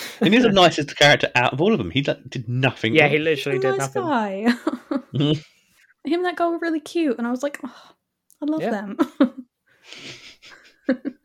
and 0.20 0.32
he's 0.34 0.42
the 0.42 0.50
nicest 0.52 0.96
character 0.96 1.30
out 1.34 1.52
of 1.52 1.60
all 1.60 1.72
of 1.72 1.78
them. 1.78 1.90
He 1.90 2.02
like, 2.02 2.28
did 2.28 2.48
nothing. 2.48 2.94
Yeah, 2.94 3.04
wrong. 3.04 3.12
he 3.12 3.18
literally 3.18 3.58
did 3.58 3.70
nice 3.70 3.94
nothing. 3.94 4.02
guy. 4.02 4.46
Mhm. 5.14 5.44
Him 6.04 6.20
and 6.20 6.24
that 6.26 6.36
girl 6.36 6.52
were 6.52 6.58
really 6.58 6.80
cute, 6.80 7.18
and 7.18 7.26
I 7.26 7.30
was 7.30 7.42
like, 7.42 7.58
oh, 7.64 7.90
I 8.40 8.44
love 8.46 8.62
Yeah. 8.62 8.70
them. 8.70 8.96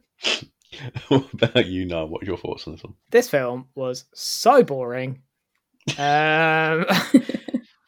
what 1.08 1.34
about 1.34 1.66
you, 1.68 1.86
now? 1.86 2.06
What 2.06 2.24
are 2.24 2.26
your 2.26 2.38
thoughts 2.38 2.68
on 2.68 2.74
this 2.74 2.84
one? 2.84 2.96
This 3.12 3.30
film 3.30 3.68
was 3.76 4.06
so 4.14 4.64
boring. 4.64 5.22
Um, 5.98 6.86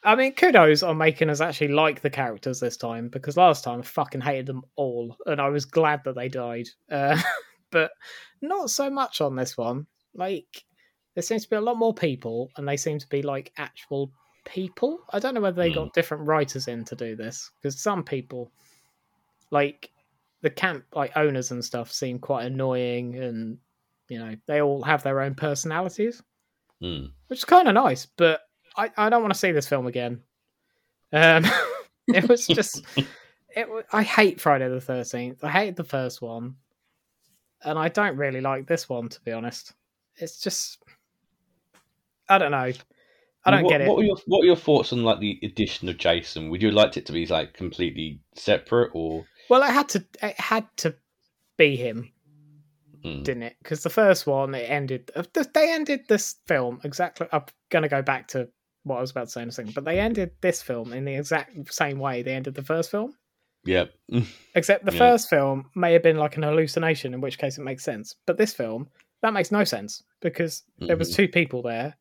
I 0.04 0.14
mean, 0.16 0.32
kudos 0.34 0.82
on 0.82 0.96
making 0.98 1.30
us 1.30 1.40
actually 1.40 1.68
like 1.68 2.00
the 2.00 2.10
characters 2.10 2.60
this 2.60 2.76
time 2.76 3.08
because 3.08 3.36
last 3.36 3.64
time 3.64 3.80
I 3.80 3.82
fucking 3.82 4.20
hated 4.20 4.46
them 4.46 4.62
all, 4.76 5.16
and 5.26 5.40
I 5.40 5.48
was 5.48 5.64
glad 5.64 6.02
that 6.04 6.14
they 6.14 6.28
died. 6.28 6.68
Uh, 6.90 7.20
but 7.70 7.90
not 8.40 8.70
so 8.70 8.88
much 8.90 9.20
on 9.20 9.34
this 9.36 9.56
one. 9.56 9.86
Like, 10.14 10.46
there 11.16 11.22
seems 11.22 11.42
to 11.42 11.50
be 11.50 11.56
a 11.56 11.60
lot 11.60 11.76
more 11.76 11.92
people, 11.92 12.52
and 12.56 12.68
they 12.68 12.76
seem 12.76 13.00
to 13.00 13.08
be 13.08 13.22
like 13.22 13.52
actual 13.56 14.12
people. 14.44 15.00
I 15.10 15.18
don't 15.18 15.34
know 15.34 15.40
whether 15.40 15.60
they 15.60 15.72
got 15.72 15.92
different 15.94 16.24
writers 16.28 16.68
in 16.68 16.84
to 16.84 16.94
do 16.94 17.16
this 17.16 17.50
because 17.56 17.80
some 17.80 18.04
people, 18.04 18.52
like 19.50 19.90
the 20.42 20.50
camp 20.50 20.84
like 20.94 21.16
owners 21.16 21.50
and 21.50 21.64
stuff, 21.64 21.90
seem 21.90 22.20
quite 22.20 22.46
annoying, 22.46 23.16
and 23.16 23.58
you 24.08 24.20
know 24.20 24.36
they 24.46 24.60
all 24.62 24.82
have 24.84 25.02
their 25.02 25.20
own 25.20 25.34
personalities 25.34 26.22
Hmm. 26.80 27.06
which 27.28 27.38
is 27.40 27.44
kind 27.46 27.66
of 27.68 27.74
nice, 27.74 28.04
but 28.04 28.42
I, 28.76 28.90
I 28.98 29.08
don't 29.08 29.22
want 29.22 29.32
to 29.32 29.38
see 29.40 29.50
this 29.50 29.66
film 29.66 29.86
again. 29.86 30.20
Um, 31.10 31.44
it 32.08 32.28
was 32.28 32.46
just, 32.46 32.84
it. 33.48 33.66
I 33.94 34.02
hate 34.02 34.38
Friday 34.42 34.68
the 34.68 34.78
Thirteenth. 34.82 35.42
I 35.42 35.48
hate 35.50 35.74
the 35.76 35.84
first 35.84 36.20
one. 36.20 36.56
and 37.64 37.78
I 37.78 37.88
don't 37.88 38.18
really 38.18 38.42
like 38.42 38.66
this 38.66 38.90
one 38.90 39.08
to 39.08 39.20
be 39.22 39.32
honest. 39.32 39.72
It's 40.16 40.38
just 40.38 40.82
I 42.28 42.38
don't 42.38 42.50
know. 42.50 42.72
I 43.44 43.50
don't 43.52 43.62
what, 43.62 43.70
get 43.70 43.80
it. 43.82 43.88
What 43.88 43.96
were 43.98 44.04
your 44.04 44.16
What 44.26 44.40
were 44.40 44.46
your 44.46 44.56
thoughts 44.56 44.92
on 44.92 45.04
like 45.04 45.20
the 45.20 45.38
addition 45.42 45.88
of 45.88 45.98
Jason? 45.98 46.50
Would 46.50 46.62
you 46.62 46.68
have 46.68 46.74
liked 46.74 46.96
it 46.96 47.06
to 47.06 47.12
be 47.12 47.26
like 47.26 47.54
completely 47.54 48.20
separate, 48.34 48.90
or 48.94 49.24
Well, 49.48 49.62
it 49.62 49.70
had 49.72 49.88
to 49.90 50.04
it 50.22 50.38
had 50.40 50.66
to 50.78 50.96
be 51.56 51.76
him, 51.76 52.12
Hmm. 53.04 53.22
didn't 53.22 53.44
it? 53.44 53.56
Because 53.62 53.82
the 53.84 53.90
first 53.90 54.26
one 54.26 54.54
it 54.54 54.68
ended. 54.68 55.10
They 55.54 55.72
ended 55.72 56.08
this 56.08 56.36
film 56.46 56.80
exactly. 56.82 57.28
I'm 57.30 57.44
gonna 57.70 57.88
go 57.88 58.02
back 58.02 58.26
to 58.28 58.48
what 58.82 58.98
I 58.98 59.00
was 59.00 59.10
about 59.12 59.26
to 59.26 59.30
say 59.30 59.42
in 59.42 59.48
a 59.48 59.52
second, 59.52 59.74
but 59.74 59.84
they 59.84 59.98
ended 60.00 60.32
this 60.40 60.62
film 60.62 60.92
in 60.92 61.04
the 61.04 61.14
exact 61.14 61.72
same 61.72 61.98
way 61.98 62.22
they 62.22 62.34
ended 62.34 62.54
the 62.54 62.62
first 62.62 62.90
film. 62.90 63.14
yeah, 63.64 63.84
Except 64.54 64.84
the 64.84 64.92
first 64.92 65.28
film 65.28 65.70
may 65.74 65.92
have 65.92 66.02
been 66.02 66.18
like 66.18 66.36
an 66.36 66.44
hallucination, 66.44 67.12
in 67.14 67.20
which 67.20 67.36
case 67.38 67.58
it 67.58 67.62
makes 67.64 67.82
sense. 67.84 68.14
But 68.26 68.38
this 68.38 68.54
film, 68.54 68.88
that 69.22 69.32
makes 69.32 69.50
no 69.50 69.64
sense 69.64 70.02
because 70.20 70.62
there 70.78 70.96
was 70.96 71.10
Mhm. 71.12 71.16
two 71.16 71.28
people 71.28 71.62
there, 71.62 71.96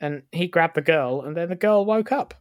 and 0.00 0.22
he 0.32 0.46
grabbed 0.48 0.74
the 0.76 0.82
girl, 0.82 1.22
and 1.22 1.36
then 1.36 1.48
the 1.48 1.56
girl 1.56 1.84
woke 1.84 2.12
up. 2.12 2.34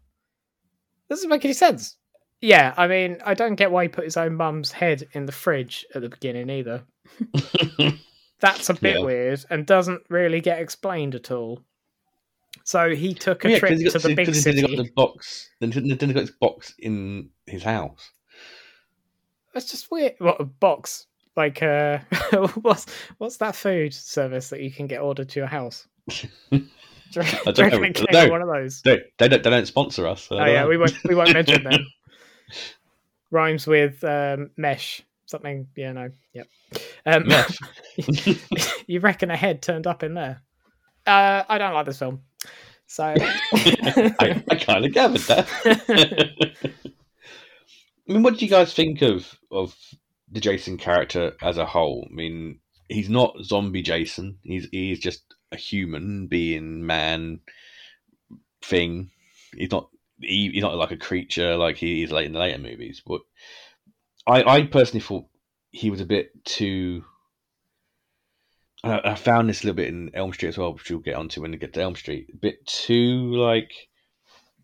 Doesn't 1.10 1.30
make 1.30 1.45
any 1.45 1.54
sense. 1.54 1.97
Yeah, 2.41 2.74
I 2.76 2.88
mean, 2.88 3.18
I 3.26 3.34
don't 3.36 3.56
get 3.56 3.72
why 3.72 3.84
he 3.84 3.89
put 3.89 4.04
his 4.04 4.18
own 4.18 4.36
mum's 4.36 4.72
head 4.72 5.08
in 5.14 5.26
the 5.26 5.32
fridge 5.32 5.86
at 5.95 6.01
the 6.01 6.10
beginning 6.10 6.49
either. 6.49 6.84
That's 8.41 8.70
a 8.70 8.74
bit 8.74 8.97
Yeah. 8.97 9.06
weird 9.06 9.45
and 9.49 9.66
doesn't 9.66 10.01
really 10.10 10.41
get 10.41 10.60
explained 10.60 11.16
at 11.16 11.32
all. 11.32 11.62
So 12.66 12.93
he 12.95 13.14
took 13.14 13.45
a 13.45 13.51
yeah, 13.51 13.60
trip 13.60 13.80
got, 13.84 13.91
to 13.93 13.99
the 14.08 14.16
big 14.16 14.28
'cause 14.28 14.36
he 14.36 14.41
city. 14.41 14.62
got 14.62 14.72
the 14.72 14.91
box. 14.95 15.49
Then 15.60 15.72
he 15.72 15.95
got 15.95 16.01
his 16.16 16.32
box 16.32 16.74
in 16.80 17.30
his 17.45 17.64
house. 17.64 18.12
That's 19.54 19.70
just 19.72 19.89
weird. 19.91 20.16
What 20.20 20.41
a 20.41 20.45
box? 20.45 21.08
Like, 21.36 21.62
uh, 21.64 21.99
what's 22.62 22.86
what's 23.18 23.38
that 23.38 23.56
food 23.56 23.93
service 23.93 24.49
that 24.49 24.62
you 24.62 24.72
can 24.72 24.88
get 24.88 25.01
ordered 25.01 25.30
to 25.30 25.39
your 25.39 25.47
house? 25.47 25.88
Reckon- 27.16 27.39
I 27.45 27.51
don't 27.51 27.72
know. 27.72 28.06
No. 28.12 28.30
one 28.30 28.41
of 28.41 28.47
those? 28.47 28.82
They, 28.82 29.01
they 29.20 29.28
don't. 29.28 29.43
They 29.43 29.49
don't 29.49 29.68
sponsor 29.68 30.08
us. 30.08 30.24
so 30.24 30.38
Oh 30.38 30.45
yeah, 30.45 30.62
know. 30.62 30.70
we 30.70 30.78
won't 30.78 30.93
we 31.04 31.16
won't 31.16 31.34
mention 31.34 31.64
them. 31.64 31.86
Rhymes 33.32 33.68
with 33.68 34.04
um, 34.04 34.51
mesh 34.58 35.01
something. 35.26 35.68
Yeah, 35.76 35.91
no, 35.93 36.10
yep. 36.34 36.47
Um, 37.06 37.28
Mesh. 37.28 37.58
you 38.88 38.99
reckon 38.99 39.32
a 39.32 39.36
head 39.38 39.62
turned 39.62 39.88
up 39.88 40.04
in 40.04 40.14
there? 40.14 40.41
Uh, 41.06 41.43
I 41.47 41.58
don't 41.58 41.74
like 41.74 41.86
this 41.86 41.99
film. 41.99 42.22
So 42.88 43.04
I, 43.18 44.43
I 44.49 44.56
kind 44.56 44.86
of 44.86 44.93
gathered 44.93 45.22
that. 45.22 46.54
I 48.10 48.14
mean, 48.14 48.24
what 48.24 48.38
do 48.38 48.45
you 48.45 48.51
guys 48.51 48.74
think 48.74 49.01
of 49.01 49.34
of 49.51 49.76
the 50.32 50.39
Jason 50.39 50.78
character 50.78 51.34
as 51.41 51.58
a 51.58 51.66
whole? 51.66 52.08
I 52.10 52.14
mean, 52.14 52.60
he's 52.89 53.10
not 53.10 53.36
zombie 53.43 53.82
Jason. 53.82 54.38
He's 54.43 54.68
he's 54.72 54.99
just 54.99 55.24
a 55.54 55.58
human 55.58 56.28
being, 56.28 56.86
man, 56.86 57.39
thing. 58.62 59.12
He's 59.56 59.72
not 59.72 59.89
he, 60.20 60.51
he's 60.51 60.62
not 60.62 60.76
like 60.76 60.91
a 60.91 60.97
creature 60.97 61.56
like 61.56 61.78
he 61.78 62.04
is 62.04 62.12
late 62.12 62.26
in 62.26 62.34
the 62.34 62.39
later 62.39 62.58
movies. 62.58 63.01
But 63.06 63.22
I 64.28 64.43
I 64.43 64.66
personally 64.66 65.01
thought 65.01 65.26
he 65.72 65.89
was 65.89 66.01
a 66.01 66.06
bit 66.06 66.32
too. 66.43 67.06
I 68.84 69.12
I 69.12 69.16
found 69.16 69.49
this 69.49 69.64
a 69.64 69.68
little 69.68 69.78
bit 69.78 69.89
in 69.89 70.12
Elm 70.14 70.34
Street 70.34 70.49
as 70.49 70.58
well, 70.58 70.74
which 70.74 70.89
we'll 70.89 70.99
get 70.99 71.16
onto 71.16 71.41
when 71.41 71.51
we 71.51 71.58
get 71.58 71.74
to 71.74 71.82
Elm 71.82 71.95
Street. 71.95 72.30
A 72.34 72.38
bit 72.38 72.66
too 72.66 73.36
like, 73.36 73.72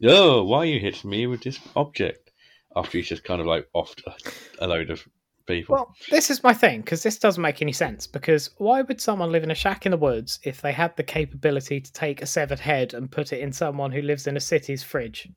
oh, 0.04 0.44
why 0.44 0.60
are 0.60 0.66
you 0.66 0.80
hit 0.80 1.04
me 1.06 1.28
with 1.28 1.44
this 1.44 1.60
object? 1.76 2.32
After 2.76 2.98
he's 2.98 3.10
just 3.10 3.24
kind 3.24 3.42
of 3.42 3.48
like 3.48 3.68
offed 3.76 4.02
a, 4.06 4.66
a 4.66 4.68
load 4.68 4.90
of 4.92 5.08
people. 5.50 5.76
Well, 5.76 5.96
this 6.10 6.30
is 6.30 6.44
my 6.44 6.54
thing 6.54 6.80
because 6.82 7.04
this 7.04 7.18
doesn't 7.20 7.42
make 7.42 7.62
any 7.62 7.74
sense. 7.74 8.08
Because 8.08 8.52
why 8.58 8.82
would 8.82 9.02
someone 9.02 9.32
live 9.32 9.44
in 9.44 9.52
a 9.52 9.56
shack 9.56 9.86
in 9.86 9.92
the 9.92 9.98
woods 9.98 10.40
if 10.44 10.62
they 10.62 10.72
had 10.72 10.96
the 10.96 11.04
capability 11.04 11.82
to 11.82 11.92
take 11.92 12.22
a 12.22 12.26
severed 12.26 12.60
head 12.60 12.94
and 12.94 13.12
put 13.12 13.34
it 13.34 13.40
in 13.42 13.52
someone 13.52 13.92
who 13.92 14.02
lives 14.02 14.28
in 14.28 14.38
a 14.38 14.42
city's 14.42 14.84
fridge? 14.84 15.28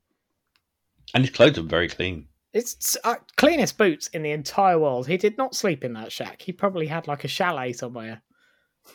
and 1.13 1.23
his 1.25 1.35
clothes 1.35 1.57
are 1.59 1.63
very 1.63 1.87
clean. 1.89 2.27
It's 2.53 2.95
uh, 3.03 3.15
cleanest 3.37 3.77
boots 3.77 4.07
in 4.07 4.23
the 4.23 4.31
entire 4.31 4.79
world. 4.79 5.05
He 5.07 5.17
did 5.17 5.37
not 5.37 5.53
sleep 5.55 5.83
in 5.83 5.93
that 5.93 6.11
shack. 6.11 6.41
He 6.41 6.51
probably 6.51 6.87
had 6.87 7.07
like 7.07 7.23
a 7.23 7.27
chalet 7.27 7.73
somewhere 7.73 8.21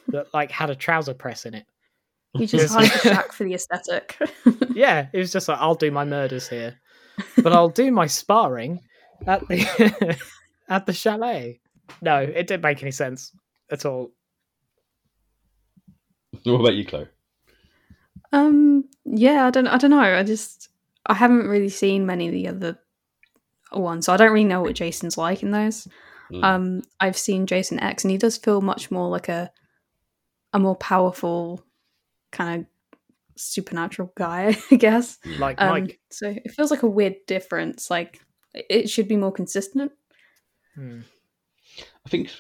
that 0.09 0.33
like 0.35 0.51
had 0.51 0.71
a 0.71 0.75
trouser 0.75 1.15
press 1.15 1.45
in 1.47 1.55
it. 1.55 1.67
He 2.37 2.47
just 2.47 2.65
Yes. 2.65 2.75
hired 2.75 2.91
the 2.91 2.99
shack 3.15 3.33
for 3.33 3.45
the 3.45 3.55
aesthetic. 3.55 4.17
Yeah, 4.75 5.09
it 5.13 5.19
was 5.19 5.33
just 5.33 5.49
like 5.49 5.59
I'll 5.61 5.75
do 5.75 5.91
my 5.91 6.05
murders 6.05 6.49
here, 6.49 6.79
but 7.43 7.53
I'll 7.53 7.69
do 7.69 7.91
my 7.91 8.07
sparring 8.07 8.79
at 9.27 9.41
the 9.49 10.17
at 10.69 10.87
the 10.87 10.93
chalet. 10.93 11.61
No, 12.03 12.19
it 12.19 12.47
didn't 12.47 12.63
make 12.63 12.83
any 12.83 12.91
sense 12.91 13.33
at 13.71 13.85
all. 13.87 14.11
What 16.45 16.61
about 16.61 16.75
you, 16.75 16.85
Chloe? 16.85 17.09
Um, 18.33 18.85
yeah, 19.05 19.47
I 19.47 19.51
don't, 19.51 19.67
I 19.67 19.79
don't 19.79 19.91
know. 19.91 20.01
I 20.01 20.23
just, 20.23 20.69
I 21.07 21.15
haven't 21.15 21.49
really 21.49 21.71
seen 21.71 22.07
many 22.07 22.29
of 22.29 22.33
the 22.33 22.49
other 22.49 22.79
ones, 23.73 24.07
so 24.07 24.13
I 24.13 24.17
don't 24.17 24.33
really 24.33 24.45
know 24.45 24.61
what 24.61 24.75
Jason's 24.75 25.17
like 25.19 25.43
in 25.43 25.51
those. 25.51 25.89
Mm. 26.33 26.45
Um, 26.45 26.83
I've 27.01 27.17
seen 27.17 27.47
Jason 27.47 27.81
X, 27.81 28.05
and 28.05 28.11
he 28.11 28.19
does 28.19 28.37
feel 28.37 28.61
much 28.61 28.91
more 28.91 29.09
like 29.09 29.29
a, 29.29 29.51
a 30.53 30.59
more 30.59 30.77
powerful, 30.77 31.65
kind 32.33 32.61
of 32.61 32.67
supernatural 33.37 34.13
guy, 34.15 34.57
I 34.71 34.77
guess. 34.77 35.19
Like 35.39 35.61
Um, 35.61 35.71
Mike. 35.71 36.01
so 36.11 36.29
it 36.29 36.51
feels 36.53 36.71
like 36.71 36.83
a 36.83 36.89
weird 36.89 37.15
difference. 37.27 37.91
Like 37.91 38.21
it 38.55 38.91
should 38.91 39.09
be 39.09 39.17
more 39.17 39.33
consistent. 39.33 39.93
Hmm. 40.79 41.01
I 42.07 42.09
think 42.09 42.31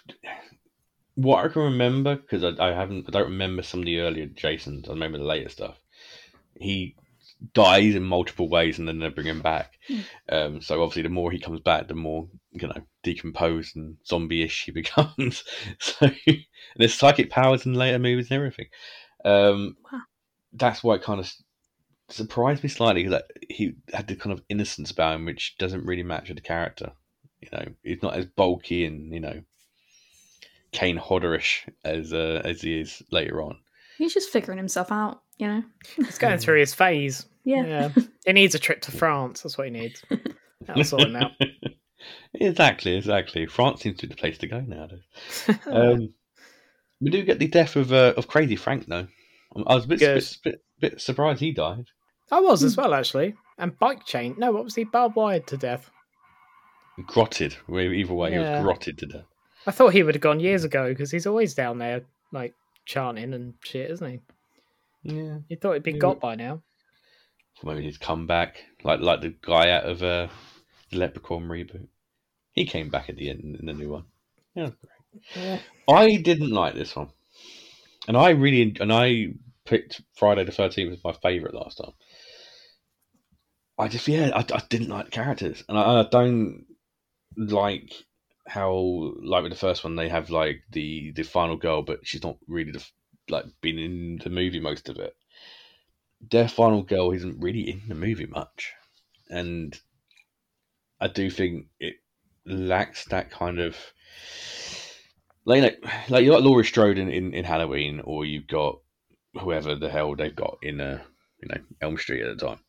what 1.17 1.45
I 1.45 1.49
can 1.49 1.63
remember 1.63 2.15
because 2.15 2.45
I, 2.45 2.69
I 2.69 2.73
haven't, 2.73 3.07
I 3.09 3.11
don't 3.11 3.31
remember 3.31 3.65
some 3.65 3.81
of 3.81 3.87
the 3.87 3.99
earlier 3.99 4.27
Jasons. 4.27 4.89
I 4.89 4.93
remember 4.93 5.19
the 5.19 5.25
later 5.25 5.49
stuff. 5.49 5.81
He 6.55 6.95
dies 7.53 7.97
in 7.97 8.05
multiple 8.05 8.49
ways, 8.49 8.79
and 8.79 8.87
then 8.87 9.01
they 9.01 9.09
bring 9.09 9.27
him 9.27 9.43
back. 9.43 9.73
Hmm. 9.89 10.01
Um, 10.29 10.63
so 10.63 10.81
obviously, 10.81 11.03
the 11.03 11.09
more 11.09 11.33
he 11.33 11.41
comes 11.41 11.61
back, 11.61 11.89
the 11.89 11.95
more 11.95 12.29
you 12.53 12.69
know 12.69 12.81
decomposed 13.03 13.75
and 13.75 13.97
zombie-ish 14.07 14.67
he 14.67 14.71
becomes. 14.83 15.43
so 15.81 16.09
and 16.27 16.45
there's 16.77 16.95
psychic 16.95 17.31
powers 17.31 17.67
in 17.67 17.75
later 17.75 17.99
movies 17.99 18.31
and 18.31 18.37
everything. 18.37 18.67
Um, 19.25 19.77
Wow. 19.93 20.03
That's 20.53 20.83
why 20.85 20.95
it 20.95 21.03
kind 21.03 21.21
of 21.21 21.31
surprised 22.09 22.63
me 22.63 22.69
slightly 22.69 23.09
that 23.09 23.25
he 23.51 23.75
had 23.93 24.07
the 24.07 24.17
kind 24.17 24.33
of 24.33 24.45
innocence 24.49 24.93
about 24.93 25.17
him, 25.17 25.25
which 25.27 25.57
doesn't 25.59 25.85
really 25.85 26.05
match 26.05 26.29
with 26.29 26.39
the 26.39 26.43
character. 26.43 26.93
You 27.41 27.49
know, 27.53 27.65
he's 27.83 28.03
not 28.03 28.17
as 28.17 28.27
bulky 28.27 28.85
and 28.85 29.13
you 29.13 29.21
know 29.21 29.43
Kane 30.73 30.99
Hodderish 30.99 31.69
as 31.85 32.13
uh, 32.13 32.43
as 32.45 32.63
he 32.63 32.81
is 32.81 33.03
later 33.11 33.43
on. 33.43 33.59
He's 33.97 34.15
just 34.15 34.31
figuring 34.31 34.59
himself 34.59 34.93
out, 34.93 35.23
you 35.39 35.47
know. 35.49 35.63
He's 35.97 36.19
going 36.19 36.39
through 36.39 36.61
his 36.61 36.75
phase. 36.75 37.27
Yeah. 37.45 37.65
Yeah. 37.67 37.93
he 38.27 38.33
needs 38.33 38.55
a 38.55 38.59
trip 38.59 38.83
to 38.83 38.93
France. 38.93 39.43
That's 39.43 39.59
what 39.59 39.67
he 39.67 39.73
needs. 39.73 40.05
That'll 40.67 40.85
sort 40.85 41.03
him 41.03 41.17
out. 41.17 41.33
exactly, 42.35 42.97
exactly. 42.97 43.47
France 43.47 43.81
seems 43.81 43.99
to 43.99 44.07
be 44.07 44.15
the 44.15 44.21
place 44.21 44.39
to 44.39 44.47
go 44.47 44.61
nowadays. 44.61 45.03
Um, 45.67 46.15
we 47.01 47.11
do 47.11 47.23
get 47.23 47.39
the 47.39 47.47
death 47.47 47.77
of 47.77 47.93
uh, 47.93 48.15
of 48.17 48.27
Crazy 48.27 48.57
Frank 48.57 48.87
though. 48.87 49.07
I 49.67 49.75
was 49.75 49.85
a 49.85 49.89
bit, 49.89 50.01
bit, 50.01 50.39
bit, 50.45 50.63
bit 50.81 51.01
surprised 51.01 51.41
he 51.41 51.53
died. 51.53 51.87
I 52.31 52.41
was 52.41 52.63
as 52.63 52.77
well, 52.77 52.93
actually. 52.93 53.35
And 53.57 53.79
bike 53.79 54.05
chain. 54.05 54.35
No, 54.39 54.53
what 54.53 54.65
was 54.65 54.75
he? 54.75 54.85
Barbed 54.85 55.17
wired 55.17 55.47
to 55.49 55.57
death. 55.57 55.91
Grotted. 57.07 57.57
Either 57.69 58.15
way, 58.15 58.33
he 58.33 58.39
was 58.39 58.63
grotted 58.63 58.99
to 58.99 59.07
death. 59.07 59.25
I 59.67 59.71
thought 59.71 59.93
he 59.93 60.03
would 60.03 60.15
have 60.15 60.23
gone 60.23 60.41
years 60.41 60.65
ago 60.65 60.89
because 60.89 61.11
he's 61.11 61.27
always 61.27 61.55
down 61.55 61.79
there, 61.79 62.03
like 62.33 62.55
chanting 62.87 63.35
and 63.35 63.55
shit, 63.65 63.91
isn't 63.91 64.11
he? 64.11 64.21
Yeah. 65.03 65.39
You 65.49 65.57
thought 65.57 65.75
he'd 65.75 65.83
be 65.83 65.93
Yeah. 65.93 65.99
got 65.99 66.21
by 66.21 66.35
now. 66.35 66.63
Maybe 67.63 67.83
he'd 67.83 68.01
come 68.01 68.27
back 68.27 68.63
like 68.85 69.01
like 69.01 69.21
the 69.21 69.35
guy 69.43 69.71
out 69.71 69.85
of 69.85 70.03
uh, 70.03 70.29
the 70.91 70.99
Leprechaun 70.99 71.49
reboot. 71.49 71.89
He 72.53 72.67
came 72.67 72.89
back 72.89 73.09
at 73.09 73.17
the 73.17 73.31
end 73.31 73.57
in 73.59 73.67
the 73.67 73.73
new 73.73 73.91
one. 73.91 74.05
Yeah. 74.55 74.71
Yeah. 75.37 75.59
I 75.89 76.17
didn't 76.17 76.51
like 76.51 76.75
this 76.75 76.95
one, 76.97 77.11
and 78.07 78.17
I 78.17 78.31
really 78.31 78.77
and 78.81 78.93
I 78.93 79.35
picked 79.65 80.01
Friday 80.15 80.45
the 80.45 80.53
Thirteenth 80.53 80.93
as 80.93 81.05
my 81.05 81.13
favorite 81.13 81.55
last 81.55 81.79
time. 81.79 81.93
I 83.79 83.89
just 83.89 84.09
yeah, 84.09 84.31
I, 84.35 84.41
I 84.41 84.63
didn't 84.69 84.89
like 84.89 85.07
the 85.07 85.11
characters, 85.11 85.63
and 85.69 85.79
I, 85.79 86.01
I 86.01 86.07
don't 86.11 86.65
like 87.37 87.93
how 88.47 89.13
like 89.23 89.43
with 89.43 89.53
the 89.53 89.59
first 89.59 89.85
one 89.85 89.97
they 89.97 90.09
have 90.09 90.31
like 90.31 90.63
the 90.71 91.13
the 91.13 91.23
final 91.23 91.57
girl, 91.57 91.83
but 91.83 92.07
she's 92.07 92.23
not 92.23 92.39
really 92.47 92.73
the 92.73 92.85
like 93.29 93.45
been 93.61 93.79
in 93.79 94.21
the 94.23 94.31
movie 94.31 94.61
most 94.61 94.89
of 94.89 94.99
it. 94.99 95.15
Their 96.31 96.49
final 96.49 96.83
girl 96.83 97.13
isn't 97.13 97.41
really 97.41 97.71
in 97.71 97.83
the 97.89 97.95
movie 97.95 98.27
much, 98.27 98.73
and 99.29 99.79
I 101.01 101.09
do 101.09 101.31
think 101.31 101.67
it 101.79 101.97
lacks 102.45 103.05
that 103.07 103.31
kind 103.31 103.61
of 103.61 103.77
like 105.45 105.63
you 105.63 105.63
know, 105.63 105.91
like 106.09 106.25
you 106.25 106.31
got 106.31 106.43
Laurie 106.43 106.65
Strode 106.65 106.99
in, 106.99 107.09
in, 107.11 107.35
in 107.35 107.45
Halloween, 107.45 108.01
or 108.05 108.25
you've 108.25 108.47
got 108.47 108.81
whoever 109.35 109.77
the 109.77 109.91
hell 109.91 110.17
they've 110.17 110.35
got 110.35 110.59
in 110.63 110.81
uh 110.81 111.03
you 111.41 111.49
know 111.49 111.61
Elm 111.81 111.99
Street 111.99 112.23
at 112.23 112.39
the 112.39 112.47
time. 112.47 112.61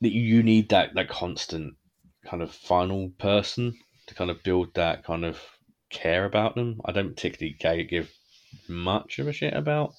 That 0.00 0.12
you 0.12 0.42
need 0.42 0.70
that 0.70 0.94
that 0.94 1.08
constant 1.08 1.74
kind 2.24 2.42
of 2.42 2.52
final 2.52 3.10
person 3.18 3.74
to 4.06 4.14
kind 4.14 4.30
of 4.30 4.42
build 4.42 4.74
that 4.74 5.04
kind 5.04 5.24
of 5.24 5.40
care 5.90 6.24
about 6.24 6.54
them. 6.54 6.80
I 6.84 6.92
don't 6.92 7.14
particularly 7.14 7.84
give 7.84 8.10
much 8.68 9.18
of 9.18 9.28
a 9.28 9.32
shit 9.32 9.54
about. 9.54 9.94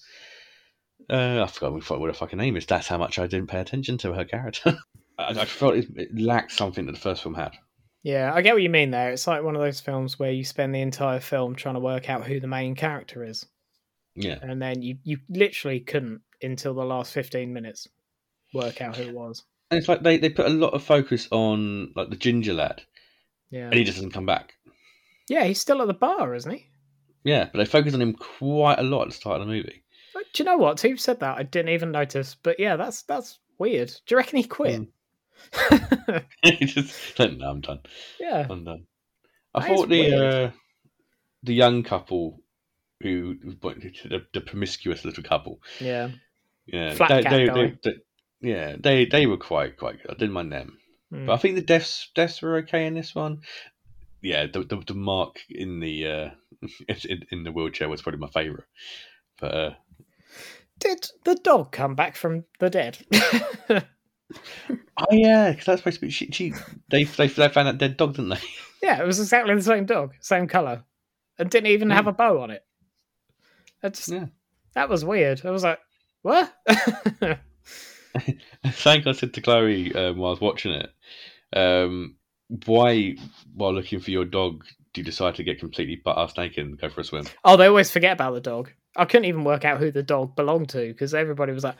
Uh, 1.09 1.43
I 1.43 1.47
forgot 1.47 1.73
what 1.73 1.99
what 1.99 2.07
her 2.07 2.13
fucking 2.13 2.39
name 2.39 2.55
is. 2.55 2.65
That's 2.65 2.87
how 2.87 2.97
much 2.97 3.19
I 3.19 3.27
didn't 3.27 3.49
pay 3.49 3.59
attention 3.59 3.97
to 3.99 4.13
her 4.13 4.25
character. 4.25 4.77
I, 5.17 5.41
I 5.41 5.45
felt 5.45 5.75
it, 5.75 5.87
it 5.95 6.19
lacked 6.19 6.51
something 6.53 6.85
that 6.85 6.93
the 6.93 6.99
first 6.99 7.23
film 7.23 7.35
had. 7.35 7.53
Yeah, 8.03 8.33
I 8.33 8.41
get 8.41 8.53
what 8.53 8.63
you 8.63 8.69
mean 8.69 8.91
there. 8.91 9.11
It's 9.11 9.27
like 9.27 9.43
one 9.43 9.55
of 9.55 9.61
those 9.61 9.79
films 9.79 10.19
where 10.19 10.31
you 10.31 10.43
spend 10.43 10.73
the 10.73 10.81
entire 10.81 11.19
film 11.19 11.55
trying 11.55 11.75
to 11.75 11.79
work 11.79 12.09
out 12.09 12.25
who 12.25 12.39
the 12.39 12.47
main 12.47 12.75
character 12.75 13.23
is, 13.23 13.45
Yeah, 14.15 14.39
and 14.41 14.61
then 14.61 14.81
you 14.81 14.97
you 15.03 15.19
literally 15.29 15.79
couldn't 15.79 16.21
until 16.41 16.73
the 16.73 16.85
last 16.85 17.13
fifteen 17.13 17.53
minutes 17.53 17.87
work 18.53 18.81
out 18.81 18.97
who 18.97 19.03
it 19.03 19.13
was. 19.13 19.43
And 19.73 19.79
it's 19.79 19.87
like 19.89 20.01
they, 20.03 20.17
they 20.17 20.29
put 20.29 20.45
a 20.45 20.49
lot 20.49 20.73
of 20.73 20.83
focus 20.83 21.27
on 21.31 21.91
like 21.95 22.09
the 22.09 22.15
ginger 22.15 22.53
lad, 22.53 22.81
Yeah, 23.49 23.65
and 23.65 23.73
he 23.73 23.83
just 23.83 23.97
doesn't 23.97 24.11
come 24.11 24.25
back. 24.25 24.53
yeah, 25.29 25.43
he's 25.45 25.59
still 25.59 25.81
at 25.81 25.87
the 25.87 25.93
bar, 25.93 26.33
isn't 26.35 26.51
he? 26.51 26.67
Yeah, 27.23 27.49
but 27.51 27.57
they 27.59 27.65
focus 27.65 27.93
on 27.93 28.01
him 28.01 28.13
quite 28.13 28.79
a 28.79 28.83
lot 28.83 29.03
at 29.03 29.07
the 29.09 29.13
start 29.15 29.39
of 29.41 29.47
the 29.47 29.53
movie. 29.53 29.83
But 30.13 30.23
do 30.33 30.43
you 30.43 30.45
know 30.49 30.57
what? 30.57 30.83
You've 30.83 30.99
said 30.99 31.19
that 31.21 31.37
I 31.37 31.43
didn't 31.43 31.73
even 31.73 31.91
notice. 31.91 32.35
But 32.35 32.59
yeah, 32.59 32.75
that's 32.75 33.03
that's 33.03 33.39
weird. 33.57 33.87
Do 34.05 34.13
you 34.13 34.17
reckon 34.17 34.37
he 34.37 34.43
quit? 34.43 34.81
he 36.43 36.65
just 36.65 37.17
like, 37.19 37.37
no, 37.37 37.49
I'm 37.49 37.61
done. 37.61 37.79
yeah, 38.19 38.45
I'm 38.49 38.63
done. 38.63 38.85
I 39.55 39.61
That 39.61 39.67
thought 39.67 39.89
the 39.89 40.15
uh, 40.45 40.51
the 41.43 41.53
young 41.53 41.83
couple 41.83 42.41
who 43.01 43.35
the, 43.35 44.25
the 44.33 44.41
promiscuous 44.41 45.03
little 45.03 45.23
couple, 45.23 45.61
yeah. 45.81 46.09
yeah, 46.65 46.93
Flat 46.93 47.09
they, 47.09 47.23
cat 47.23 47.31
they, 47.31 47.47
guy. 47.47 47.53
they, 47.53 47.77
they- 47.91 47.97
yeah, 48.43 48.75
they 48.79 49.05
they 49.05 49.25
were 49.25 49.37
quite 49.37 49.77
quite 49.77 50.01
good. 50.01 50.11
I 50.11 50.13
didn't 50.13 50.33
mind 50.33 50.51
them, 50.51 50.77
Hmm. 51.09 51.25
but 51.25 51.33
I 51.33 51.37
think 51.37 51.55
the 51.55 51.61
deaths 51.61 52.09
deaths 52.13 52.41
were 52.41 52.57
okay 52.57 52.85
in 52.85 52.93
this 52.93 53.15
one. 53.15 53.41
Yeah, 54.21 54.45
the 54.45 54.63
the, 54.63 54.77
the 54.85 54.93
mark 54.93 55.39
in 55.49 55.79
the 55.79 56.07
uh, 56.07 56.29
in, 57.09 57.23
in 57.31 57.43
the 57.43 57.51
wheelchair 57.51 57.89
was 57.89 58.01
probably 58.01 58.19
my 58.19 58.29
favourite, 58.29 58.65
but 59.39 59.53
uh, 59.53 59.73
Did 60.79 61.07
the 61.23 61.35
dog 61.35 61.71
come 61.71 61.95
back 61.95 62.15
from 62.15 62.43
the 62.59 62.69
dead? 62.69 62.99
oh 63.69 63.81
yeah, 65.11 65.51
because 65.51 65.65
that's 65.65 65.79
supposed 65.81 65.95
to 65.95 66.01
be 66.01 66.09
she, 66.09 66.31
she 66.31 66.53
they, 66.89 67.03
they 67.03 67.27
they 67.27 67.49
found 67.49 67.67
that 67.67 67.77
dead 67.77 67.97
dog, 67.97 68.15
didn't 68.15 68.29
they? 68.29 68.39
yeah, 68.81 69.01
it 69.01 69.05
was 69.05 69.19
exactly 69.19 69.55
the 69.55 69.61
same 69.61 69.85
dog, 69.85 70.13
same 70.19 70.47
color, 70.47 70.83
and 71.37 71.49
didn't 71.49 71.71
even 71.71 71.89
have 71.89 72.07
a 72.07 72.13
bow 72.13 72.41
on 72.41 72.51
it. 72.51 72.63
Just 73.83 74.09
Yeah. 74.09 74.27
that 74.75 74.89
was 74.89 75.03
weird. 75.03 75.45
I 75.45 75.51
was 75.51 75.63
like, 75.63 75.79
what? 76.21 76.53
Thank 78.65 79.07
I 79.07 79.11
said 79.11 79.33
to 79.33 79.41
Chloe 79.41 79.93
um, 79.93 80.17
while 80.17 80.29
I 80.29 80.31
was 80.31 80.41
watching 80.41 80.73
it, 80.73 80.91
um, 81.55 82.15
why, 82.65 83.15
while 83.53 83.73
looking 83.73 83.99
for 83.99 84.11
your 84.11 84.25
dog, 84.25 84.63
do 84.93 85.01
you 85.01 85.05
decide 85.05 85.35
to 85.35 85.43
get 85.43 85.59
completely 85.59 85.95
butt 85.95 86.17
ass 86.17 86.37
naked 86.37 86.65
and 86.65 86.79
go 86.79 86.89
for 86.89 87.01
a 87.01 87.03
swim? 87.03 87.25
oh, 87.43 87.57
they 87.57 87.67
always 87.67 87.91
forget 87.91 88.13
about 88.13 88.33
the 88.33 88.41
dog. 88.41 88.71
I 88.95 89.05
couldn't 89.05 89.25
even 89.25 89.43
work 89.43 89.65
out 89.65 89.79
who 89.79 89.91
the 89.91 90.03
dog 90.03 90.35
belonged 90.35 90.69
to 90.69 90.87
because 90.87 91.15
everybody 91.15 91.51
was 91.51 91.63
like, 91.63 91.75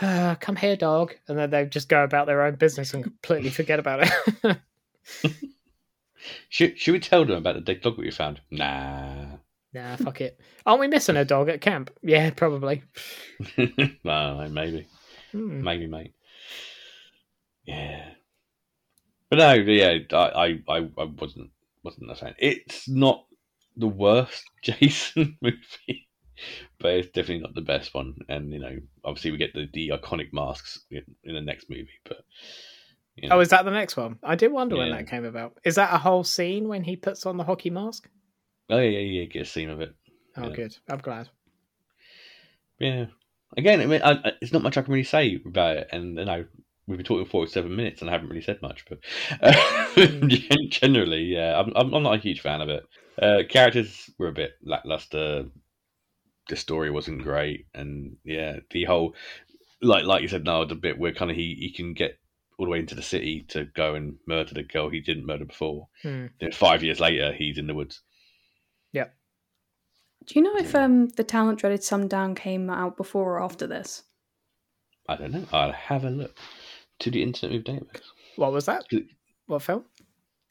ah, 0.00 0.36
"Come 0.38 0.54
here, 0.54 0.76
dog," 0.76 1.14
and 1.26 1.36
then 1.36 1.50
they 1.50 1.66
just 1.66 1.88
go 1.88 2.04
about 2.04 2.26
their 2.26 2.42
own 2.42 2.54
business 2.54 2.94
and 2.94 3.02
completely 3.02 3.50
forget 3.58 3.80
about 3.80 4.08
it. 4.42 4.58
Should, 6.48 6.78
should 6.78 6.92
we 6.92 7.00
tell 7.00 7.24
them 7.24 7.36
about 7.36 7.56
the 7.56 7.60
dead 7.60 7.80
dog 7.80 7.96
that 7.96 8.02
we 8.02 8.10
found? 8.10 8.40
Nah. 8.50 9.24
nah, 9.72 9.96
fuck 9.96 10.20
it. 10.20 10.40
Aren't 10.64 10.80
we 10.80 10.88
missing 10.88 11.16
a 11.16 11.24
dog 11.24 11.48
at 11.48 11.60
camp? 11.60 11.90
Yeah, 12.02 12.30
probably. 12.30 12.82
no, 14.04 14.48
maybe. 14.50 14.86
Hmm. 15.32 15.62
Maybe, 15.62 15.86
mate. 15.86 16.14
Yeah. 17.64 18.10
But 19.30 19.38
no, 19.38 19.52
yeah, 19.54 19.98
I, 20.12 20.60
I, 20.68 20.80
I, 20.98 21.04
wasn't 21.04 21.50
wasn't 21.82 22.10
a 22.10 22.14
fan. 22.14 22.34
It's 22.38 22.88
not 22.88 23.24
the 23.76 23.88
worst 23.88 24.44
Jason 24.62 25.38
movie, 25.42 26.08
but 26.78 26.92
it's 26.92 27.06
definitely 27.08 27.40
not 27.42 27.54
the 27.54 27.62
best 27.62 27.94
one. 27.94 28.14
And 28.28 28.52
you 28.52 28.58
know, 28.58 28.76
obviously, 29.04 29.30
we 29.30 29.38
get 29.38 29.54
the, 29.54 29.68
the 29.72 29.90
iconic 29.90 30.32
masks 30.32 30.80
in, 30.90 31.02
in 31.24 31.34
the 31.34 31.40
next 31.40 31.70
movie. 31.70 31.88
But 32.04 32.18
you 33.16 33.28
know, 33.28 33.36
Oh, 33.36 33.40
is 33.40 33.48
that 33.50 33.64
the 33.64 33.70
next 33.70 33.96
one? 33.96 34.18
I 34.22 34.34
did 34.34 34.52
wonder 34.52 34.76
when 34.76 34.90
that 34.90 35.08
came 35.08 35.24
about. 35.24 35.58
Is 35.64 35.76
that 35.76 35.94
a 35.94 35.98
whole 35.98 36.24
scene 36.24 36.68
when 36.68 36.84
he 36.84 36.96
puts 36.96 37.24
on 37.24 37.36
the 37.38 37.44
hockey 37.44 37.70
mask? 37.70 38.08
oh 38.68 38.78
yeah, 38.78 38.98
yeah, 38.98 39.20
yeah, 39.20 39.24
get 39.24 39.42
a 39.42 39.46
scene 39.46 39.70
of 39.70 39.80
it. 39.80 39.94
Oh, 40.36 40.48
Yeah. 40.48 40.54
good. 40.54 40.76
I'm 40.88 40.98
glad. 40.98 41.28
Yeah. 42.78 43.06
Again, 43.56 43.80
I 43.80 43.86
mean, 43.86 44.02
I, 44.02 44.12
I, 44.12 44.32
it's 44.40 44.52
not 44.52 44.62
much 44.62 44.76
I 44.76 44.82
can 44.82 44.92
really 44.92 45.04
say 45.04 45.40
about 45.44 45.76
it, 45.76 45.88
and 45.92 46.18
you 46.18 46.24
know, 46.24 46.44
we've 46.86 46.98
been 46.98 47.06
talking 47.06 47.26
for 47.26 47.46
seven 47.46 47.76
minutes, 47.76 48.00
and 48.00 48.10
I 48.10 48.12
haven't 48.12 48.28
really 48.28 48.42
said 48.42 48.62
much. 48.62 48.84
But 48.88 48.98
uh, 49.40 49.94
gen- 49.96 50.70
generally, 50.70 51.24
yeah, 51.24 51.58
I'm, 51.58 51.72
I'm 51.76 51.92
I'm 51.94 52.02
not 52.02 52.14
a 52.14 52.22
huge 52.22 52.40
fan 52.40 52.60
of 52.60 52.68
it. 52.68 52.84
Uh, 53.20 53.42
characters 53.48 54.10
were 54.18 54.28
a 54.28 54.32
bit 54.32 54.52
lackluster. 54.62 55.46
The 56.48 56.56
story 56.56 56.90
wasn't 56.90 57.22
great, 57.22 57.66
and 57.74 58.16
yeah, 58.24 58.60
the 58.70 58.84
whole 58.84 59.14
like 59.82 60.04
like 60.04 60.22
you 60.22 60.28
said, 60.28 60.44
now 60.44 60.64
the 60.64 60.74
bit 60.74 60.98
where 60.98 61.12
kind 61.12 61.30
of 61.30 61.36
he 61.36 61.56
he 61.58 61.72
can 61.72 61.94
get 61.94 62.18
all 62.58 62.66
the 62.66 62.70
way 62.70 62.78
into 62.78 62.94
the 62.94 63.02
city 63.02 63.44
to 63.48 63.64
go 63.64 63.94
and 63.94 64.16
murder 64.26 64.54
the 64.54 64.62
girl 64.62 64.88
he 64.88 65.00
didn't 65.00 65.26
murder 65.26 65.44
before. 65.44 65.88
Hmm. 66.02 66.26
Then 66.40 66.52
five 66.52 66.82
years 66.82 67.00
later, 67.00 67.32
he's 67.32 67.58
in 67.58 67.66
the 67.66 67.74
woods. 67.74 68.02
Do 70.26 70.38
you 70.38 70.42
know 70.42 70.56
if 70.56 70.74
um 70.74 71.08
the 71.10 71.24
Town 71.24 71.48
That 71.48 71.58
Dreaded 71.58 71.82
Sundown 71.82 72.34
came 72.34 72.70
out 72.70 72.96
before 72.96 73.36
or 73.38 73.42
after 73.42 73.66
this? 73.66 74.02
I 75.08 75.16
don't 75.16 75.32
know. 75.32 75.44
I'll 75.52 75.72
have 75.72 76.04
a 76.04 76.10
look 76.10 76.36
to 77.00 77.10
the 77.10 77.22
Internet 77.22 77.52
Movie 77.52 77.64
Database. 77.80 78.00
What 78.36 78.52
was 78.52 78.66
that? 78.66 78.84
What 79.46 79.62
film? 79.62 79.84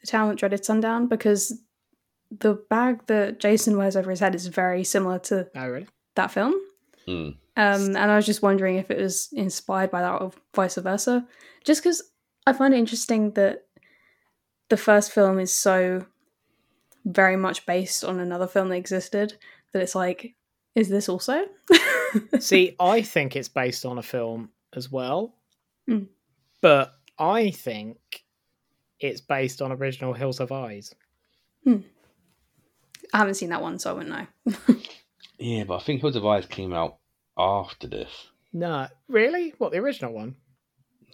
The 0.02 0.08
Town 0.08 0.30
That 0.30 0.38
Dreaded 0.38 0.66
Sundown 0.66 1.08
because 1.08 1.58
the 2.30 2.56
bag 2.70 3.06
that 3.08 3.40
Jason 3.40 3.78
wears 3.78 3.96
over 3.96 4.10
his 4.10 4.20
head 4.20 4.36
is 4.36 4.48
very 4.48 4.84
similar 4.84 5.20
to 5.20 5.48
Oh, 5.56 5.68
really? 5.68 5.88
that 6.16 6.32
film. 6.32 6.54
Hmm. 7.06 7.30
Um, 7.58 7.96
and 7.96 7.98
I 7.98 8.16
was 8.16 8.26
just 8.26 8.42
wondering 8.42 8.78
if 8.78 8.90
it 8.90 8.98
was 8.98 9.28
inspired 9.34 9.92
by 9.92 10.02
that 10.02 10.22
or 10.22 10.32
vice 10.56 10.76
versa. 10.76 11.28
Just 11.66 11.82
because 11.84 12.02
I 12.48 12.54
find 12.54 12.74
it 12.74 12.78
interesting 12.78 13.32
that 13.32 13.66
the 14.70 14.78
first 14.78 15.12
film 15.12 15.40
is 15.40 15.54
so 15.54 16.06
very 17.04 17.36
much 17.36 17.66
based 17.66 18.06
on 18.06 18.20
another 18.20 18.48
film 18.48 18.70
that 18.70 18.76
existed 18.76 19.38
that 19.74 19.82
it's 19.82 19.96
like, 19.96 20.36
is 20.76 20.90
this 20.90 21.10
also? 21.10 21.46
See, 22.40 22.76
I 22.80 23.02
think 23.02 23.36
it's 23.36 23.48
based 23.50 23.86
on 23.86 23.98
a 23.98 24.04
film 24.04 24.50
as 24.74 24.92
well, 24.92 25.36
Hmm. 25.88 26.04
but 26.62 26.94
I 27.18 27.52
think 27.52 27.98
it's 29.00 29.22
based 29.22 29.62
on 29.62 29.72
original 29.72 30.14
Hills 30.14 30.38
Have 30.40 30.52
Eyes. 30.52 30.94
I 31.68 33.18
haven't 33.18 33.34
seen 33.36 33.50
that 33.50 33.62
one, 33.62 33.80
so 33.80 33.90
I 33.90 33.94
wouldn't 33.94 34.28
know. 34.46 34.76
Yeah, 35.44 35.64
but 35.64 35.78
I 35.78 35.80
think 35.80 36.02
Hills 36.02 36.14
Have 36.14 36.26
Eyes 36.26 36.46
came 36.46 36.72
out 36.72 36.98
after 37.36 37.88
this. 37.88 38.28
No, 38.54 38.86
really? 39.08 39.56
What 39.58 39.72
the 39.72 39.80
original 39.80 40.14
one? 40.14 40.36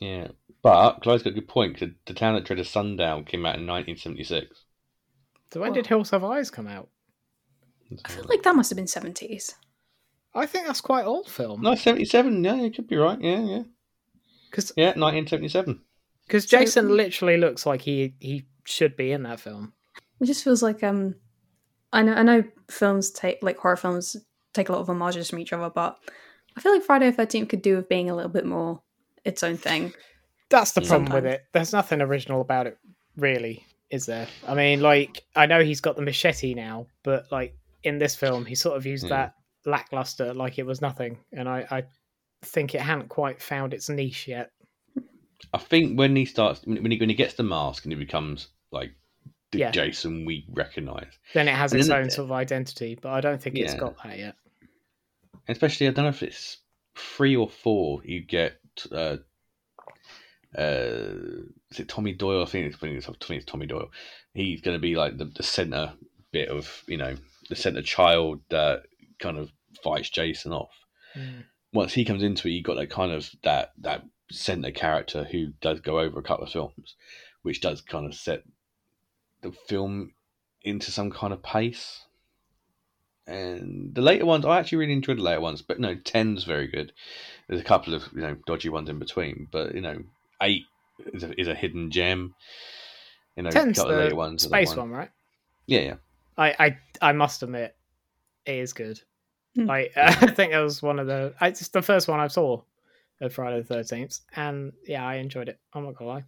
Yeah, 0.02 0.28
but 0.62 1.00
Chloe's 1.00 1.24
got 1.24 1.30
a 1.32 1.34
good 1.34 1.48
point. 1.48 1.80
'cause 1.80 1.90
the 2.06 2.14
Town 2.14 2.36
That 2.36 2.44
Dreaded 2.44 2.68
Sundown 2.68 3.24
came 3.24 3.46
out 3.46 3.56
in 3.56 3.66
1976. 3.66 4.66
So 5.54 5.62
when 5.62 5.70
Well- 5.70 5.76
did 5.76 5.88
Hills 5.88 6.10
Have 6.10 6.26
Eyes 6.26 6.52
come 6.52 6.68
out? 6.68 6.90
I 8.06 8.10
feel 8.10 8.26
like 8.28 8.44
that 8.44 8.56
must 8.56 8.70
have 8.70 8.78
been 8.78 8.86
70s. 8.86 9.54
I 10.36 10.46
think 10.46 10.68
that's 10.68 10.82
quite 10.82 11.06
old 11.06 11.28
film 11.30 11.62
No, 11.62 11.74
77. 11.76 12.44
Yeah, 12.44 12.56
you 12.56 12.72
could 12.72 12.88
be 12.88 12.96
right. 12.98 13.20
Yeah, 13.20 13.40
yeah. 13.44 13.64
because 14.50 14.72
Yeah, 14.76 14.88
1977. 14.96 15.82
because 16.28 16.48
So- 16.50 16.58
Jason 16.60 16.96
literally 16.96 17.38
looks 17.38 17.66
like 17.66 17.82
he 17.82 18.14
he 18.20 18.46
should 18.66 18.96
be 18.98 19.12
in 19.12 19.24
that 19.24 19.40
film. 19.40 19.74
It 20.20 20.26
just 20.26 20.44
feels 20.44 20.62
like 20.64 20.84
um, 20.84 21.16
I 21.94 22.02
know 22.04 22.14
I 22.14 22.24
know 22.24 22.44
films 22.70 23.12
take 23.12 23.40
like 23.42 23.58
horror 23.58 23.78
films 23.78 24.16
take 24.54 24.70
a 24.70 24.72
lot 24.74 24.82
of 24.82 24.88
homages 24.88 25.30
from 25.30 25.40
each 25.40 25.54
other, 25.54 25.70
but 25.70 25.98
I 26.56 26.62
feel 26.62 26.74
like 26.74 26.84
Friday 26.84 27.10
the 27.10 27.16
Thirteenth 27.16 27.50
could 27.50 27.62
do 27.62 27.76
with 27.78 27.88
being 27.90 28.10
a 28.10 28.16
little 28.16 28.32
bit 28.32 28.46
more 28.46 28.82
its 29.24 29.44
own 29.44 29.58
thing. 29.58 29.94
That's 30.50 30.72
the 30.72 30.82
problem 30.82 31.12
with 31.14 31.26
it. 31.26 31.44
There's 31.54 31.74
nothing 31.74 32.02
original 32.02 32.42
about 32.42 32.68
it, 32.68 32.78
really, 33.18 33.66
is 33.90 34.06
there? 34.06 34.28
I 34.48 34.54
mean, 34.56 34.82
like 34.82 35.24
I 35.36 35.46
know 35.46 35.64
he's 35.64 35.82
got 35.82 35.96
the 35.96 36.02
machete 36.02 36.54
now, 36.54 36.88
but 37.04 37.32
like 37.32 37.56
in 37.88 37.98
this 37.98 38.16
film, 38.16 38.46
he 38.46 38.56
sort 38.56 38.78
of 38.78 38.86
used 38.86 39.06
Hmm. 39.06 39.10
that 39.10 39.34
lackluster 39.66 40.34
like 40.34 40.60
it 40.60 40.66
was 40.66 40.82
nothing, 40.82 41.18
and 41.34 41.50
I, 41.50 41.66
I 41.72 41.84
think 42.44 42.76
it 42.76 42.82
hadn't 42.82 43.10
quite 43.10 43.42
found 43.42 43.74
its 43.74 43.90
niche 43.90 44.28
yet. 44.28 44.52
I 45.54 45.58
think 45.58 45.98
when 45.98 46.16
he 46.16 46.26
starts, 46.26 46.62
when 46.66 46.92
he, 46.92 47.00
when 47.00 47.10
he 47.10 47.16
gets 47.16 47.34
the 47.36 47.44
mask 47.44 47.84
and 47.86 47.92
he 47.92 47.98
becomes 47.98 48.48
like 48.72 48.92
the 49.52 49.60
Yeah. 49.60 49.72
Jason 49.72 50.26
we 50.26 50.46
recognise, 50.52 51.12
Then 51.34 51.48
it 51.48 51.56
has 51.56 51.72
And 51.74 51.80
its 51.82 51.90
own 51.90 52.06
it- 52.08 52.12
sort 52.14 52.26
of 52.26 52.32
identity, 52.32 52.98
but 53.02 53.12
I 53.12 53.22
don't 53.22 53.42
think 53.42 53.58
it's 53.58 53.74
got 53.76 53.96
that 54.04 54.18
yet. 54.18 54.36
especially 55.48 55.88
I 55.88 55.92
don't 55.92 56.06
know 56.06 56.10
if 56.10 56.24
it's 56.24 56.58
three 56.96 57.36
or 57.36 57.50
four. 57.50 58.02
You 58.04 58.22
get 58.22 58.60
uh, 58.92 59.18
uh, 60.58 61.14
is 61.72 61.80
it 61.80 61.88
Tommy 61.90 62.14
Doyle? 62.14 62.42
I 62.42 62.46
think 62.46 62.68
it's, 62.68 62.76
I 62.76 62.80
think 62.80 62.98
it's, 62.98 63.08
I 63.08 63.14
think 63.14 63.42
it's 63.42 63.52
Tommy 63.52 63.66
Doyle. 63.68 63.90
He's 64.34 64.62
going 64.62 64.76
to 64.76 64.82
be 64.82 64.96
like 64.96 65.18
the, 65.18 65.26
the 65.26 65.44
center 65.44 65.94
bit 66.32 66.50
of 66.50 66.84
you 66.88 66.98
know 66.98 67.16
the 67.50 67.56
center 67.56 67.82
child 67.82 68.42
that 68.50 68.84
kind 69.20 69.38
of 69.38 69.52
fights 69.84 70.10
Jason 70.10 70.52
off. 70.54 70.72
Mm. 71.16 71.44
Once 71.74 71.94
he 71.94 72.06
comes 72.06 72.24
into 72.24 72.48
it, 72.48 72.52
you 72.52 72.64
got 72.64 72.76
that 72.78 72.90
kind 72.90 73.12
of 73.12 73.30
that 73.44 73.72
that 73.80 74.04
center 74.32 74.72
character 74.72 75.24
who 75.24 75.48
does 75.62 75.80
go 75.80 76.00
over 76.00 76.20
a 76.20 76.24
couple 76.24 76.46
of 76.46 76.52
films, 76.52 76.96
which 77.44 77.62
does 77.62 77.82
kind 77.82 78.06
of 78.06 78.14
set 78.14 78.44
the 79.42 79.52
film 79.52 80.12
into 80.64 80.92
some 80.92 81.12
kind 81.12 81.34
of 81.34 81.44
pace. 81.44 82.02
And 83.26 83.94
the 83.94 84.02
later 84.02 84.26
ones, 84.26 84.46
I 84.46 84.58
actually 84.60 84.78
really 84.80 84.94
enjoyed 84.94 85.18
the 85.18 85.24
later 85.24 85.42
ones, 85.42 85.62
but 85.62 85.80
no, 85.80 85.96
ten's 85.96 86.46
very 86.46 86.68
good. 86.68 86.94
There's 87.48 87.60
a 87.62 87.66
couple 87.66 87.94
of 87.94 88.04
you 88.14 88.22
know 88.22 88.38
dodgy 88.46 88.70
ones 88.70 88.90
in 88.90 89.00
between, 89.00 89.48
but 89.52 89.76
you 89.76 89.82
know, 89.82 90.02
eight 90.42 90.64
is 91.14 91.24
a, 91.24 91.40
is 91.40 91.48
a 91.48 91.56
hidden 91.56 91.92
gem. 91.92 92.36
You 93.36 93.44
know, 93.44 93.50
a 93.50 93.52
Ten's 93.52 93.78
couple 93.78 93.92
the 93.94 94.04
later 94.04 94.16
ones. 94.16 94.44
space 94.44 94.70
one- 94.70 94.78
one, 94.78 94.92
right? 94.92 95.10
Yeah, 95.68 95.82
yeah. 95.82 95.96
I, 96.38 96.56
I 96.60 96.78
I 97.10 97.12
must 97.14 97.44
admit, 97.44 97.76
it 98.46 98.56
is 98.56 98.74
good. 98.74 99.02
Hmm. 99.56 99.66
Like 99.66 99.94
I 99.98 100.28
think 100.28 100.54
it 100.54 100.60
was 100.60 100.82
one 100.82 101.00
of 101.00 101.08
the. 101.08 101.34
It's 101.42 101.68
the 101.70 101.82
first 101.82 102.08
one 102.08 102.20
I 102.20 102.28
saw 102.28 102.62
of 103.20 103.34
Friday 103.34 103.62
the 103.62 103.66
Thirteenth, 103.66 104.20
and 104.36 104.74
yeah, 104.86 105.06
I 105.06 105.16
enjoyed 105.16 105.50
it. 105.50 105.60
I'm 105.74 105.84
not 105.84 105.96
gonna 105.96 106.12
lie. 106.12 106.24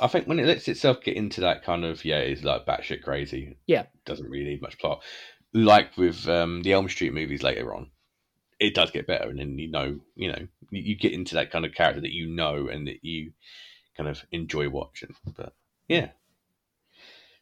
I 0.00 0.06
think 0.06 0.26
when 0.26 0.38
it 0.38 0.46
lets 0.46 0.68
itself 0.68 1.02
get 1.02 1.16
into 1.16 1.40
that 1.42 1.64
kind 1.64 1.84
of 1.84 2.04
yeah, 2.04 2.18
it's 2.18 2.44
like 2.44 2.66
batshit 2.66 3.02
crazy. 3.02 3.56
Yeah. 3.66 3.84
doesn't 4.04 4.28
really 4.28 4.50
need 4.50 4.62
much 4.62 4.78
plot. 4.78 5.02
Like 5.52 5.96
with 5.96 6.28
um, 6.28 6.62
the 6.62 6.72
Elm 6.72 6.88
Street 6.88 7.14
movies 7.14 7.42
later 7.42 7.74
on, 7.74 7.90
it 8.60 8.74
does 8.74 8.90
get 8.90 9.06
better, 9.06 9.28
and 9.30 9.38
then 9.38 9.58
you 9.58 9.70
know, 9.70 9.98
you 10.14 10.30
know, 10.30 10.46
you, 10.70 10.82
you 10.82 10.96
get 10.96 11.12
into 11.12 11.36
that 11.36 11.50
kind 11.50 11.64
of 11.64 11.72
character 11.72 12.02
that 12.02 12.12
you 12.12 12.26
know 12.26 12.68
and 12.68 12.86
that 12.88 13.02
you 13.02 13.32
kind 13.96 14.08
of 14.08 14.22
enjoy 14.30 14.68
watching. 14.68 15.14
But 15.34 15.54
yeah, 15.88 16.10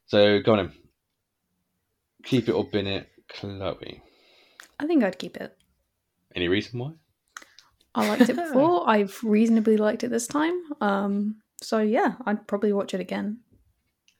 so 0.06 0.40
go 0.40 0.52
on, 0.52 0.58
then. 0.58 0.72
Keep 2.24 2.48
it 2.48 2.52
or 2.52 2.64
bin 2.64 2.86
it, 2.86 3.08
Chloe. 3.28 4.02
I 4.80 4.86
think 4.86 5.04
I'd 5.04 5.18
keep 5.18 5.36
it. 5.36 5.56
Any 6.34 6.48
reason 6.48 6.78
why? 6.80 6.92
I 7.94 8.08
liked 8.08 8.28
it 8.28 8.36
before. 8.44 8.88
I've 8.88 9.18
reasonably 9.22 9.76
liked 9.76 10.02
it 10.04 10.08
this 10.08 10.26
time. 10.26 10.60
Um, 10.80 11.36
so 11.62 11.78
yeah, 11.78 12.14
I'd 12.26 12.46
probably 12.46 12.72
watch 12.72 12.92
it 12.94 13.00
again. 13.00 13.38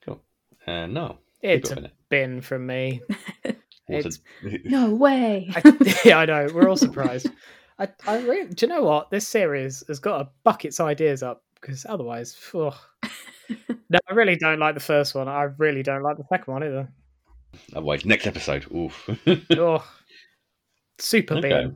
Cool. 0.05 0.21
Uh, 0.65 0.85
no, 0.87 1.17
It's 1.41 1.69
it 1.71 1.73
or 1.73 1.73
a 1.73 1.75
bin 1.81 1.85
it. 1.85 1.93
bin 2.09 2.41
from 2.41 2.65
me. 2.65 3.01
It's- 3.87 4.17
No 4.63 4.95
way. 4.95 5.47
I, 5.55 5.99
yeah, 6.03 6.17
I 6.17 6.25
know. 6.25 6.47
We're 6.51 6.67
all 6.67 6.75
surprised. 6.75 7.27
I, 7.77 7.87
I 8.07 8.17
really, 8.21 8.47
do 8.51 8.65
you 8.65 8.69
know 8.71 8.81
what? 8.81 9.11
This 9.11 9.27
series 9.27 9.83
has 9.87 9.99
got 9.99 10.17
to 10.17 10.29
bucket's 10.43 10.79
ideas 10.79 11.21
up 11.21 11.43
because 11.61 11.85
otherwise, 11.87 12.35
ugh. 12.55 12.73
no, 13.89 13.99
I 14.09 14.13
really 14.15 14.37
don't 14.37 14.57
like 14.57 14.73
the 14.73 14.79
first 14.81 15.13
one. 15.13 15.27
I 15.27 15.43
really 15.59 15.83
don't 15.83 16.01
like 16.01 16.17
the 16.17 16.23
second 16.29 16.51
one 16.51 16.63
either. 16.63 16.89
Otherwise, 17.73 18.05
next 18.05 18.27
episode. 18.27 18.65
Oof. 18.73 19.09
Ugh. 19.51 19.81
Super 20.99 21.35
Okay. 21.37 21.49
bin. 21.49 21.75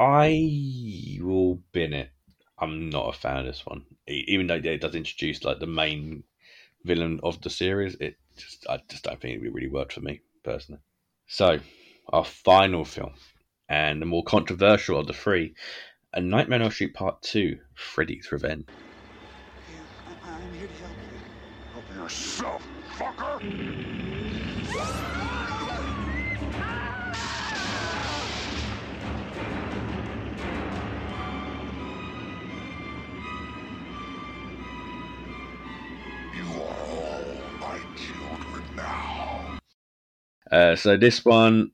I 0.00 1.18
will 1.20 1.60
bin 1.72 1.92
it. 1.92 2.10
I'm 2.58 2.90
not 2.90 3.14
a 3.14 3.18
fan 3.18 3.38
of 3.38 3.46
this 3.46 3.64
one, 3.64 3.84
even 4.06 4.46
though 4.46 4.54
it 4.56 4.80
does 4.80 4.94
introduce 4.94 5.44
like 5.44 5.60
the 5.60 5.66
main 5.66 6.24
villain 6.84 7.20
of 7.22 7.40
the 7.42 7.50
series. 7.50 7.94
It 8.00 8.16
just, 8.36 8.66
I 8.68 8.80
just 8.88 9.04
don't 9.04 9.20
think 9.20 9.42
it 9.42 9.52
really 9.52 9.68
worked 9.68 9.92
for 9.92 10.00
me 10.00 10.20
personally. 10.44 10.80
So, 11.26 11.58
our 12.08 12.24
final 12.24 12.84
film, 12.84 13.12
and 13.68 14.00
the 14.00 14.06
more 14.06 14.24
controversial 14.24 14.98
of 14.98 15.06
the 15.06 15.12
three, 15.12 15.54
A 16.14 16.20
Nightmare 16.20 16.56
on 16.58 16.62
Elm 16.62 16.70
Street 16.72 16.94
Part 16.94 17.22
Two: 17.22 17.58
Freddy's 17.74 18.32
Revenge. 18.32 18.66
I'm 20.24 20.52
here 20.54 20.66
to 20.66 20.74
help 20.82 20.92
you. 21.12 21.92
Help 21.94 22.04
yourself, 22.04 22.62
fucker! 22.96 24.07
Uh, 40.50 40.74
so 40.74 40.96
this 40.96 41.24
one 41.24 41.70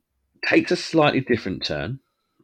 takes 0.47 0.71
a 0.71 0.77
slightly 0.77 1.21
different 1.21 1.65
turn, 1.65 2.01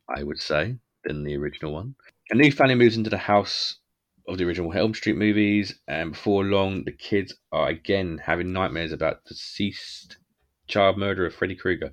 I 0.09 0.23
would 0.23 0.41
say, 0.41 0.77
than 1.05 1.25
the 1.25 1.37
original 1.37 1.73
one. 1.73 1.95
A 2.31 2.35
new 2.35 2.53
family 2.53 2.77
moves 2.77 2.97
into 2.97 3.11
the 3.11 3.19
house 3.19 3.79
of 4.29 4.39
the 4.39 4.45
original 4.45 4.73
Elm 4.73 4.95
Street 4.95 5.17
movies, 5.17 5.81
and 5.89 6.13
before 6.13 6.45
long, 6.45 6.85
the 6.85 6.93
kids 6.93 7.35
are 7.51 7.69
again 7.69 8.21
having 8.25 8.53
nightmares 8.53 8.93
about 8.93 9.25
deceased 9.25 10.19
child 10.71 10.97
murderer 10.99 11.31
Freddy 11.31 11.55
Krueger. 11.57 11.91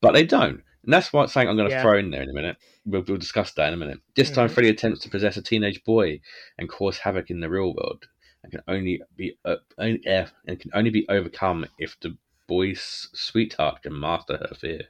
But 0.00 0.12
they 0.12 0.24
don't. 0.24 0.62
And 0.84 0.92
that's 0.92 1.12
what 1.12 1.30
saying 1.30 1.48
I'm 1.48 1.56
going 1.56 1.68
to 1.68 1.74
Yeah. 1.74 1.82
throw 1.82 1.98
in 1.98 2.10
there 2.10 2.22
in 2.22 2.28
a 2.30 2.34
minute. 2.34 2.56
We'll, 2.84 3.02
we'll 3.06 3.16
discuss 3.16 3.52
that 3.52 3.68
in 3.68 3.74
a 3.74 3.76
minute. 3.78 4.00
This 4.16 4.30
time, 4.30 4.48
Mhm. 4.48 4.52
Freddy 4.52 4.68
attempts 4.68 5.00
to 5.00 5.08
possess 5.08 5.36
a 5.38 5.42
teenage 5.42 5.82
boy 5.84 6.20
and 6.58 6.68
cause 6.68 6.98
havoc 6.98 7.30
in 7.30 7.40
the 7.40 7.48
real 7.48 7.74
world, 7.74 8.06
and 8.42 8.52
can 8.52 8.60
only 8.68 9.00
be 9.16 9.38
uh, 9.44 9.56
only, 9.78 10.06
uh, 10.06 10.26
and 10.46 10.60
can 10.60 10.70
only 10.74 10.90
be 10.90 11.06
overcome 11.08 11.64
if 11.78 11.98
the 12.00 12.16
boy's 12.46 13.08
sweetheart 13.14 13.82
can 13.82 13.98
master 13.98 14.36
her 14.36 14.54
fear. 14.54 14.82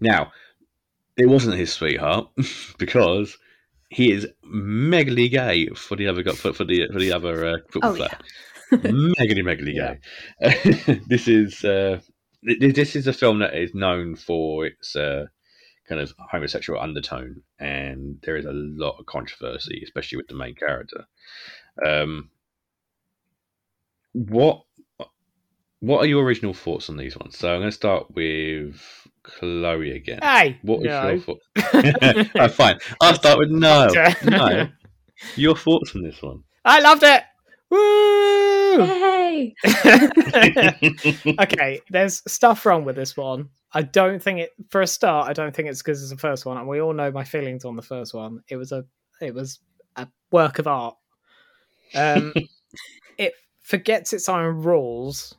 Now, 0.00 0.32
it 1.16 1.26
wasn't 1.26 1.56
his 1.58 1.72
sweetheart 1.72 2.28
because 2.78 3.38
he 3.90 4.10
is 4.10 4.26
megally 4.44 5.30
gay 5.30 5.68
for 5.68 5.94
the 5.96 6.08
other 6.08 6.24
for, 6.32 6.52
for 6.52 6.64
the 6.64 6.88
for 6.92 6.98
the 6.98 7.12
other 7.12 7.46
uh, 7.46 7.56
football 7.70 7.92
Oh, 7.92 7.96
player. 7.96 8.08
yeah. 8.10 8.18
Megally 8.72 9.42
megally 9.42 9.74
gay. 9.74 11.00
this 11.06 11.28
is 11.28 11.64
uh, 11.64 12.00
this 12.42 12.96
is 12.96 13.06
a 13.06 13.12
film 13.12 13.38
that 13.40 13.54
is 13.54 13.74
known 13.74 14.16
for 14.16 14.66
its 14.66 14.96
uh, 14.96 15.26
kind 15.88 16.00
of 16.00 16.12
homosexual 16.30 16.80
undertone, 16.80 17.42
and 17.58 18.18
there 18.22 18.36
is 18.36 18.44
a 18.44 18.52
lot 18.52 18.98
of 18.98 19.06
controversy, 19.06 19.80
especially 19.84 20.16
with 20.16 20.28
the 20.28 20.34
main 20.34 20.54
character. 20.54 21.06
Um, 21.84 22.30
what 24.12 24.62
what 25.80 26.02
are 26.02 26.06
your 26.06 26.24
original 26.24 26.54
thoughts 26.54 26.88
on 26.88 26.96
these 26.96 27.16
ones? 27.16 27.36
So 27.36 27.52
I'm 27.52 27.60
going 27.60 27.70
to 27.70 27.76
start 27.76 28.10
with 28.14 28.80
Chloe 29.22 29.90
again. 29.90 30.20
Hey, 30.22 30.58
What 30.62 30.78
was 30.78 30.86
no. 30.86 31.08
your 31.10 31.18
thought? 31.20 31.40
oh, 32.36 32.48
fine. 32.48 32.78
I'll 33.02 33.14
start 33.14 33.38
with 33.38 33.50
no. 33.50 33.88
No. 34.24 34.68
Your 35.36 35.54
thoughts 35.54 35.94
on 35.94 36.02
this 36.02 36.22
one? 36.22 36.42
I 36.64 36.80
loved 36.80 37.02
it. 37.02 37.22
Woo! 37.70 38.43
Yay! 38.82 39.54
okay, 41.40 41.80
there's 41.90 42.22
stuff 42.26 42.64
wrong 42.66 42.84
with 42.84 42.96
this 42.96 43.16
one. 43.16 43.48
I 43.72 43.82
don't 43.82 44.22
think 44.22 44.40
it. 44.40 44.50
For 44.70 44.82
a 44.82 44.86
start, 44.86 45.28
I 45.28 45.32
don't 45.32 45.54
think 45.54 45.68
it's 45.68 45.82
because 45.82 46.02
it's 46.02 46.12
the 46.12 46.18
first 46.18 46.46
one, 46.46 46.56
and 46.56 46.68
we 46.68 46.80
all 46.80 46.92
know 46.92 47.10
my 47.10 47.24
feelings 47.24 47.64
on 47.64 47.76
the 47.76 47.82
first 47.82 48.14
one. 48.14 48.42
It 48.48 48.56
was 48.56 48.72
a, 48.72 48.84
it 49.20 49.34
was 49.34 49.60
a 49.96 50.06
work 50.30 50.58
of 50.58 50.66
art. 50.66 50.96
Um, 51.94 52.32
it 53.18 53.34
forgets 53.62 54.12
its 54.12 54.28
own 54.28 54.62
rules 54.62 55.34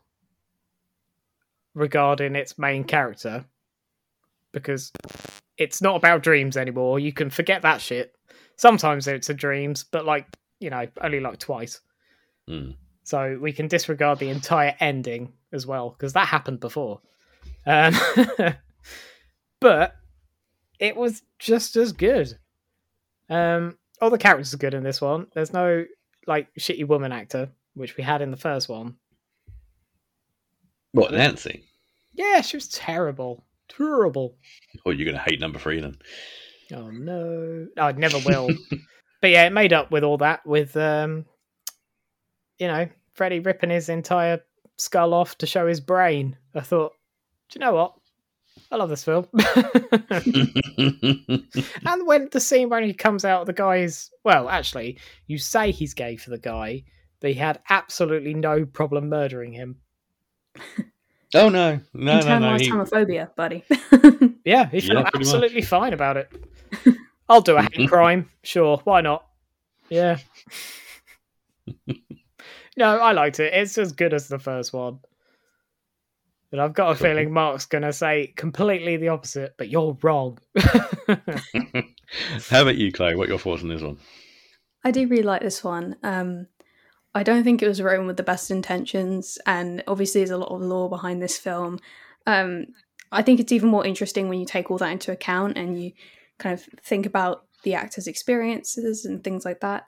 regarding 1.74 2.36
its 2.36 2.58
main 2.58 2.84
character 2.84 3.46
because 4.52 4.92
it's 5.58 5.82
not 5.82 5.96
about 5.96 6.24
dreams 6.24 6.58
anymore. 6.58 7.00
You 7.00 7.14
can 7.14 7.30
forget 7.30 7.62
that 7.64 7.82
shit. 7.82 8.14
Sometimes 8.58 9.08
it's 9.08 9.30
a 9.30 9.34
dreams, 9.34 9.86
but 9.90 10.06
like 10.06 10.28
you 10.60 10.70
know, 10.70 10.88
only 11.02 11.20
like 11.20 11.40
twice. 11.40 11.82
Hmm. 12.48 12.72
So 13.06 13.38
we 13.40 13.54
can 13.54 13.68
disregard 13.68 14.18
the 14.18 14.30
entire 14.30 14.76
ending 14.80 15.32
as 15.52 15.68
well 15.68 15.92
because 15.92 16.14
that 16.14 16.28
happened 16.28 16.60
before. 16.60 17.02
Um, 17.68 17.94
but 19.60 19.96
it 20.80 20.98
was 20.98 21.22
just 21.38 21.76
as 21.76 21.94
good. 21.94 22.36
Um, 23.30 23.78
all 24.02 24.10
the 24.10 24.18
characters 24.18 24.56
are 24.56 24.58
good 24.58 24.74
in 24.74 24.82
this 24.82 25.02
one. 25.02 25.28
There's 25.36 25.54
no 25.54 25.86
like 26.26 26.52
shitty 26.56 26.88
woman 26.88 27.12
actor, 27.12 27.50
which 27.76 27.96
we 27.96 28.04
had 28.04 28.24
in 28.24 28.32
the 28.32 28.38
first 28.38 28.70
one. 28.70 28.96
What, 30.92 31.14
Nancy? 31.14 31.64
Yeah, 32.14 32.42
she 32.42 32.58
was 32.58 32.70
terrible, 32.70 33.46
terrible. 33.70 34.36
Oh, 34.84 34.90
you're 34.90 35.06
going 35.06 35.24
to 35.24 35.30
hate 35.30 35.40
number 35.40 35.60
three 35.60 35.80
then. 35.80 35.98
Oh 36.74 36.90
no, 36.90 37.68
I 37.78 37.92
never 37.92 38.18
will. 38.26 38.50
but 39.22 39.30
yeah, 39.30 39.46
it 39.46 39.54
made 39.54 39.74
up 39.74 39.92
with 39.92 40.04
all 40.04 40.18
that 40.18 40.44
with 40.44 40.76
um, 40.76 41.26
you 42.60 42.68
know, 42.68 42.88
Freddy 43.14 43.40
ripping 43.40 43.70
his 43.70 43.90
entire 43.90 44.42
skull 44.78 45.14
off 45.14 45.38
to 45.40 45.46
show 45.46 45.68
his 45.68 45.80
brain. 45.80 46.38
I 46.54 46.62
thought, 46.62 46.94
do 47.50 47.60
you 47.60 47.66
know 47.66 47.74
what? 47.74 47.96
I 48.72 48.78
love 48.78 48.90
this 48.90 49.04
film. 49.04 49.28
and 51.86 52.08
when 52.08 52.30
the 52.32 52.40
scene 52.40 52.70
when 52.70 52.84
he 52.84 52.94
comes 52.94 53.26
out, 53.26 53.46
the 53.46 53.54
guy's 53.54 54.12
well, 54.24 54.50
actually, 54.50 54.98
you 55.28 55.38
say 55.38 55.72
he's 55.72 55.94
gay 55.94 56.16
for 56.16 56.30
the 56.30 56.38
guy, 56.38 56.84
but 57.20 57.32
he 57.32 57.36
had 57.36 57.60
absolutely 57.70 58.34
no 58.34 58.66
problem 58.66 59.10
murdering 59.10 59.54
him. 59.54 59.78
oh, 61.36 61.50
no. 61.50 61.80
No, 61.94 62.20
no, 62.20 62.20
no. 62.20 62.20
Internalized 62.20 62.62
He, 62.62 62.72
homophobia, 62.72 63.36
buddy. 63.36 63.64
Yeah, 64.46 64.70
he 64.70 64.80
felt 64.80 65.00
Yeah, 65.00 65.02
pretty 65.02 65.02
much. 65.04 65.16
absolutely 65.16 65.62
fine 65.64 65.94
about 65.94 66.18
it. 66.18 66.32
I'll 67.28 67.42
do 67.42 67.58
a 67.58 67.64
hate 67.64 67.72
mm-hmm. 67.72 67.86
crime, 67.88 68.30
sure, 68.44 68.80
why 68.84 69.02
not? 69.02 69.26
Yeah. 69.90 70.20
No, 72.78 72.98
I 72.98 73.12
liked 73.14 73.40
it. 73.40 73.54
It's 73.54 73.78
as 73.78 73.92
good 73.92 74.14
as 74.14 74.28
the 74.28 74.40
first 74.40 74.74
one. 74.74 75.00
But 76.52 76.60
I've 76.60 76.74
got 76.74 76.92
a 76.92 76.96
feeling 76.96 77.34
Mark's 77.34 77.66
going 77.66 77.82
to 77.84 77.92
say 77.92 78.34
completely 78.36 78.98
the 78.98 79.10
opposite, 79.10 79.56
but 79.58 79.70
you're 79.70 79.98
wrong. 80.02 80.38
How 82.50 82.62
about 82.62 82.78
you, 82.78 82.92
Chloe? 82.92 83.16
What 83.16 83.28
are 83.28 83.32
your 83.32 83.40
thoughts 83.40 83.64
on 83.64 83.70
this 83.70 83.82
one? 83.82 83.98
I 84.84 84.92
do 84.92 85.08
really 85.08 85.24
like 85.24 85.42
this 85.42 85.64
one. 85.64 85.96
Um, 86.04 86.48
I 87.14 87.24
don't 87.24 87.44
think 87.44 87.62
it 87.62 87.68
was 87.68 87.82
written 87.82 88.08
with 88.08 88.18
the 88.18 88.24
best 88.24 88.52
intentions, 88.52 89.38
and 89.46 89.84
obviously 89.88 90.22
there's 90.22 90.30
a 90.30 90.38
lot 90.38 90.52
of 90.52 90.62
lore 90.62 90.90
behind 90.90 91.22
this 91.22 91.38
film. 91.38 91.80
Um, 92.28 92.68
I 93.12 93.22
think 93.22 93.40
it's 93.40 93.52
even 93.52 93.70
more 93.70 93.86
interesting 93.86 94.30
when 94.30 94.40
you 94.40 94.46
take 94.46 94.70
all 94.70 94.78
that 94.78 94.92
into 94.92 95.12
account 95.12 95.58
and 95.58 95.82
you 95.82 95.94
kind 96.38 96.54
of 96.54 96.64
think 96.84 97.06
about 97.06 97.46
the 97.64 97.74
actors' 97.74 98.08
experiences 98.08 99.06
and 99.06 99.24
things 99.24 99.46
like 99.46 99.62
that. 99.62 99.86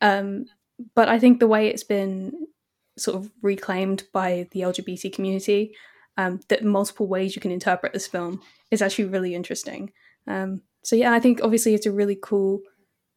Um, 0.00 0.46
but 0.94 1.08
I 1.08 1.18
think 1.18 1.40
the 1.40 1.46
way 1.46 1.68
it's 1.68 1.84
been 1.84 2.46
sort 2.96 3.16
of 3.16 3.30
reclaimed 3.42 4.04
by 4.12 4.48
the 4.52 4.60
LGBT 4.60 5.12
community, 5.12 5.74
um, 6.16 6.40
that 6.48 6.64
multiple 6.64 7.06
ways 7.06 7.34
you 7.34 7.42
can 7.42 7.50
interpret 7.50 7.92
this 7.92 8.06
film 8.06 8.42
is 8.70 8.82
actually 8.82 9.06
really 9.06 9.34
interesting. 9.34 9.92
Um, 10.26 10.62
so 10.82 10.96
yeah, 10.96 11.12
I 11.12 11.20
think 11.20 11.40
obviously 11.42 11.74
it's 11.74 11.86
a 11.86 11.92
really 11.92 12.18
cool 12.20 12.60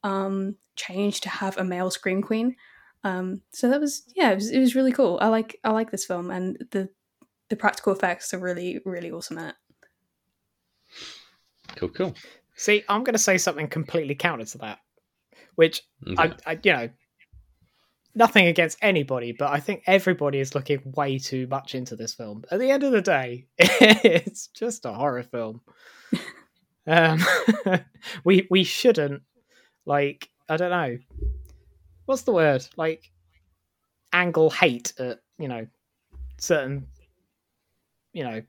um, 0.03 0.55
change 0.75 1.21
to 1.21 1.29
have 1.29 1.57
a 1.57 1.63
male 1.63 1.91
scream 1.91 2.21
queen. 2.21 2.55
Um, 3.03 3.41
so 3.51 3.69
that 3.69 3.81
was 3.81 4.03
yeah, 4.15 4.31
it 4.31 4.35
was, 4.35 4.49
it 4.51 4.59
was 4.59 4.75
really 4.75 4.91
cool. 4.91 5.17
I 5.21 5.27
like 5.27 5.59
I 5.63 5.71
like 5.71 5.91
this 5.91 6.05
film, 6.05 6.31
and 6.31 6.57
the 6.71 6.89
the 7.49 7.55
practical 7.55 7.93
effects 7.93 8.33
are 8.33 8.39
really 8.39 8.79
really 8.85 9.11
awesome 9.11 9.37
in 9.37 9.45
it. 9.45 9.55
Cool, 11.75 11.89
cool. 11.89 12.15
See, 12.55 12.83
I'm 12.87 13.03
going 13.03 13.13
to 13.13 13.19
say 13.19 13.37
something 13.37 13.67
completely 13.67 14.15
counter 14.15 14.45
to 14.45 14.57
that, 14.59 14.79
which 15.55 15.81
I, 16.17 16.33
I, 16.45 16.59
you 16.61 16.71
know, 16.71 16.89
nothing 18.15 18.47
against 18.47 18.77
anybody, 18.81 19.31
but 19.31 19.51
I 19.51 19.59
think 19.59 19.83
everybody 19.87 20.39
is 20.39 20.55
looking 20.55 20.81
way 20.95 21.17
too 21.17 21.47
much 21.47 21.75
into 21.75 21.95
this 21.95 22.13
film. 22.13 22.43
At 22.51 22.59
the 22.59 22.71
end 22.71 22.83
of 22.83 22.91
the 22.91 23.01
day, 23.01 23.45
it's 23.57 24.47
just 24.47 24.85
a 24.85 24.93
horror 24.93 25.23
film. 25.23 25.61
um, 26.87 27.19
we 28.23 28.47
we 28.49 28.63
shouldn't 28.63 29.23
like 29.85 30.29
I 30.49 30.57
don't 30.57 30.71
know 30.71 30.97
what's 32.05 32.23
the 32.23 32.33
word 32.33 32.65
like 32.75 33.11
angle 34.11 34.49
hate 34.49 34.93
at 34.99 35.19
you 35.39 35.47
know 35.47 35.65
certain 36.37 36.87
you 38.11 38.23
know 38.23 38.41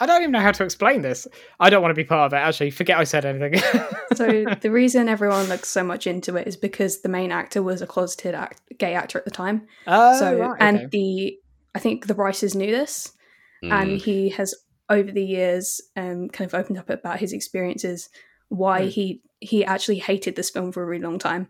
I 0.00 0.06
don't 0.06 0.20
even 0.22 0.32
know 0.32 0.40
how 0.40 0.52
to 0.52 0.64
explain 0.64 1.02
this. 1.02 1.26
I 1.58 1.70
don't 1.70 1.82
want 1.82 1.90
to 1.90 1.96
be 1.96 2.04
part 2.04 2.26
of 2.26 2.32
it. 2.32 2.36
Actually, 2.36 2.70
forget 2.70 2.98
I 2.98 3.04
said 3.04 3.24
anything. 3.24 3.60
So 4.16 4.26
the 4.62 4.70
reason 4.70 5.08
everyone 5.08 5.48
looks 5.48 5.68
so 5.68 5.84
much 5.84 6.06
into 6.06 6.34
it 6.36 6.48
is 6.48 6.56
because 6.56 7.02
the 7.02 7.08
main 7.10 7.30
actor 7.30 7.62
was 7.62 7.82
a 7.82 7.86
closeted 7.86 8.34
act- 8.34 8.62
gay 8.78 8.94
actor 8.94 9.18
at 9.18 9.24
the 9.26 9.30
time. 9.30 9.66
Oh, 9.86 10.18
so 10.18 10.38
right, 10.38 10.56
and 10.60 10.90
the 10.90 11.38
I 11.74 11.78
think 11.78 12.06
the 12.06 12.14
writers 12.14 12.54
knew 12.54 12.70
this, 12.70 13.12
Mm. 13.62 13.72
and 13.72 14.00
he 14.00 14.30
has 14.30 14.54
over 14.88 15.12
the 15.12 15.22
years 15.24 15.80
um, 15.96 16.28
kind 16.30 16.48
of 16.50 16.54
opened 16.58 16.78
up 16.78 16.88
about 16.90 17.20
his 17.20 17.32
experiences 17.32 18.08
why 18.48 18.84
Hmm. 18.84 18.88
he 18.88 19.22
he 19.40 19.64
actually 19.64 19.98
hated 19.98 20.34
this 20.36 20.48
film 20.50 20.72
for 20.72 20.82
a 20.82 20.86
really 20.86 21.02
long 21.02 21.18
time 21.18 21.48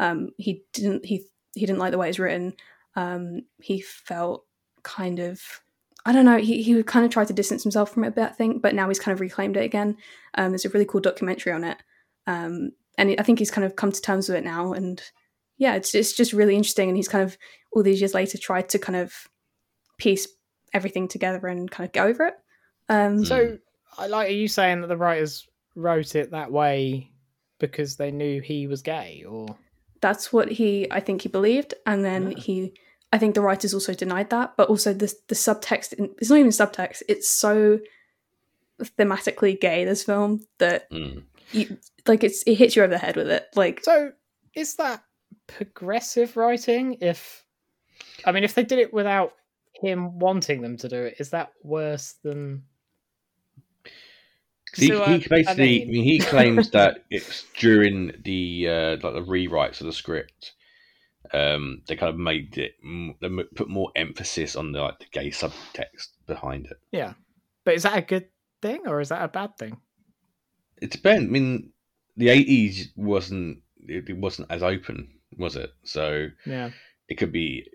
um, 0.00 0.30
he 0.38 0.62
didn't 0.72 1.04
he 1.04 1.24
he 1.54 1.66
didn't 1.66 1.78
like 1.78 1.90
the 1.92 1.98
way 1.98 2.08
it's 2.08 2.18
written 2.18 2.54
um, 2.96 3.42
he 3.60 3.80
felt 3.82 4.44
kind 4.82 5.18
of 5.18 5.40
I 6.08 6.12
don't 6.12 6.24
know 6.24 6.38
he, 6.38 6.62
he 6.62 6.82
kind 6.82 7.04
of 7.04 7.12
tried 7.12 7.28
to 7.28 7.32
distance 7.34 7.62
himself 7.62 7.92
from 7.92 8.04
it 8.04 8.08
a 8.08 8.12
bit 8.12 8.30
I 8.30 8.32
think 8.32 8.62
but 8.62 8.74
now 8.74 8.88
he's 8.88 8.98
kind 8.98 9.12
of 9.14 9.20
reclaimed 9.20 9.56
it 9.56 9.64
again. 9.64 9.96
Um, 10.34 10.50
there's 10.50 10.64
a 10.64 10.70
really 10.70 10.86
cool 10.86 11.00
documentary 11.00 11.52
on 11.52 11.64
it. 11.64 11.76
Um, 12.26 12.72
and 12.96 13.14
I 13.18 13.22
think 13.22 13.38
he's 13.38 13.50
kind 13.50 13.64
of 13.64 13.76
come 13.76 13.92
to 13.92 14.00
terms 14.00 14.28
with 14.28 14.38
it 14.38 14.44
now 14.44 14.72
and 14.72 15.02
yeah 15.58 15.74
it's, 15.74 15.94
it's 15.94 16.12
just 16.12 16.32
really 16.32 16.56
interesting 16.56 16.88
and 16.88 16.96
he's 16.96 17.08
kind 17.08 17.24
of 17.24 17.36
all 17.72 17.82
these 17.82 18.00
years 18.00 18.14
later 18.14 18.38
tried 18.38 18.68
to 18.70 18.78
kind 18.78 18.96
of 18.96 19.28
piece 19.98 20.26
everything 20.72 21.08
together 21.08 21.46
and 21.46 21.70
kind 21.70 21.86
of 21.86 21.92
get 21.92 22.06
over 22.06 22.26
it. 22.26 22.34
Um, 22.88 23.24
So, 23.24 23.58
I 23.98 24.06
like, 24.06 24.28
are 24.28 24.32
you 24.32 24.48
saying 24.48 24.80
that 24.80 24.86
the 24.86 24.96
writers 24.96 25.46
wrote 25.74 26.14
it 26.14 26.30
that 26.30 26.50
way 26.52 27.10
because 27.58 27.96
they 27.96 28.10
knew 28.10 28.40
he 28.40 28.66
was 28.66 28.82
gay, 28.82 29.24
or? 29.28 29.46
That's 30.00 30.32
what 30.32 30.50
he 30.50 30.86
I 30.90 31.00
think 31.00 31.22
he 31.22 31.28
believed, 31.28 31.74
and 31.86 32.04
then 32.04 32.30
Yeah. 32.30 32.38
he 32.38 32.74
I 33.12 33.18
think 33.18 33.34
the 33.34 33.40
writers 33.40 33.72
also 33.74 33.94
denied 33.94 34.30
that, 34.30 34.54
but 34.56 34.68
also 34.68 34.92
the 34.92 35.12
the 35.28 35.34
subtext 35.34 35.92
in- 35.94 36.14
it's 36.18 36.30
not 36.30 36.38
even 36.38 36.50
subtext. 36.50 37.02
It's 37.08 37.28
so 37.28 37.80
thematically 38.98 39.58
gay 39.60 39.84
this 39.84 40.04
film 40.04 40.44
that 40.58 40.90
Mm. 40.90 41.24
you 41.52 41.78
like 42.06 42.22
it's 42.22 42.42
it 42.46 42.54
hits 42.56 42.76
you 42.76 42.82
over 42.82 42.92
the 42.92 42.98
head 42.98 43.16
with 43.16 43.30
it. 43.30 43.46
Like 43.56 43.82
so? 43.84 44.12
Is 44.54 44.76
that 44.76 45.02
progressive 45.46 46.36
writing? 46.36 46.98
If 47.00 47.44
I 48.24 48.32
mean, 48.32 48.44
if 48.44 48.54
they 48.54 48.64
did 48.64 48.78
it 48.78 48.92
without 48.92 49.32
him 49.74 50.18
wanting 50.18 50.60
them 50.60 50.76
to 50.78 50.88
do 50.88 51.02
it, 51.04 51.16
is 51.18 51.30
that 51.30 51.52
worse 51.62 52.14
than? 52.22 52.64
He, 54.76 54.88
So, 54.88 55.02
uh, 55.02 55.18
he 55.18 55.26
basically, 55.28 55.82
I 55.82 55.84
mean- 55.86 55.90
mean, 55.92 56.04
he 56.04 56.18
claims 56.18 56.70
that 56.72 57.04
it's 57.10 57.44
during 57.56 58.12
the 58.22 58.68
uh, 58.68 58.90
like 59.02 59.14
the 59.14 59.24
rewrites 59.26 59.80
of 59.80 59.86
the 59.86 59.92
script, 59.92 60.52
um, 61.32 61.82
they 61.86 61.96
kind 61.96 62.10
of 62.12 62.18
made 62.18 62.56
it, 62.58 62.74
they 63.20 63.28
put 63.54 63.68
more 63.68 63.90
emphasis 63.96 64.56
on 64.56 64.72
the 64.72 64.80
like 64.80 64.98
the 64.98 65.06
gay 65.10 65.30
subtext 65.30 66.08
behind 66.26 66.66
it. 66.66 66.78
Yeah, 66.92 67.14
but 67.64 67.74
is 67.74 67.82
that 67.82 67.98
a 67.98 68.02
good 68.02 68.28
thing 68.62 68.86
or 68.86 69.00
is 69.00 69.10
that 69.10 69.22
a 69.22 69.28
bad 69.28 69.56
thing? 69.58 69.78
It 70.80 70.90
depends. 70.90 71.24
I 71.24 71.30
mean, 71.30 71.72
the 72.16 72.28
eighties 72.28 72.92
wasn't 72.96 73.58
it, 73.80 74.16
wasn't 74.16 74.50
as 74.50 74.62
open, 74.62 75.08
was 75.36 75.56
it? 75.56 75.70
So 75.84 76.28
Yeah, 76.46 76.70
it 77.08 77.16
could 77.16 77.32
be 77.32 77.66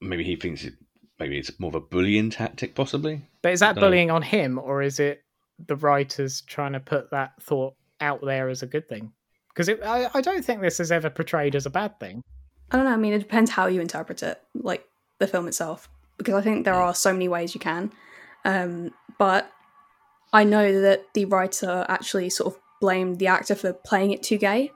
maybe 0.00 0.24
he 0.24 0.36
thinks 0.36 0.64
it, 0.64 0.74
maybe 1.18 1.38
it's 1.38 1.58
more 1.60 1.68
of 1.68 1.74
a 1.74 1.80
bullying 1.80 2.30
tactic, 2.30 2.74
possibly. 2.74 3.22
but 3.42 3.52
is 3.52 3.60
that 3.60 3.76
bullying 3.76 4.10
on 4.10 4.22
him 4.22 4.58
or 4.58 4.82
is 4.82 4.98
it 4.98 5.22
the 5.66 5.76
writers 5.76 6.40
trying 6.42 6.72
to 6.72 6.80
put 6.80 7.10
that 7.10 7.32
thought 7.42 7.74
out 8.00 8.20
there 8.24 8.48
as 8.48 8.62
a 8.62 8.66
good 8.66 8.88
thing? 8.88 9.12
Because 9.48 9.68
I, 9.68 10.08
I 10.14 10.20
don't 10.20 10.44
think 10.44 10.60
this 10.60 10.80
is 10.80 10.92
ever 10.92 11.10
portrayed 11.10 11.54
as 11.54 11.66
a 11.66 11.70
bad 11.70 11.98
thing. 12.00 12.22
I 12.70 12.76
don't 12.76 12.84
know. 12.86 12.92
I 12.92 12.96
mean, 12.96 13.12
it 13.12 13.18
depends 13.18 13.50
how 13.50 13.66
you 13.66 13.80
interpret 13.80 14.22
it, 14.22 14.40
like 14.54 14.84
the 15.18 15.26
film 15.26 15.48
itself, 15.48 15.88
because 16.18 16.34
I 16.34 16.42
think 16.42 16.64
there 16.64 16.74
are 16.74 16.94
so 16.94 17.12
many 17.12 17.28
ways 17.28 17.54
you 17.54 17.60
can. 17.60 17.92
Um, 18.44 18.92
but 19.18 19.50
I 20.32 20.44
know 20.44 20.80
that 20.82 21.12
the 21.14 21.24
writer 21.24 21.84
actually 21.88 22.30
sort 22.30 22.54
of 22.54 22.60
blamed 22.80 23.18
the 23.18 23.26
actor 23.26 23.54
for 23.54 23.72
playing 23.72 24.12
it 24.12 24.22
too 24.22 24.38
gay, 24.38 24.70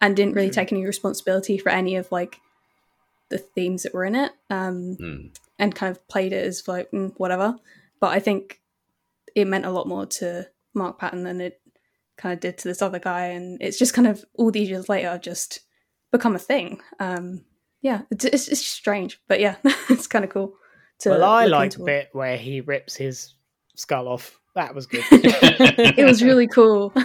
and 0.00 0.14
didn't 0.16 0.34
really 0.34 0.50
Mhm. 0.50 0.54
take 0.54 0.72
any 0.72 0.84
responsibility 0.84 1.58
for 1.58 1.68
any 1.70 1.96
of 1.96 2.10
like 2.12 2.40
the 3.28 3.38
themes 3.38 3.82
that 3.84 3.94
were 3.94 4.04
in 4.04 4.14
it. 4.14 4.32
Um, 4.50 4.96
Mm. 5.00 5.34
and 5.58 5.74
kind 5.74 5.90
of 5.90 6.06
played 6.08 6.32
it 6.32 6.44
as 6.46 6.66
like 6.66 6.90
mm, 6.90 7.12
whatever. 7.18 7.56
But 8.00 8.08
I 8.08 8.18
think 8.20 8.60
it 9.34 9.46
meant 9.46 9.66
a 9.66 9.70
lot 9.70 9.86
more 9.86 10.06
to 10.06 10.48
Mark 10.74 10.98
Patton 10.98 11.22
than 11.24 11.40
it 11.40 11.60
kind 12.16 12.32
of 12.32 12.40
did 12.40 12.56
to 12.58 12.68
this 12.68 12.80
other 12.82 12.98
guy, 12.98 13.26
and 13.26 13.60
it's 13.60 13.78
just 13.78 13.94
kind 13.94 14.08
of 14.08 14.24
all 14.34 14.50
these 14.50 14.68
years 14.70 14.88
later 14.88 15.18
just 15.18 15.60
become 16.10 16.34
a 16.34 16.38
thing. 16.38 16.80
Um, 16.98 17.44
yeah, 17.82 18.02
it's, 18.10 18.24
it's, 18.24 18.48
it's 18.48 18.64
strange, 18.64 19.20
but 19.28 19.40
yeah, 19.40 19.56
it's 19.88 20.06
kind 20.06 20.24
of 20.24 20.30
cool. 20.30 20.54
To 21.00 21.10
well, 21.10 21.24
I 21.24 21.44
look 21.46 21.52
like 21.52 21.72
the 21.72 21.84
bit 21.84 22.08
where 22.12 22.36
he 22.36 22.60
rips 22.60 22.94
his 22.96 23.34
skull 23.76 24.06
off. 24.08 24.38
That 24.54 24.74
was 24.74 24.86
good. 24.86 25.04
It 25.12 26.04
was 26.04 26.22
really 26.22 26.46
cool. 26.48 26.92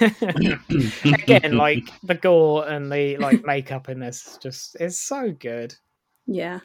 Again, 0.00 1.56
like 1.56 1.84
the 2.02 2.14
gore 2.14 2.66
and 2.68 2.90
the 2.90 3.16
like 3.18 3.44
makeup 3.44 3.88
in 3.88 4.00
this 4.00 4.38
just 4.42 4.80
is 4.80 4.98
so 4.98 5.30
good. 5.32 5.74
yeah, 6.26 6.60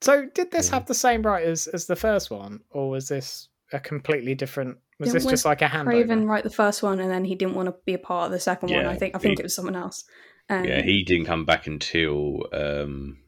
So, 0.00 0.26
did 0.34 0.50
this 0.50 0.68
have 0.70 0.86
the 0.86 0.94
same 0.94 1.22
writers 1.22 1.66
as 1.68 1.86
the 1.86 1.96
first 1.96 2.30
one, 2.30 2.60
or 2.70 2.90
was 2.90 3.08
this 3.08 3.48
a 3.72 3.80
completely 3.80 4.34
different? 4.34 4.78
Was 4.98 5.10
Didn't 5.10 5.22
this 5.24 5.30
just 5.30 5.44
like 5.44 5.62
a 5.62 5.66
handover? 5.66 5.84
Craven 5.84 6.26
wrote 6.26 6.44
the 6.44 6.50
first 6.50 6.82
one, 6.82 7.00
and 7.00 7.10
then 7.10 7.24
he 7.24 7.34
didn't 7.34 7.54
want 7.54 7.68
to 7.68 7.74
be 7.84 7.94
a 7.94 7.98
part 7.98 8.26
of 8.26 8.32
the 8.32 8.40
second 8.40 8.70
one. 8.70 8.86
I 8.86 8.96
think 8.96 9.14
I 9.14 9.18
think 9.18 9.38
he- 9.38 9.42
it 9.42 9.44
was 9.44 9.54
someone 9.54 9.76
else. 9.76 10.04
Um, 10.48 10.64
yeah, 10.64 10.82
he 10.82 11.02
didn't 11.02 11.26
come 11.26 11.44
back 11.44 11.66
until 11.66 12.44
um, 12.52 13.18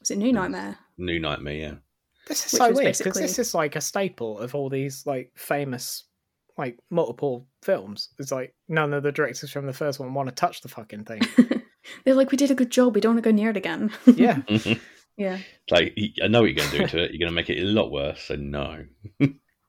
was 0.00 0.10
it 0.10 0.18
New 0.18 0.32
Nightmare. 0.32 0.78
New 0.98 1.18
Nightmare. 1.18 1.54
Yeah. 1.54 1.74
This 2.28 2.46
is 2.46 2.52
which 2.52 2.58
so 2.58 2.66
weird 2.66 2.76
because 2.76 2.96
basically- 2.98 3.22
this 3.22 3.38
is 3.40 3.54
like 3.54 3.74
a 3.76 3.80
staple 3.80 4.38
of 4.38 4.54
all 4.54 4.68
these 4.68 5.04
like 5.06 5.32
famous, 5.34 6.04
like 6.56 6.78
multiple 6.90 7.46
films. 7.62 8.10
It's 8.18 8.30
like 8.30 8.54
none 8.68 8.92
of 8.92 9.02
the 9.02 9.10
directors 9.10 9.50
from 9.50 9.66
the 9.66 9.72
first 9.72 9.98
one 9.98 10.14
want 10.14 10.28
to 10.28 10.34
touch 10.34 10.60
the 10.60 10.68
fucking 10.68 11.04
thing. 11.04 11.22
They're 12.04 12.14
like, 12.14 12.30
we 12.30 12.36
did 12.36 12.52
a 12.52 12.54
good 12.54 12.70
job. 12.70 12.94
We 12.94 13.00
don't 13.00 13.14
want 13.16 13.24
to 13.24 13.30
go 13.30 13.34
near 13.34 13.50
it 13.50 13.56
again. 13.56 13.90
Yeah, 14.06 14.38
yeah. 15.16 15.38
like 15.70 15.96
I 16.22 16.28
know 16.28 16.42
what 16.42 16.50
you're 16.54 16.64
going 16.64 16.70
to 16.70 16.78
do 16.78 16.86
to 16.86 17.02
it. 17.02 17.10
You're 17.10 17.18
going 17.18 17.30
to 17.30 17.34
make 17.34 17.50
it 17.50 17.60
a 17.60 17.66
lot 17.66 17.90
worse. 17.90 18.22
So 18.22 18.36
no. 18.36 18.84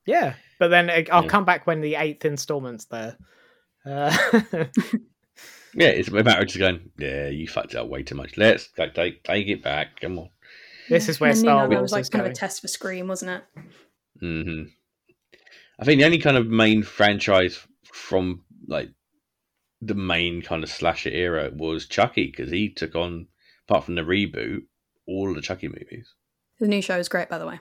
yeah. 0.06 0.36
But 0.60 0.68
then 0.68 0.89
uh, 0.91 1.01
I'll 1.12 1.24
Yeah. 1.24 1.30
come 1.30 1.45
back 1.45 1.66
when 1.66 1.82
the 1.82 1.95
eighth 1.95 2.24
installment's 2.26 2.86
there. 2.86 3.18
Uh, 3.86 4.16
Yeah, 5.76 5.88
it's 5.88 6.09
a 6.09 6.11
matter 6.24 6.41
of 6.41 6.47
just 6.47 6.59
going. 6.59 6.91
Yeah, 6.97 7.28
you 7.30 7.47
fucked 7.47 7.76
up 7.76 7.88
way 7.88 8.03
too 8.03 8.15
much. 8.15 8.38
Let's 8.38 8.67
go, 8.69 8.88
take 8.89 9.24
take 9.24 9.47
it 9.47 9.63
back. 9.63 9.99
Come 10.01 10.19
on. 10.19 10.30
this 10.89 11.09
is 11.09 11.19
where 11.19 11.32
And 11.32 11.39
Star 11.39 11.67
Wars 11.69 11.82
was 11.82 11.91
like 11.91 12.01
is 12.01 12.09
kind 12.09 12.21
going. 12.21 12.32
of 12.32 12.38
a 12.38 12.39
test 12.39 12.61
for 12.61 12.67
Scream, 12.67 13.07
wasn't 13.07 13.32
it? 13.32 13.43
hmm 14.19 14.63
I 15.80 15.86
think 15.86 15.99
the 15.99 16.05
only 16.05 16.19
kind 16.19 16.38
of 16.38 16.47
main 16.47 16.84
franchise 16.84 17.59
from 17.91 18.43
like 18.67 18.89
the 19.82 19.95
main 19.95 20.41
kind 20.41 20.63
of 20.63 20.69
slasher 20.69 21.09
era 21.09 21.49
was 21.53 21.88
Chucky 21.88 22.28
because 22.28 22.51
he 22.51 22.69
took 22.69 22.95
on, 22.95 23.28
apart 23.67 23.84
from 23.86 23.95
the 23.95 24.01
reboot, 24.03 24.61
all 25.07 25.34
the 25.34 25.41
Chucky 25.41 25.67
movies. 25.67 26.13
The 26.59 26.67
new 26.67 26.82
show 26.82 26.97
is 26.99 27.09
great, 27.09 27.28
by 27.28 27.38
the 27.39 27.47
way. 27.47 27.59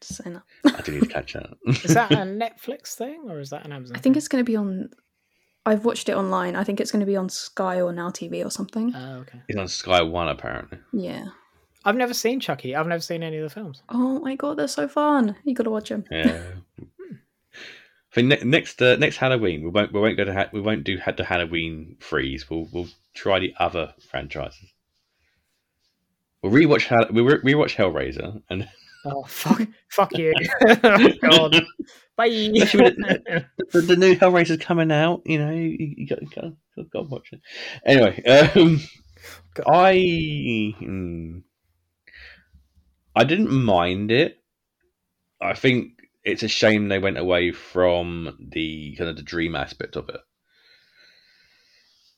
Just 0.00 0.22
saying 0.22 0.34
that. 0.62 0.74
I 0.78 0.82
do 0.82 0.92
need 0.92 1.00
to 1.02 1.08
catch 1.08 1.32
that. 1.32 1.50
Is 1.66 1.94
that 1.94 2.12
a 2.12 2.16
Netflix 2.16 2.94
thing 2.94 3.24
or 3.28 3.40
is 3.40 3.50
that 3.50 3.64
an 3.64 3.72
Amazon? 3.72 3.96
I 3.96 4.00
think 4.00 4.14
thing? 4.14 4.18
it's 4.18 4.28
going 4.28 4.44
to 4.44 4.48
be 4.48 4.56
on. 4.56 4.90
I've 5.66 5.84
watched 5.84 6.08
it 6.08 6.14
online. 6.14 6.56
I 6.56 6.64
think 6.64 6.80
it's 6.80 6.90
going 6.92 7.00
to 7.00 7.06
be 7.06 7.16
on 7.16 7.28
Sky 7.28 7.80
or 7.80 7.92
Now 7.92 8.10
TV 8.10 8.44
or 8.44 8.50
something. 8.50 8.92
Oh, 8.94 9.16
okay. 9.20 9.40
it's 9.48 9.58
on 9.58 9.68
Sky 9.68 10.02
One 10.02 10.28
apparently. 10.28 10.78
yeah. 10.92 11.26
I've 11.86 11.96
never 11.96 12.14
seen 12.14 12.40
Chucky. 12.40 12.74
I've 12.74 12.86
never 12.86 13.02
seen 13.02 13.22
any 13.22 13.36
of 13.36 13.42
the 13.42 13.50
films. 13.54 13.82
Oh 13.90 14.18
my 14.20 14.36
god, 14.36 14.56
they're 14.56 14.68
so 14.68 14.88
fun! 14.88 15.36
You 15.44 15.54
got 15.54 15.64
to 15.64 15.70
watch 15.70 15.90
them. 15.90 16.04
Yeah. 16.10 16.42
I 16.80 18.14
think 18.14 18.28
ne- 18.28 18.44
next 18.48 18.80
uh, 18.80 18.96
next 18.96 19.16
Halloween 19.18 19.62
we 19.62 19.68
won't 19.70 19.92
we 19.92 20.00
won't 20.00 20.16
go 20.16 20.24
to 20.24 20.32
ha- 20.32 20.48
we 20.52 20.60
won't 20.62 20.84
do 20.84 20.96
ha- 20.98 21.12
the 21.12 21.24
Halloween 21.24 21.96
freeze. 22.00 22.48
We'll 22.48 22.68
we'll 22.72 22.88
try 23.12 23.38
the 23.38 23.52
other 23.58 23.92
franchises. 24.10 24.72
We'll 26.42 26.52
rewatch 26.52 26.86
Hall- 26.86 27.08
we'll 27.10 27.24
re- 27.24 27.52
rewatch 27.54 27.74
Hellraiser 27.76 28.40
and 28.48 28.68
Oh 29.04 29.24
fuck! 29.24 29.60
fuck 29.90 30.16
you! 30.16 30.32
oh, 30.62 31.08
God. 31.22 31.62
Bye. 32.16 32.28
the, 32.28 33.46
the 33.72 33.96
new 33.96 34.14
Hellraiser's 34.14 34.58
coming 34.58 34.92
out. 34.92 35.22
You 35.26 35.38
know 35.38 35.50
you, 35.50 35.76
you 35.78 36.06
got, 36.06 36.22
you 36.22 36.28
got, 36.28 36.90
got 36.90 37.02
to 37.02 37.08
watch 37.08 37.32
it. 37.32 37.40
Anyway, 37.84 38.22
um, 38.24 38.80
I 39.66 40.74
hmm, 40.78 41.38
I 43.16 43.24
didn't 43.24 43.50
mind 43.50 44.12
it. 44.12 44.38
I 45.40 45.54
think 45.54 45.92
it's 46.22 46.42
a 46.42 46.48
shame 46.48 46.88
they 46.88 46.98
went 46.98 47.18
away 47.18 47.50
from 47.52 48.48
the 48.52 48.94
kind 48.96 49.10
of 49.10 49.16
the 49.16 49.22
dream 49.22 49.54
aspect 49.56 49.96
of 49.96 50.08
it. 50.08 50.20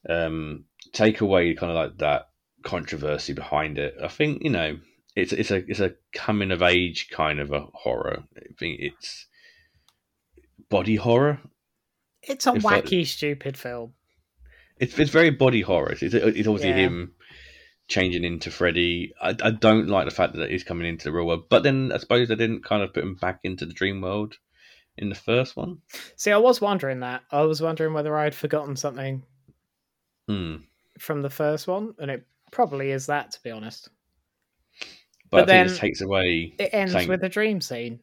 Um, 0.08 0.66
take 0.92 1.20
away 1.20 1.54
kind 1.54 1.72
of 1.72 1.76
like 1.76 1.98
that 1.98 2.28
controversy 2.62 3.32
behind 3.32 3.78
it. 3.78 3.94
I 4.02 4.08
think 4.08 4.42
you 4.42 4.50
know 4.50 4.78
it's 5.16 5.32
it's 5.32 5.50
a 5.50 5.56
it's 5.68 5.80
a 5.80 5.94
coming 6.12 6.50
of 6.52 6.62
age 6.62 7.08
kind 7.10 7.40
of 7.40 7.50
a 7.52 7.60
horror. 7.72 8.22
I 8.36 8.40
think 8.58 8.78
it's 8.80 9.26
body 10.68 10.96
horror. 10.96 11.40
it's 12.22 12.46
a 12.46 12.54
If 12.54 12.62
wacky, 12.62 13.06
stupid 13.06 13.56
film. 13.56 13.94
It's 14.78 14.98
it's 14.98 15.10
very 15.10 15.30
body 15.30 15.62
horror. 15.62 15.92
It's, 15.92 16.02
it's 16.02 16.14
obviously 16.46 16.68
Yeah. 16.70 16.76
him 16.88 17.14
changing 17.88 18.24
into 18.24 18.50
Freddy. 18.50 19.12
I, 19.20 19.30
I 19.42 19.50
don't 19.52 19.88
like 19.88 20.06
the 20.08 20.14
fact 20.14 20.34
that 20.34 20.50
he's 20.50 20.64
coming 20.64 20.86
into 20.88 21.04
the 21.04 21.12
real 21.12 21.26
world, 21.26 21.48
but 21.48 21.62
then 21.62 21.92
I 21.92 21.98
suppose 21.98 22.28
they 22.28 22.34
didn't 22.34 22.64
kind 22.64 22.82
of 22.82 22.92
put 22.92 23.04
him 23.04 23.14
back 23.14 23.40
into 23.44 23.64
the 23.64 23.72
dream 23.72 24.00
world 24.00 24.34
in 24.98 25.08
the 25.08 25.14
first 25.14 25.56
one. 25.56 25.78
See, 26.16 26.32
I 26.32 26.36
was 26.38 26.60
wondering 26.60 27.00
that. 27.00 27.22
I 27.30 27.42
was 27.42 27.62
wondering 27.62 27.94
whether 27.94 28.16
I'd 28.16 28.34
forgotten 28.34 28.76
something 28.76 29.22
Hmm. 30.28 30.56
from 30.98 31.22
the 31.22 31.30
first 31.30 31.68
one, 31.68 31.94
and 31.98 32.10
it 32.10 32.26
probably 32.50 32.90
is 32.90 33.06
that, 33.06 33.30
to 33.32 33.42
be 33.44 33.50
honest. 33.52 33.88
But, 35.30 35.38
But 35.42 35.46
then 35.48 35.66
this 35.66 35.78
takes 35.78 36.00
away. 36.00 36.54
It 36.58 36.70
ends 36.72 36.92
saying- 36.92 37.08
with 37.08 37.22
a 37.24 37.28
dream 37.28 37.60
scene. 37.60 38.00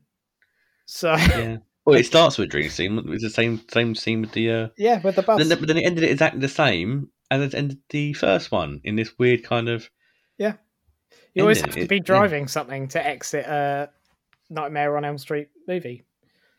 So 0.85 1.15
yeah. 1.15 1.57
Well, 1.85 1.99
it 1.99 2.05
starts 2.05 2.37
with 2.37 2.47
a 2.47 2.49
dream 2.49 2.69
scene. 2.69 2.97
It's 3.09 3.23
the 3.23 3.29
same 3.29 3.59
same 3.69 3.93
scene 3.93 4.21
with 4.21 4.31
the. 4.31 4.49
Uh, 4.49 4.67
yeah, 4.77 5.01
with 5.01 5.17
the 5.17 5.21
bus. 5.21 5.45
then, 5.45 5.59
but 5.59 5.67
then 5.67 5.75
it 5.77 5.85
ended 5.85 6.05
it 6.05 6.11
exactly 6.11 6.39
the 6.39 6.47
same 6.47 7.09
as 7.29 7.41
it 7.41 7.53
ended 7.53 7.79
the 7.89 8.13
first 8.13 8.53
one 8.53 8.79
in 8.85 8.95
this 8.95 9.11
weird 9.19 9.43
kind 9.43 9.67
of. 9.67 9.89
Yeah. 10.37 10.53
You 11.33 11.41
always 11.43 11.59
have 11.59 11.71
to 11.71 11.81
It- 11.81 11.89
be 11.89 11.97
yeah. 11.97 12.03
driving 12.03 12.47
something 12.47 12.87
to 12.89 13.05
exit 13.05 13.45
a 13.45 13.89
Nightmare 14.49 14.95
on 14.95 15.03
Elm 15.03 15.17
Street 15.17 15.49
movie. 15.67 16.05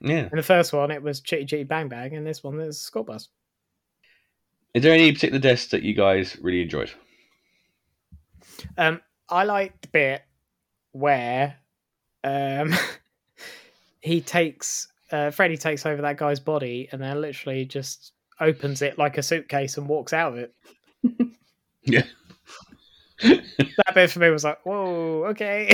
Yeah. 0.03 0.29
In 0.31 0.37
the 0.37 0.43
first 0.43 0.75
one, 0.75 0.91
it 0.91 1.03
was 1.03 1.21
Chitty 1.23 1.47
Chitty 1.47 1.65
Bang 1.65 1.89
Bang, 1.89 2.15
and 2.15 2.27
this 2.27 2.45
one 2.45 2.61
is 2.61 2.79
School 2.79 3.05
Bus. 3.05 3.31
Is 4.75 4.83
there 4.83 4.93
any 4.93 5.11
particular 5.11 5.39
deaths 5.41 5.69
that 5.69 5.83
you 5.85 5.95
guys 5.95 6.37
really 6.43 6.61
enjoyed? 6.61 6.91
Um, 8.77 9.01
I 9.31 9.45
liked 9.45 9.83
the 9.83 9.89
bit 9.89 10.23
where 10.95 11.57
um, 12.23 12.73
he 14.01 14.21
takes 14.21 14.89
uh, 15.11 15.31
Freddy 15.31 15.57
takes 15.57 15.85
over 15.85 16.03
that 16.03 16.17
guy's 16.17 16.41
body 16.41 16.89
and 16.91 17.01
then 17.01 17.21
literally 17.21 17.65
just 17.65 18.13
opens 18.41 18.83
it 18.83 18.99
like 18.99 19.19
a 19.19 19.23
suitcase 19.23 19.77
and 19.77 19.89
walks 19.89 20.13
out 20.13 20.33
of 20.33 20.39
it. 20.39 20.55
Yeah. 21.87 22.05
That 23.23 23.95
bit 23.95 24.11
for 24.11 24.19
me 24.21 24.31
was 24.31 24.43
like, 24.43 24.59
whoa, 24.65 25.27
okay. 25.29 25.69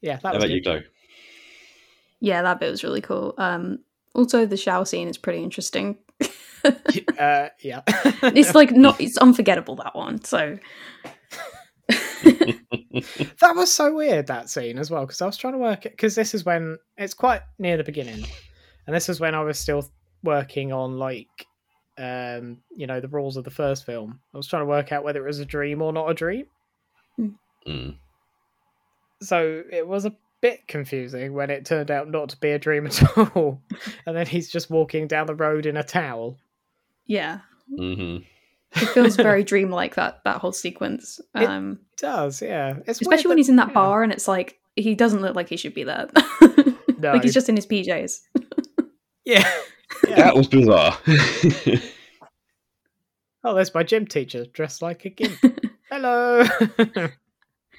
yeah, 0.00 0.16
that 0.16 0.22
How 0.22 0.32
was 0.32 0.44
about 0.44 0.50
you, 0.50 0.60
good. 0.60 0.64
Chloe? 0.64 0.84
Yeah, 2.20 2.42
that 2.42 2.58
bit 2.58 2.70
was 2.70 2.82
really 2.82 3.00
cool. 3.00 3.34
Um, 3.38 3.80
also, 4.14 4.44
the 4.44 4.56
shower 4.56 4.84
scene 4.86 5.06
is 5.08 5.18
pretty 5.18 5.42
interesting. 5.42 5.98
Uh, 6.64 7.48
yeah, 7.60 7.82
it's 8.22 8.54
like 8.54 8.72
not, 8.72 9.00
it's 9.00 9.18
unforgettable 9.18 9.76
that 9.76 9.94
one. 9.94 10.22
So 10.24 10.58
that 13.40 13.54
was 13.56 13.72
so 13.72 13.94
weird 13.94 14.26
that 14.26 14.50
scene 14.50 14.78
as 14.78 14.90
well 14.90 15.02
because 15.06 15.20
I 15.22 15.26
was 15.26 15.36
trying 15.36 15.54
to 15.54 15.58
work 15.58 15.86
it 15.86 15.92
because 15.92 16.14
this 16.14 16.34
is 16.34 16.44
when 16.44 16.78
it's 16.96 17.14
quite 17.14 17.42
near 17.58 17.76
the 17.76 17.84
beginning, 17.84 18.24
and 18.86 18.94
this 18.96 19.08
is 19.08 19.20
when 19.20 19.34
I 19.34 19.42
was 19.42 19.58
still 19.58 19.88
working 20.22 20.72
on 20.72 20.98
like 20.98 21.28
um 21.98 22.58
you 22.76 22.86
know 22.86 23.00
the 23.00 23.08
rules 23.08 23.36
of 23.36 23.44
the 23.44 23.50
first 23.50 23.84
film. 23.86 24.20
I 24.34 24.36
was 24.36 24.46
trying 24.46 24.62
to 24.62 24.66
work 24.66 24.92
out 24.92 25.04
whether 25.04 25.22
it 25.22 25.26
was 25.26 25.38
a 25.40 25.44
dream 25.44 25.82
or 25.82 25.92
not 25.92 26.10
a 26.10 26.14
dream, 26.14 26.46
Mm. 27.66 27.96
so 29.20 29.62
it 29.70 29.86
was 29.86 30.04
a 30.04 30.16
bit 30.40 30.66
confusing 30.68 31.32
when 31.34 31.50
it 31.50 31.64
turned 31.66 31.90
out 31.90 32.08
not 32.08 32.28
to 32.30 32.36
be 32.38 32.50
a 32.50 32.58
dream 32.58 32.86
at 32.86 33.18
all, 33.36 33.60
and 34.06 34.16
then 34.16 34.26
he's 34.26 34.48
just 34.50 34.70
walking 34.70 35.06
down 35.08 35.26
the 35.26 35.34
road 35.34 35.66
in 35.66 35.76
a 35.76 35.82
towel. 35.82 36.36
yeah, 37.06 37.40
hmm 37.76 38.18
it 38.76 38.88
feels 38.90 39.16
very 39.16 39.42
dreamlike 39.52 39.94
that 39.96 40.20
that 40.24 40.40
whole 40.40 40.52
sequence. 40.52 41.20
It- 41.34 41.48
Um, 41.48 41.80
It 41.92 41.98
does 42.02 42.42
yeah, 42.42 42.76
it's 42.86 43.00
especially 43.00 43.08
weird 43.08 43.24
when 43.24 43.36
that- 43.36 43.38
he's 43.38 43.48
in 43.48 43.56
that 43.56 43.68
yeah. 43.68 43.74
bar 43.74 44.02
and 44.02 44.12
it's 44.12 44.28
like 44.28 44.58
he 44.76 44.94
doesn't 44.94 45.20
look 45.22 45.34
like 45.36 45.48
he 45.48 45.56
should 45.56 45.74
be 45.74 45.84
there. 45.84 46.08
No. 47.00 47.12
like 47.12 47.22
he's 47.22 47.32
just 47.34 47.48
in 47.48 47.54
his 47.54 47.64
PJs. 47.64 48.12
Yeah. 49.24 49.48
yeah. 50.08 50.16
That 50.16 50.34
was 50.34 50.48
bizarre. 50.48 50.98
Oh, 53.44 53.54
there's 53.54 53.72
my 53.72 53.84
gym 53.84 54.04
teacher 54.06 54.44
dressed 54.46 54.82
like 54.82 55.04
a 55.04 55.10
gimp. 55.10 55.38
Hello. 55.90 56.44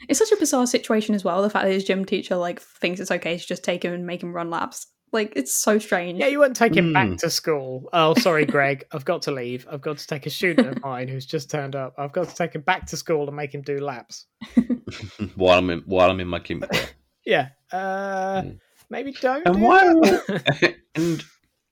It's 0.07 0.17
such 0.19 0.31
a 0.31 0.37
bizarre 0.37 0.65
situation 0.67 1.15
as 1.15 1.25
well. 1.25 1.41
The 1.41 1.49
fact 1.49 1.65
that 1.65 1.73
his 1.73 1.83
gym 1.83 2.05
teacher 2.05 2.37
like 2.37 2.61
thinks 2.61 3.01
it's 3.01 3.11
okay 3.11 3.37
to 3.37 3.45
just 3.45 3.61
take 3.65 3.83
him 3.83 3.91
and 3.93 4.07
make 4.07 4.23
him 4.23 4.31
run 4.33 4.49
laps. 4.49 4.87
Like 5.11 5.33
it's 5.35 5.55
so 5.55 5.79
strange. 5.79 6.19
yeah, 6.19 6.27
you 6.27 6.39
wouldn't 6.39 6.55
take 6.57 6.75
him 6.75 6.93
back 6.93 7.07
Mm. 7.07 7.17
to 7.19 7.29
school. 7.29 7.89
Oh, 7.93 8.13
sorry, 8.15 8.45
Greg. 8.45 8.85
I've 8.91 9.05
got 9.05 9.23
to 9.23 9.31
leave. 9.31 9.67
I've 9.71 9.81
got 9.81 9.97
to 9.97 10.05
take 10.07 10.25
a 10.25 10.29
student 10.29 10.67
of 10.67 10.81
mine 10.81 11.07
who's 11.07 11.25
just 11.25 11.49
turned 11.49 11.75
up. 11.75 11.95
I've 11.97 12.11
got 12.11 12.29
to 12.29 12.35
take 12.35 12.53
him 12.53 12.61
back 12.61 12.85
to 12.87 12.97
school 12.97 13.27
and 13.27 13.35
make 13.35 13.53
him 13.53 13.61
do 13.61 13.79
laps. 13.79 14.27
while 15.35 15.57
I'm 15.57 15.69
in, 15.69 15.79
while 15.85 16.09
I'm 16.11 16.19
in 16.19 16.27
my 16.27 16.39
gimp. 16.39 16.65
Yeah. 17.25 17.49
Uh, 17.71 18.41
Mm. 18.43 18.59
maybe 18.89 19.11
don't. 19.11 19.45
And 19.45 19.57
do 19.57 19.61
why? 19.61 19.83
that. 19.85 20.75
and 20.95 21.19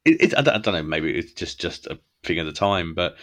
it, 0.05 0.17
it's 0.21 0.35
I 0.35 0.41
don't, 0.41 0.55
I 0.55 0.57
don't 0.59 0.73
know. 0.75 0.83
Maybe 0.83 1.17
it's 1.17 1.33
just 1.33 1.59
just 1.59 1.87
a 1.87 1.99
thing 2.23 2.37
of 2.39 2.45
the 2.45 2.51
time, 2.51 2.93
but 2.93 3.15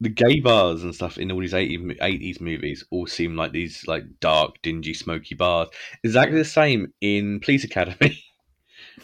the 0.00 0.10
gay 0.10 0.38
bars 0.40 0.82
and 0.84 0.94
stuff 0.94 1.18
in 1.18 1.32
all 1.32 1.40
these 1.40 1.54
80, 1.54 1.78
80s 1.78 2.40
movies 2.40 2.84
all 2.90 3.06
seem 3.06 3.36
like 3.36 3.52
these 3.52 3.84
like 3.88 4.04
dark, 4.20 4.60
dingy, 4.62 4.94
smoky 4.94 5.34
bars. 5.34 5.68
Exactly 6.04 6.36
the 6.38 6.44
same 6.44 6.92
in 7.00 7.40
Police 7.40 7.64
Academy. 7.64 8.22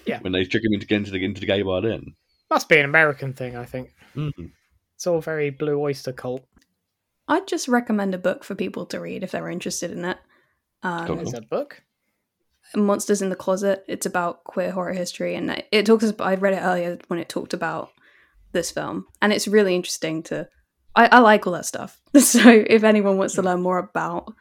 Yeah. 0.07 0.21
when 0.21 0.33
they 0.33 0.45
trick 0.45 0.65
him 0.65 0.73
into 0.73 0.87
getting 0.87 1.01
into 1.07 1.11
the, 1.13 1.25
into 1.25 1.41
the 1.41 1.47
gay 1.47 1.63
bar, 1.63 1.81
then. 1.83 2.15
Must 2.51 2.69
be 2.69 2.79
an 2.79 2.85
American 2.85 3.33
thing, 3.33 3.57
I 3.57 3.65
think. 3.65 3.95
Mm. 4.17 4.51
It's 4.97 5.07
all 5.07 5.21
very 5.21 5.51
Blue 5.51 5.81
Oyster 5.81 6.13
Cult. 6.13 6.45
I'd 7.29 7.47
just 7.47 7.69
recommend 7.69 8.15
a 8.15 8.19
book 8.19 8.43
for 8.45 8.55
people 8.55 8.87
to 8.87 9.01
read 9.01 9.23
if 9.23 9.31
they're 9.31 9.49
interested 9.49 9.91
in 9.93 10.05
it. 10.05 10.19
Um, 10.83 11.07
Cool. 11.07 11.17
There's 11.17 11.35
a 11.35 11.41
book. 11.43 11.83
Monsters 12.75 13.23
in 13.23 13.31
the 13.31 13.37
Closet. 13.37 13.85
It's 13.89 14.07
about 14.07 14.45
queer 14.45 14.71
horror 14.73 14.93
history, 14.93 15.35
and 15.35 15.51
it- 15.51 15.69
it 15.73 15.87
talks. 15.87 16.13
I 16.21 16.35
read 16.35 16.55
it 16.55 16.63
earlier 16.63 16.99
when 17.09 17.19
it 17.19 17.29
talked 17.29 17.55
about 17.55 17.91
this 18.53 18.71
film, 18.71 19.07
and 19.23 19.33
it's 19.33 19.49
really 19.49 19.75
interesting 19.75 20.23
to. 20.25 20.49
I, 20.97 21.07
I 21.07 21.19
like 21.21 21.47
all 21.47 21.53
that 21.55 21.67
stuff. 21.67 22.01
So 22.21 22.41
if 22.67 22.83
anyone 22.85 23.17
wants 23.17 23.35
to 23.35 23.43
learn 23.43 23.63
more 23.63 23.79
about 23.79 24.33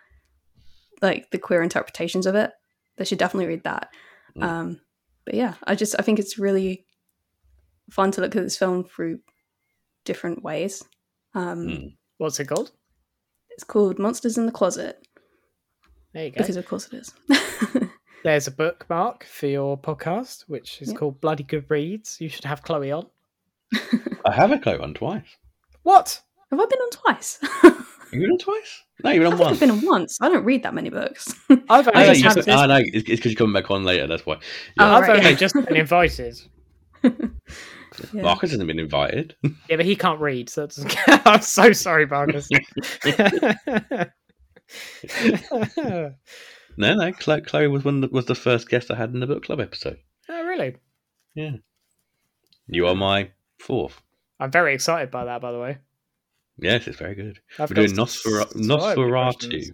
like 1.01 1.29
the 1.31 1.37
queer 1.37 1.61
interpretations 1.61 2.25
of 2.25 2.35
it, 2.35 2.51
they 2.97 3.05
should 3.05 3.19
definitely 3.19 3.47
read 3.47 3.63
that. 3.63 3.89
Mm. 4.35 4.43
Um, 4.43 4.81
but 5.29 5.35
yeah, 5.35 5.53
I 5.67 5.75
just 5.75 5.95
I 5.99 6.01
think 6.01 6.17
it's 6.17 6.39
really 6.39 6.85
fun 7.91 8.09
to 8.13 8.21
look 8.21 8.35
at 8.35 8.41
this 8.41 8.57
film 8.57 8.83
through 8.83 9.19
different 10.03 10.41
ways. 10.43 10.83
Um, 11.35 11.67
Mm. 11.67 11.93
What's 12.17 12.39
it 12.39 12.45
called? 12.47 12.71
It's 13.51 13.63
called 13.63 13.99
Monsters 13.99 14.39
in 14.39 14.47
the 14.47 14.51
Closet 14.51 15.05
There 16.15 16.25
you 16.25 16.31
go. 16.31 16.37
because 16.39 16.55
of 16.57 16.65
course 16.67 16.89
it 16.91 16.95
is. 16.95 17.13
There's 18.23 18.47
a 18.47 18.51
bookmark 18.51 19.23
for 19.25 19.45
your 19.45 19.77
podcast, 19.79 20.45
which 20.47 20.81
is 20.81 20.87
Yep. 20.89 20.97
called 20.97 21.21
Bloody 21.21 21.43
Good 21.43 21.69
Reads. 21.69 22.19
You 22.19 22.27
should 22.29 22.45
have 22.45 22.63
Chloe 22.63 22.91
on. 22.91 23.05
I 24.25 24.33
have 24.33 24.51
a 24.51 24.57
Chloe 24.57 24.79
on 24.79 24.95
twice. 24.95 25.37
What? 25.83 26.21
Have 26.49 26.59
I 26.59 26.65
been 26.65 26.79
on 26.79 26.89
twice? 26.89 27.39
You 28.11 28.21
been 28.21 28.31
on 28.31 28.37
twice? 28.37 28.83
No, 29.03 29.11
you've 29.11 29.23
been 29.23 29.33
I 29.33 29.35
once. 29.35 29.53
I've 29.53 29.59
been 29.59 29.71
on 29.71 29.85
once. 29.85 30.17
I 30.21 30.29
don't 30.29 30.43
read 30.43 30.63
that 30.63 30.73
many 30.73 30.89
books. 30.89 31.33
I've 31.69 31.87
only 31.87 31.91
no, 31.93 32.13
just, 32.13 32.19
you 32.19 32.29
had 32.29 32.43
said- 32.43 32.49
oh, 32.49 32.65
no, 32.65 32.81
it's 32.83 33.03
because 33.03 33.25
you're 33.25 33.35
coming 33.35 33.53
back 33.53 33.69
on 33.69 33.83
later. 33.83 34.07
That's 34.07 34.25
why. 34.25 34.35
Oh, 34.35 34.85
I've 34.85 35.03
right, 35.03 35.17
only 35.17 35.31
yeah. 35.31 35.35
just 35.35 35.55
been 35.55 35.75
invited. 35.75 36.41
Yeah. 38.13 38.21
Marcus 38.21 38.51
hasn't 38.51 38.67
been 38.67 38.79
invited. 38.79 39.35
Yeah, 39.43 39.75
but 39.75 39.85
he 39.85 39.95
can't 39.95 40.21
read, 40.21 40.49
so 40.49 40.63
it 40.63 40.69
doesn't. 40.69 40.95
I'm 41.27 41.41
so 41.41 41.73
sorry, 41.73 42.05
Marcus. 42.05 42.47
no, 45.75 46.13
no. 46.77 47.11
Chloe, 47.13 47.41
Chloe 47.41 47.67
was 47.67 47.83
one 47.83 48.01
that 48.01 48.13
was 48.13 48.25
the 48.25 48.35
first 48.35 48.69
guest 48.69 48.89
I 48.89 48.95
had 48.95 49.13
in 49.13 49.19
the 49.19 49.27
book 49.27 49.43
club 49.43 49.59
episode. 49.59 49.97
Oh, 50.29 50.45
really? 50.45 50.77
Yeah. 51.35 51.57
You 52.67 52.87
are 52.87 52.95
my 52.95 53.31
fourth. 53.59 54.01
I'm 54.39 54.51
very 54.51 54.73
excited 54.73 55.11
by 55.11 55.25
that, 55.25 55.41
by 55.41 55.51
the 55.51 55.59
way. 55.59 55.79
Yes, 56.61 56.87
it's 56.87 56.97
very 56.97 57.15
good. 57.15 57.39
I've 57.57 57.69
we're 57.69 57.75
doing 57.75 57.91
Nosfer- 57.91 58.41
s- 58.41 58.51
so 58.51 58.57
many 58.57 58.67
Nosferatu. 58.67 59.23
questions. 59.39 59.71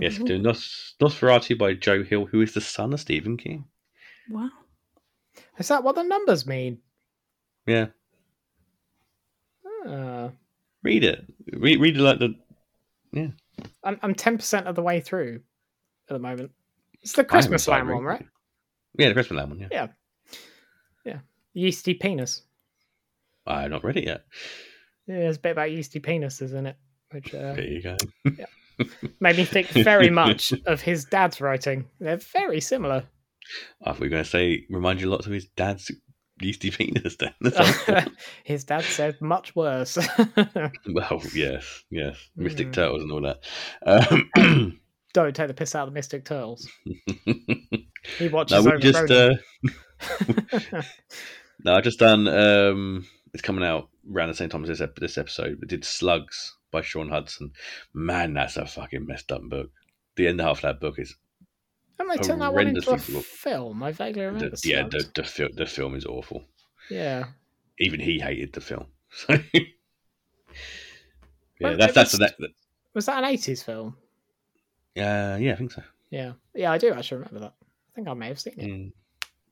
Yes, 0.00 0.18
we're 0.18 0.26
doing 0.26 0.42
Nos- 0.42 0.94
Nosferatu 1.00 1.58
by 1.58 1.74
Joe 1.74 2.02
Hill, 2.02 2.24
who 2.26 2.40
is 2.40 2.54
the 2.54 2.60
son 2.60 2.92
of 2.94 3.00
Stephen 3.00 3.36
King. 3.36 3.66
Wow. 4.30 4.48
Is 5.58 5.68
that 5.68 5.84
what 5.84 5.94
the 5.94 6.02
numbers 6.02 6.46
mean? 6.46 6.78
Yeah, 7.66 7.86
Uh, 9.86 10.30
read 10.82 11.04
it. 11.04 11.24
Read, 11.52 11.80
read 11.80 11.96
it 11.96 12.00
like 12.00 12.18
the. 12.18 12.34
Yeah. 13.12 13.28
I'm 13.84 13.98
I'm 14.02 14.14
ten 14.14 14.36
percent 14.36 14.66
of 14.66 14.74
the 14.74 14.82
way 14.82 15.00
through 15.00 15.40
at 16.08 16.14
the 16.14 16.18
moment. 16.18 16.50
It's 17.02 17.12
the 17.12 17.24
Christmas 17.24 17.62
started 17.64 17.86
Lamb 17.86 17.96
one, 17.96 18.04
right? 18.04 18.26
Yeah, 18.98 19.12
the 19.12 19.14
Christmasland 19.20 19.48
one. 19.48 19.58
Yeah, 19.60 19.68
Yeah. 19.70 19.86
Yeah. 21.04 21.18
Yeasty 21.52 21.94
penis. 21.94 22.42
I 23.46 23.62
have 23.62 23.70
not 23.70 23.84
read 23.84 23.96
it 23.96 24.04
yet. 24.04 24.24
Yeah, 25.06 25.18
there's 25.20 25.36
a 25.36 25.40
bit 25.40 25.52
about 25.52 25.70
yeasty 25.70 26.00
penises 26.00 26.54
in 26.54 26.66
it, 26.66 26.76
which 27.10 27.34
uh, 27.34 27.54
There 27.54 27.64
you 27.64 27.82
go. 27.82 27.96
made 29.20 29.36
me 29.36 29.44
think 29.44 29.68
very 29.68 30.10
much 30.22 30.52
of 30.66 30.80
his 30.80 31.04
dad's 31.04 31.40
writing. 31.40 31.86
They're 32.00 32.16
very 32.16 32.60
similar. 32.60 33.04
I 33.82 33.92
thought 33.92 33.98
you 34.00 34.04
were 34.06 34.10
going 34.10 34.24
to 34.24 34.30
say 34.30 34.64
remind 34.70 35.00
you 35.00 35.08
lots 35.10 35.26
of 35.26 35.32
his 35.32 35.46
dad's 35.56 35.90
yeasty 36.40 36.70
penis. 36.70 37.16
Then 37.16 37.34
his 38.44 38.64
dad 38.64 38.82
said 38.84 39.20
much 39.20 39.54
worse. 39.54 39.98
well, 40.92 41.22
yes, 41.34 41.84
yes, 41.90 42.16
Mystic 42.36 42.68
Mm. 42.68 42.72
Turtles 42.72 43.02
and 43.02 43.12
all 43.12 43.20
that. 43.22 43.40
Um, 44.36 44.80
Don't 45.12 45.36
take 45.36 45.48
the 45.48 45.54
piss 45.54 45.74
out 45.74 45.86
of 45.86 45.90
the 45.92 45.94
Mystic 45.94 46.24
Turtles. 46.24 46.66
He 48.18 48.28
no, 48.28 48.30
watches 48.30 48.64
we 48.64 48.72
over 48.72 48.78
just. 48.78 49.10
Uh, 49.10 49.34
no, 51.64 51.74
I 51.74 51.80
just 51.82 51.98
done. 52.00 52.26
Um, 52.26 53.06
it's 53.34 53.42
coming 53.42 53.64
out 53.64 53.88
around 54.10 54.28
the 54.28 54.34
same 54.34 54.48
time 54.48 54.62
as 54.62 54.68
this 54.68 54.80
ep- 54.80 54.96
this 54.96 55.18
episode. 55.18 55.58
We 55.60 55.66
did 55.66 55.84
Slugs 55.84 56.56
by 56.70 56.80
Shaun 56.80 57.08
Hutson. 57.10 57.50
Man, 57.92 58.32
that's 58.32 58.56
a 58.56 58.64
fucking 58.66 59.06
messed 59.06 59.30
up 59.30 59.42
book. 59.42 59.70
The 60.16 60.28
end 60.28 60.40
half 60.40 60.58
of 60.58 60.62
that 60.62 60.80
book 60.80 60.98
is 60.98 61.14
Haven't 61.98 62.16
they 62.16 62.26
turned 62.26 62.40
that 62.40 62.54
one 62.54 62.68
into 62.68 62.90
a 62.90 62.98
film? 62.98 63.82
I 63.82 63.92
vaguely 63.92 64.22
the, 64.22 64.26
remember. 64.28 64.56
yeah, 64.64 64.84
the 64.88 65.04
the, 65.14 65.24
fil- 65.24 65.48
the 65.54 65.66
film 65.66 65.94
is 65.94 66.06
awful. 66.06 66.44
yeah. 66.90 67.24
Even 67.80 67.98
he 68.00 68.18
hated 68.20 68.52
the 68.52 68.60
film. 68.60 68.86
So 69.10 69.34
yeah, 69.52 69.60
Well, 71.60 71.76
that's 71.76 71.92
it 71.92 71.94
that's 71.94 72.12
the 72.12 72.18
was- 72.24 72.32
next. 72.40 72.54
Was 72.94 73.06
that 73.06 73.18
an 73.18 73.30
eighties 73.30 73.62
film? 73.62 73.96
Uh, 74.96 75.36
yeah, 75.40 75.52
I 75.52 75.56
think 75.56 75.72
so. 75.72 75.82
Yeah. 76.10 76.32
Yeah, 76.54 76.70
I 76.70 76.78
do 76.78 76.92
actually 76.92 77.18
remember 77.18 77.40
that. 77.40 77.54
I 77.60 77.94
think 77.96 78.06
I 78.08 78.14
may 78.14 78.28
have 78.28 78.38
seen 78.38 78.54
it. 78.56 78.66
Mm. 78.68 78.92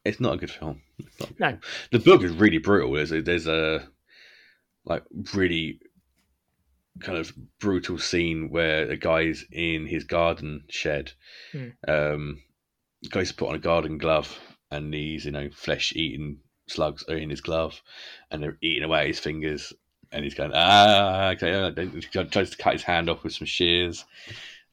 It's 0.05 0.21
not 0.21 0.35
a 0.35 0.37
good 0.39 0.51
film. 0.51 0.83
A 0.99 1.03
good 1.03 1.41
No. 1.41 1.47
film. 1.49 1.61
The 1.93 1.99
book 1.99 2.23
is 2.23 2.33
really 2.33 2.59
brutal. 2.59 2.93
There's 2.93 3.13
a, 3.13 3.23
there's 3.23 3.47
a 3.47 3.87
like 4.85 5.05
really 5.35 5.81
kind 7.01 7.19
of 7.19 7.33
brutal 7.61 7.99
scene 7.99 8.51
where 8.51 8.91
a 8.91 8.97
guy's 8.97 9.45
in 9.53 9.87
his 9.87 10.05
garden 10.05 10.65
shed. 10.69 11.13
Hmm. 11.53 11.69
Um, 11.89 12.43
goes 13.11 13.29
to 13.31 13.35
put 13.35 13.49
on 13.49 13.55
a 13.55 13.59
garden 13.61 13.99
glove, 13.99 14.39
and 14.71 14.93
these 14.93 15.25
you 15.25 15.31
know 15.33 15.51
flesh 15.51 15.93
eating 15.95 16.39
slugs 16.69 17.05
are 17.09 17.17
in 17.17 17.31
his 17.31 17.41
glove, 17.41 17.81
and 18.31 18.43
they're 18.43 18.59
eating 18.61 18.85
away 18.85 19.03
at 19.03 19.07
his 19.09 19.21
fingers. 19.21 19.73
And 20.11 20.25
he's 20.25 20.35
going 20.35 20.51
ah 20.55 21.31
okay. 21.31 21.75
He 21.91 22.01
tries 22.01 22.51
to 22.51 22.57
cut 22.59 22.75
his 22.75 22.83
hand 22.83 23.09
off 23.09 23.25
with 23.25 23.33
some 23.33 23.47
shears. 23.47 24.05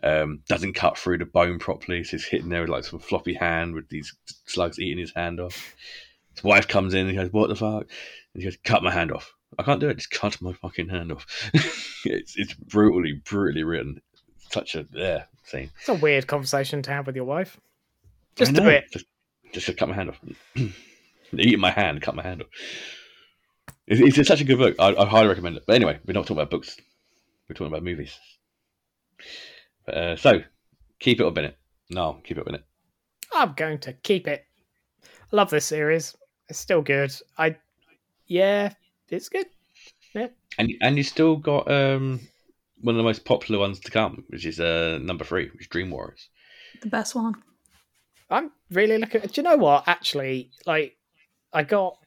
Um, 0.01 0.43
doesn't 0.47 0.73
cut 0.73 0.97
through 0.97 1.17
the 1.17 1.25
bone 1.25 1.59
properly, 1.59 2.03
so 2.03 2.11
he's 2.11 2.25
hitting 2.25 2.49
there 2.49 2.61
with 2.61 2.69
like 2.69 2.85
some 2.85 2.99
floppy 2.99 3.33
hand 3.33 3.73
with 3.73 3.89
these 3.89 4.15
slugs 4.45 4.79
eating 4.79 4.97
his 4.99 5.13
hand 5.13 5.39
off. 5.39 5.75
His 6.35 6.43
wife 6.43 6.67
comes 6.67 6.93
in 6.93 7.01
and 7.01 7.09
he 7.09 7.15
goes, 7.17 7.33
"What 7.33 7.49
the 7.49 7.55
fuck?" 7.55 7.83
And 8.33 8.41
he 8.41 8.43
goes, 8.43 8.57
"Cut 8.63 8.81
my 8.81 8.91
hand 8.91 9.11
off." 9.11 9.33
I 9.57 9.63
can't 9.63 9.81
do 9.81 9.89
it. 9.89 9.97
Just 9.97 10.11
cut 10.11 10.41
my 10.41 10.53
fucking 10.53 10.89
hand 10.89 11.11
off. 11.11 11.25
it's 12.05 12.37
it's 12.37 12.53
brutally, 12.53 13.21
brutally 13.25 13.63
written. 13.63 14.01
Such 14.51 14.75
a 14.75 14.87
yeah 14.93 15.25
scene. 15.43 15.71
It's 15.79 15.89
a 15.89 15.93
weird 15.93 16.27
conversation 16.27 16.81
to 16.83 16.91
have 16.91 17.07
with 17.07 17.15
your 17.15 17.25
wife. 17.25 17.59
Just 18.35 18.57
a 18.57 18.61
bit. 18.61 18.85
Just, 18.91 19.05
just 19.51 19.77
cut 19.77 19.89
my 19.89 19.95
hand 19.95 20.09
off. 20.09 20.19
Eating 21.33 21.59
my 21.59 21.71
hand. 21.71 22.01
Cut 22.01 22.15
my 22.15 22.23
hand 22.23 22.43
off. 22.43 22.47
It's, 23.85 24.17
it's 24.17 24.27
such 24.27 24.41
a 24.41 24.45
good 24.45 24.59
book. 24.59 24.75
I, 24.79 24.95
I 24.95 25.05
highly 25.05 25.27
recommend 25.27 25.57
it. 25.57 25.63
But 25.67 25.75
anyway, 25.75 25.99
we're 26.05 26.13
not 26.13 26.21
talking 26.21 26.37
about 26.37 26.51
books. 26.51 26.77
We're 27.47 27.55
talking 27.55 27.67
about 27.67 27.83
movies. 27.83 28.17
But, 29.89 29.97
uh, 29.97 30.15
so, 30.17 30.43
keep 30.99 31.19
it 31.19 31.25
up 31.25 31.35
in 31.39 31.45
it. 31.45 31.57
No, 31.89 32.19
keep 32.23 32.37
it 32.37 32.41
or 32.41 32.43
bin 32.43 32.55
it. 32.55 32.63
I'm 33.33 33.53
going 33.53 33.79
to 33.79 33.93
keep 33.93 34.27
it. 34.27 34.45
I 35.03 35.35
love 35.35 35.49
this 35.49 35.65
series. 35.65 36.15
It's 36.47 36.59
still 36.59 36.83
good. 36.83 37.11
I, 37.39 37.55
yeah, 38.27 38.73
it's 39.09 39.29
good. 39.29 39.47
Yeah. 40.13 40.27
And 40.59 40.71
and 40.81 40.95
you 40.95 41.01
still 41.03 41.37
got 41.37 41.71
um 41.71 42.19
one 42.81 42.93
of 42.93 42.97
the 42.97 43.03
most 43.03 43.25
popular 43.25 43.59
ones 43.59 43.79
to 43.79 43.89
come, 43.89 44.25
which 44.27 44.45
is 44.45 44.59
uh 44.59 44.99
number 45.01 45.23
three, 45.23 45.49
which 45.49 45.61
is 45.61 45.67
Dream 45.67 45.89
Warriors. 45.89 46.29
The 46.81 46.89
best 46.89 47.15
one. 47.15 47.33
I'm 48.29 48.51
really 48.69 48.99
looking. 48.99 49.21
Do 49.21 49.29
you 49.33 49.43
know 49.43 49.57
what? 49.57 49.87
Actually, 49.87 50.51
like, 50.67 50.97
I 51.51 51.63
got. 51.63 51.97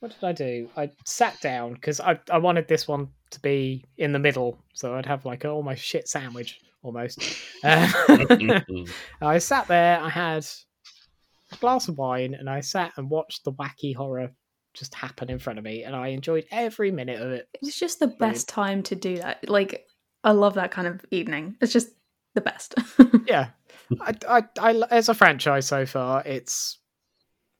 What 0.00 0.12
did 0.12 0.24
I 0.24 0.32
do? 0.32 0.68
I 0.76 0.90
sat 1.06 1.40
down 1.40 1.72
because 1.72 2.00
I 2.00 2.18
I 2.30 2.36
wanted 2.36 2.68
this 2.68 2.86
one 2.86 3.08
to 3.30 3.40
be 3.40 3.86
in 3.96 4.12
the 4.12 4.18
middle, 4.18 4.62
so 4.74 4.94
I'd 4.94 5.06
have 5.06 5.24
like 5.24 5.44
an 5.44 5.50
almost 5.50 5.82
shit 5.82 6.06
sandwich 6.06 6.60
almost. 6.82 7.18
Uh, 7.62 7.86
I 9.20 9.36
sat 9.36 9.68
there. 9.68 10.00
I 10.00 10.08
had 10.08 10.46
a 11.52 11.56
glass 11.56 11.88
of 11.88 11.98
wine, 11.98 12.32
and 12.32 12.48
I 12.48 12.60
sat 12.60 12.92
and 12.96 13.10
watched 13.10 13.44
the 13.44 13.52
wacky 13.52 13.94
horror 13.94 14.32
just 14.72 14.94
happen 14.94 15.28
in 15.28 15.38
front 15.38 15.58
of 15.58 15.64
me, 15.66 15.84
and 15.84 15.94
I 15.94 16.08
enjoyed 16.08 16.46
every 16.50 16.90
minute 16.90 17.20
of 17.20 17.32
it. 17.32 17.48
It's 17.60 17.78
just 17.78 18.00
the 18.00 18.06
best 18.06 18.48
time 18.48 18.82
to 18.84 18.94
do 18.94 19.18
that. 19.18 19.46
Like, 19.46 19.86
I 20.24 20.30
love 20.30 20.54
that 20.54 20.70
kind 20.70 20.86
of 20.86 21.04
evening. 21.10 21.56
It's 21.60 21.72
just 21.72 21.90
the 22.34 22.40
best. 22.40 22.74
Yeah, 23.26 23.50
I, 24.00 24.14
I, 24.26 24.44
I, 24.58 24.82
as 24.90 25.08
a 25.10 25.14
franchise 25.14 25.66
so 25.66 25.84
far, 25.84 26.22
it's 26.24 26.78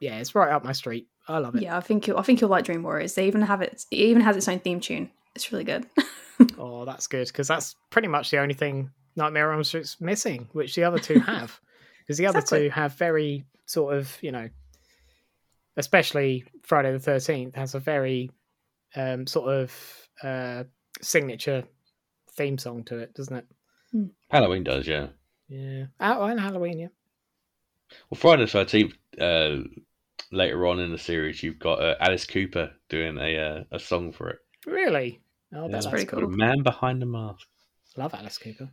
yeah, 0.01 0.18
it's 0.18 0.35
right 0.35 0.51
up 0.51 0.64
my 0.64 0.73
street. 0.73 1.09
I 1.29 1.39
love 1.39 1.55
it. 1.57 1.62
yeah, 1.62 1.77
I 1.77 1.81
think 1.81 2.07
you'll, 2.07 2.18
I 2.18 2.23
think 2.23 2.41
you'll 2.41 2.51
like 2.51 2.64
Dream 2.64 2.83
Warriors. 2.83 3.14
They 3.14 3.27
even 3.27 3.43
have 3.43 3.61
it. 3.61 3.85
It 3.91 3.97
even 3.97 4.23
has 4.23 4.37
its 4.37 4.49
own 4.49 4.61
theme 4.61 4.81
tune. 4.81 5.11
It's 5.35 5.53
really 5.53 5.64
good. 5.64 5.87
Oh, 6.59 6.85
that's 6.87 7.07
good 7.07 7.27
because 7.27 7.47
that's 7.47 7.77
pretty 7.91 8.09
much 8.09 8.31
the 8.31 8.39
only 8.39 8.55
thing 8.55 8.91
Nightmare 9.16 9.50
on 9.50 9.56
Elm 9.56 9.64
Street's 9.64 10.00
missing, 10.00 10.48
which 10.52 10.74
the 10.74 10.84
other 10.84 10.98
two 10.98 11.18
have. 11.20 11.61
Because 12.00 12.18
the 12.18 12.26
other 12.26 12.38
Exactly. 12.40 12.68
two 12.68 12.70
have 12.70 12.94
very 12.94 13.44
sort 13.66 13.94
of, 13.96 14.16
you 14.20 14.32
know, 14.32 14.48
especially 15.76 16.44
Friday 16.62 16.92
the 16.92 16.98
Thirteenth 16.98 17.54
has 17.54 17.74
a 17.74 17.78
very 17.80 18.30
um, 18.96 19.26
sort 19.26 19.52
of 19.52 20.08
uh, 20.22 20.64
signature 21.00 21.64
theme 22.32 22.58
song 22.58 22.84
to 22.84 22.98
it, 22.98 23.14
doesn't 23.14 23.36
it? 23.36 23.46
Halloween 24.30 24.64
does, 24.64 24.86
yeah. 24.86 25.08
Yeah. 25.48 25.86
Oh, 26.00 26.24
and 26.24 26.38
Halloween, 26.40 26.78
yeah. 26.78 26.88
Well, 28.11 28.18
Friday 28.20 28.44
the 28.44 28.50
Thirteenth. 28.50 28.94
Uh, 29.20 29.62
later 30.32 30.66
on 30.68 30.78
in 30.78 30.92
the 30.92 30.98
series, 30.98 31.42
you've 31.42 31.58
got 31.58 31.80
uh, 31.82 31.96
Alice 32.00 32.24
Cooper 32.26 32.70
doing 32.88 33.18
a 33.18 33.36
uh, 33.36 33.64
a 33.72 33.78
song 33.80 34.12
for 34.12 34.30
it. 34.30 34.38
Really? 34.66 35.20
Oh, 35.54 35.66
Yeah, 35.66 35.72
that's 35.72 35.86
pretty 35.86 36.04
it's 36.04 36.11
called 36.11 36.22
cool. 36.24 36.36
Man 36.36 36.62
Behind 36.62 37.02
the 37.02 37.06
Mask. 37.06 37.46
Love 37.96 38.14
Alice 38.14 38.38
Cooper. 38.38 38.70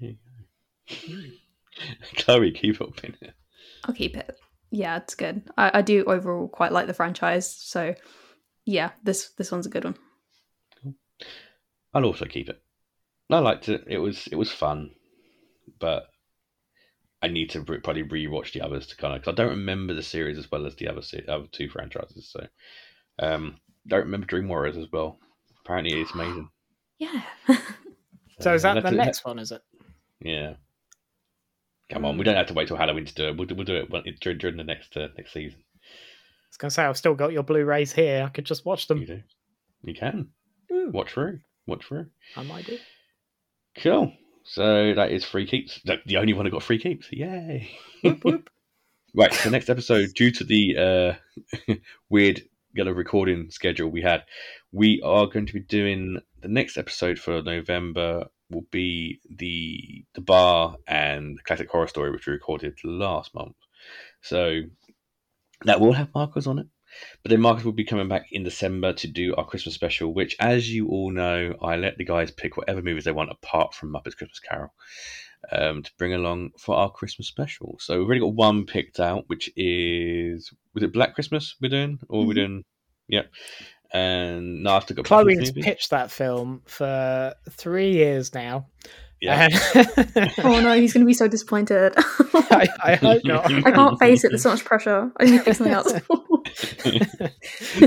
Chloe, 2.16 2.52
keep 2.52 2.80
up 2.80 3.02
in 3.04 3.16
it. 3.20 3.34
I'll 3.84 3.94
keep 3.94 4.16
it. 4.16 4.36
Yeah, 4.70 4.96
it's 4.96 5.14
good. 5.14 5.42
I, 5.56 5.78
I 5.78 5.82
do 5.82 6.04
overall 6.04 6.48
quite 6.48 6.72
like 6.72 6.86
the 6.86 6.94
franchise. 6.94 7.50
So, 7.50 7.94
yeah, 8.64 8.90
this 9.02 9.30
this 9.38 9.52
one's 9.52 9.66
a 9.66 9.70
good 9.70 9.84
one. 9.84 9.96
I'll 11.94 12.04
also 12.04 12.26
keep 12.26 12.48
it. 12.48 12.60
I 13.30 13.38
liked 13.38 13.68
it. 13.68 13.84
It 13.86 13.98
was 13.98 14.26
it 14.28 14.36
was 14.36 14.52
fun, 14.52 14.90
but 15.78 16.06
I 17.22 17.28
need 17.28 17.50
to 17.50 17.60
re- 17.60 17.80
probably 17.80 18.04
rewatch 18.04 18.52
the 18.52 18.62
others 18.62 18.86
to 18.88 18.96
kind 18.96 19.14
of 19.14 19.20
because 19.22 19.32
I 19.32 19.36
don't 19.36 19.56
remember 19.58 19.94
the 19.94 20.02
series 20.02 20.38
as 20.38 20.50
well 20.50 20.66
as 20.66 20.76
the 20.76 20.88
other 20.88 21.02
se- 21.02 21.26
other 21.28 21.46
two 21.50 21.68
franchises. 21.68 22.30
So, 22.30 22.46
um, 23.18 23.56
don't 23.86 24.04
remember 24.04 24.26
Dream 24.26 24.48
Warriors 24.48 24.76
as 24.76 24.86
well. 24.92 25.18
Apparently, 25.64 26.00
it's 26.00 26.14
amazing. 26.14 26.48
Yeah. 26.98 27.22
So 28.40 28.52
is 28.52 28.62
that 28.62 28.82
the 28.82 28.90
do 28.90 28.96
next 28.96 29.24
one? 29.24 29.38
Is 29.38 29.52
it? 29.52 29.62
Yeah. 30.20 30.54
Come 31.90 32.04
on, 32.04 32.18
we 32.18 32.24
don't 32.24 32.36
have 32.36 32.48
to 32.48 32.54
wait 32.54 32.68
till 32.68 32.76
Halloween 32.76 33.04
to 33.04 33.14
do 33.14 33.28
it. 33.28 33.36
We'll, 33.36 33.46
do- 33.46 33.54
we'll 33.54 33.64
do 33.64 33.76
it 33.76 33.90
when, 33.90 34.02
during, 34.20 34.38
during 34.38 34.56
the 34.56 34.64
next 34.64 34.96
uh, 34.96 35.08
next 35.16 35.32
season. 35.32 35.60
I 35.60 36.48
was 36.50 36.56
gonna 36.56 36.70
say 36.70 36.84
I've 36.84 36.96
still 36.96 37.14
got 37.14 37.32
your 37.32 37.42
Blu-rays 37.42 37.92
here. 37.92 38.24
I 38.24 38.28
could 38.30 38.46
just 38.46 38.64
watch 38.64 38.88
them. 38.88 38.98
You 38.98 39.06
do. 39.06 39.22
You 39.84 39.94
can 39.94 40.28
Ooh. 40.72 40.90
watch 40.92 41.12
through. 41.12 41.40
Watch 41.66 41.84
through. 41.86 42.06
I 42.36 42.42
might 42.42 42.66
do. 42.66 42.78
Cool. 43.78 44.12
So 44.44 44.94
that 44.94 45.10
is 45.12 45.24
free 45.24 45.46
keeps. 45.46 45.80
The 45.84 45.98
the 46.06 46.16
only 46.16 46.32
one 46.32 46.46
who 46.46 46.52
got 46.52 46.62
free 46.62 46.78
keeps. 46.78 47.08
Yay. 47.12 47.70
Whoop, 48.02 48.24
whoop. 48.24 48.50
Right, 49.14 49.32
so 49.32 49.48
next 49.48 49.70
episode, 49.70 50.12
due 50.14 50.30
to 50.30 50.44
the 50.44 51.16
uh, 51.66 51.72
weird 52.10 52.42
kind 52.76 52.86
of 52.86 52.98
recording 52.98 53.50
schedule 53.50 53.88
we 53.88 54.02
had, 54.02 54.24
we 54.72 55.00
are 55.02 55.26
going 55.26 55.46
to 55.46 55.54
be 55.54 55.60
doing 55.60 56.18
the 56.42 56.48
next 56.48 56.76
episode 56.76 57.18
for 57.18 57.40
November 57.40 58.26
will 58.50 58.66
be 58.70 59.20
the 59.28 60.04
the 60.14 60.20
bar 60.20 60.76
and 60.86 61.38
the 61.38 61.42
classic 61.42 61.70
horror 61.70 61.88
story 61.88 62.10
which 62.10 62.26
we 62.26 62.32
recorded 62.32 62.74
last 62.84 63.34
month. 63.34 63.56
So 64.22 64.62
that 65.64 65.80
will 65.80 65.92
have 65.92 66.14
Marcus 66.14 66.46
on 66.46 66.58
it. 66.58 66.66
but 67.22 67.30
then 67.30 67.40
Marcus 67.40 67.64
will 67.64 67.72
be 67.72 67.84
coming 67.84 68.08
back 68.08 68.26
in 68.32 68.44
December 68.44 68.92
to 68.94 69.08
do 69.08 69.34
our 69.36 69.44
Christmas 69.46 69.74
special, 69.74 70.14
which, 70.14 70.36
as 70.40 70.70
you 70.70 70.88
all 70.88 71.10
know, 71.10 71.54
I 71.62 71.76
let 71.76 71.98
the 71.98 72.04
guys 72.04 72.30
pick 72.30 72.56
whatever 72.56 72.82
movies 72.82 73.04
they 73.04 73.12
want 73.12 73.30
apart 73.30 73.74
from 73.74 73.92
Muppets 73.92 74.16
Christmas 74.16 74.40
Carol 74.40 74.72
um, 75.52 75.82
to 75.82 75.90
bring 75.98 76.14
along 76.14 76.50
for 76.58 76.76
our 76.76 76.90
Christmas 76.90 77.28
special. 77.28 77.76
So 77.80 77.98
we've 77.98 78.06
already 78.06 78.20
got 78.20 78.34
one 78.34 78.64
picked 78.66 79.00
out, 79.00 79.24
which 79.28 79.50
is 79.56 80.52
was 80.74 80.82
it 80.84 80.92
Black 80.92 81.14
Christmas 81.14 81.56
we're 81.60 81.68
doing, 81.68 81.98
or 82.08 82.26
we're 82.26 82.32
Mhm. 82.32 82.36
doing, 82.36 82.64
yeah. 83.08 83.22
And 83.92 84.62
no, 84.62 84.72
I've 84.72 84.82
still 84.82 84.96
got 84.96 85.04
Chloe's 85.06 85.36
Christmas 85.36 85.64
pitched 85.64 85.90
that 85.90 86.10
film 86.10 86.62
for 86.66 87.34
three 87.50 87.92
years 87.92 88.34
now. 88.34 88.66
Yeah. 89.20 89.48
And- 89.74 90.32
Oh 90.38 90.60
no, 90.60 90.74
he's 90.78 90.92
going 90.92 91.02
to 91.02 91.06
be 91.06 91.14
so 91.14 91.28
disappointed. 91.28 91.92
I, 91.98 92.68
I 92.82 92.94
hope 92.96 93.24
not. 93.24 93.46
I 93.66 93.70
can't 93.70 93.98
face 93.98 94.24
it. 94.24 94.28
There's 94.30 94.42
so 94.42 94.50
much 94.50 94.64
pressure. 94.64 95.10
I 95.18 95.24
need 95.24 95.38
to 95.38 95.44
pick 95.44 95.54
something 95.54 95.72
else. 95.74 95.92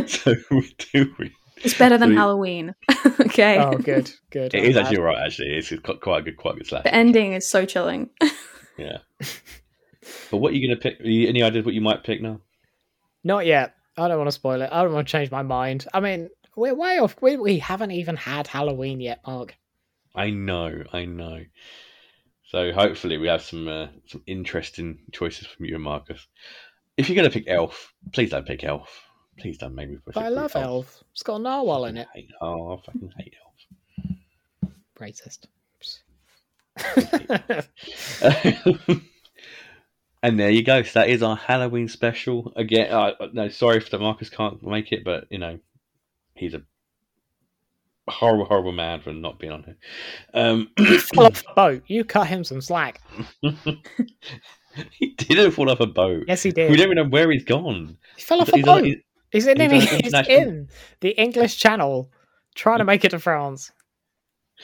so 0.08 0.36
we 0.52 0.76
do. 0.94 1.14
We, 1.20 1.32
it's 1.58 1.78
better 1.78 1.98
than 1.98 2.10
So 2.12 2.16
Halloween. 2.16 2.74
okay. 3.20 3.58
Oh, 3.60 3.78
good, 3.78 4.12
good. 4.32 4.54
it 4.54 4.60
I'm 4.60 4.66
is 4.66 4.74
glad. 4.74 4.86
actually 4.86 5.00
right. 5.02 5.18
Actually, 5.26 5.56
it's 5.58 5.72
it's 5.72 5.82
quite 6.02 6.22
a 6.22 6.24
good, 6.24 6.38
quite 6.38 6.56
a 6.56 6.58
good 6.58 6.68
slash. 6.68 6.84
The 6.84 6.94
ending 6.94 7.34
is 7.34 7.48
so 7.50 7.66
chilling. 7.66 8.10
Yeah. 8.78 9.00
But 10.32 10.38
what 10.38 10.54
are 10.54 10.56
you 10.56 10.68
going 10.68 10.80
to 10.80 10.82
pick? 10.82 10.98
Any 11.04 11.44
ideas 11.44 11.66
what 11.66 11.74
you 11.76 11.82
might 11.82 12.04
pick 12.04 12.22
now? 12.22 12.40
Not 13.24 13.46
yet. 13.46 13.74
I 14.00 14.08
don't 14.08 14.18
want 14.18 14.28
to 14.28 14.34
spoil 14.34 14.62
it. 14.62 14.70
I 14.72 14.84
don't 14.84 14.94
want 14.94 15.08
to 15.08 15.12
change 15.12 15.30
my 15.32 15.44
mind. 15.44 15.86
I 15.94 16.00
mean, 16.00 16.30
we're 16.56 16.74
way 16.74 17.00
off. 17.00 17.22
We, 17.22 17.38
we 17.38 17.60
haven't 17.60 17.92
even 17.92 18.16
had 18.16 18.48
Halloween 18.48 19.00
yet, 19.00 19.22
Mark. 19.26 19.56
I 20.16 20.30
know, 20.30 20.84
I 20.92 21.06
know. 21.06 21.42
So 22.48 22.72
hopefully 22.72 23.18
we 23.18 23.28
have 23.28 23.44
some 23.44 23.68
uh, 23.68 23.88
some 24.08 24.24
interesting 24.26 25.00
choices 25.12 25.46
from 25.48 25.66
you 25.66 25.76
and 25.76 25.84
Marcus. 25.84 26.26
If 26.98 27.08
you're 27.08 27.16
going 27.16 27.30
to 27.30 27.34
pick 27.34 27.48
Elf, 27.48 27.94
please 28.12 28.32
don't 28.32 28.46
pick 28.48 28.64
Elf. 28.64 29.04
Please 29.38 29.58
don't 29.58 29.76
make 29.76 29.90
me 29.90 29.98
push 30.04 30.16
But 30.16 30.24
it 30.24 30.28
I 30.28 30.30
love 30.30 30.56
Elf. 30.56 31.04
It's 31.12 31.24
got 31.24 31.36
a 31.36 31.40
narwhal 31.40 31.86
in 31.86 31.98
it. 31.98 32.08
I 32.14 32.18
hate, 32.18 32.32
oh, 32.42 32.74
I 32.74 32.78
fucking 32.86 33.14
hate 33.18 33.36
Elf. 33.42 34.74
Racist. 35.00 35.46
And 40.22 40.40
there 40.40 40.50
you 40.50 40.64
go. 40.64 40.84
So 40.84 41.00
that 41.00 41.10
is 41.10 41.24
our 41.24 41.36
Halloween 41.38 41.88
special. 41.88 42.52
Again, 42.56 42.92
uh, 42.92 43.12
no, 43.34 43.48
sorry 43.50 43.78
if 43.78 43.90
the 43.90 44.00
Marcus 44.00 44.30
can't 44.30 44.62
make 44.64 44.92
it, 44.92 45.04
but 45.06 45.26
you 45.30 45.40
know, 45.40 45.60
he's 46.34 46.54
a 46.54 46.62
horrible, 48.10 48.46
horrible 48.46 48.72
man 48.74 49.00
for 49.02 49.14
not 49.14 49.40
being 49.40 49.54
on 49.54 49.64
here. 49.64 49.78
Um, 50.34 50.70
Fell 50.78 51.26
off 51.28 51.44
the 51.44 51.54
boat. 51.56 51.84
You 51.88 52.04
cut 52.04 52.28
him 52.28 52.44
some 52.44 52.60
slack. 52.60 53.02
he 54.92 55.12
didn't 55.18 55.52
fall 55.52 55.70
off 55.70 55.80
a 55.80 55.88
boat. 55.88 56.26
Yes, 56.28 56.44
he 56.44 56.52
did. 56.52 56.70
We 56.70 56.76
don't 56.78 56.88
even 56.92 56.96
know 56.98 57.10
where 57.10 57.32
he's 57.32 57.46
gone. 57.46 57.98
He 58.18 58.22
fell 58.22 58.42
off 58.42 58.50
a 58.50 58.58
He's 58.58 58.68
on- 58.68 58.80
boat. 58.80 58.86
he's- 58.86 58.98
He's 59.32 59.46
in, 59.46 59.60
he's 59.60 59.84
he's 59.92 59.94
international- 60.00 60.38
in 60.42 60.68
the 61.02 61.10
English 61.12 61.58
Channel, 61.60 62.10
trying 62.56 62.80
to 62.80 62.84
make 62.84 63.06
it 63.06 63.10
to 63.10 63.20
France. 63.20 63.72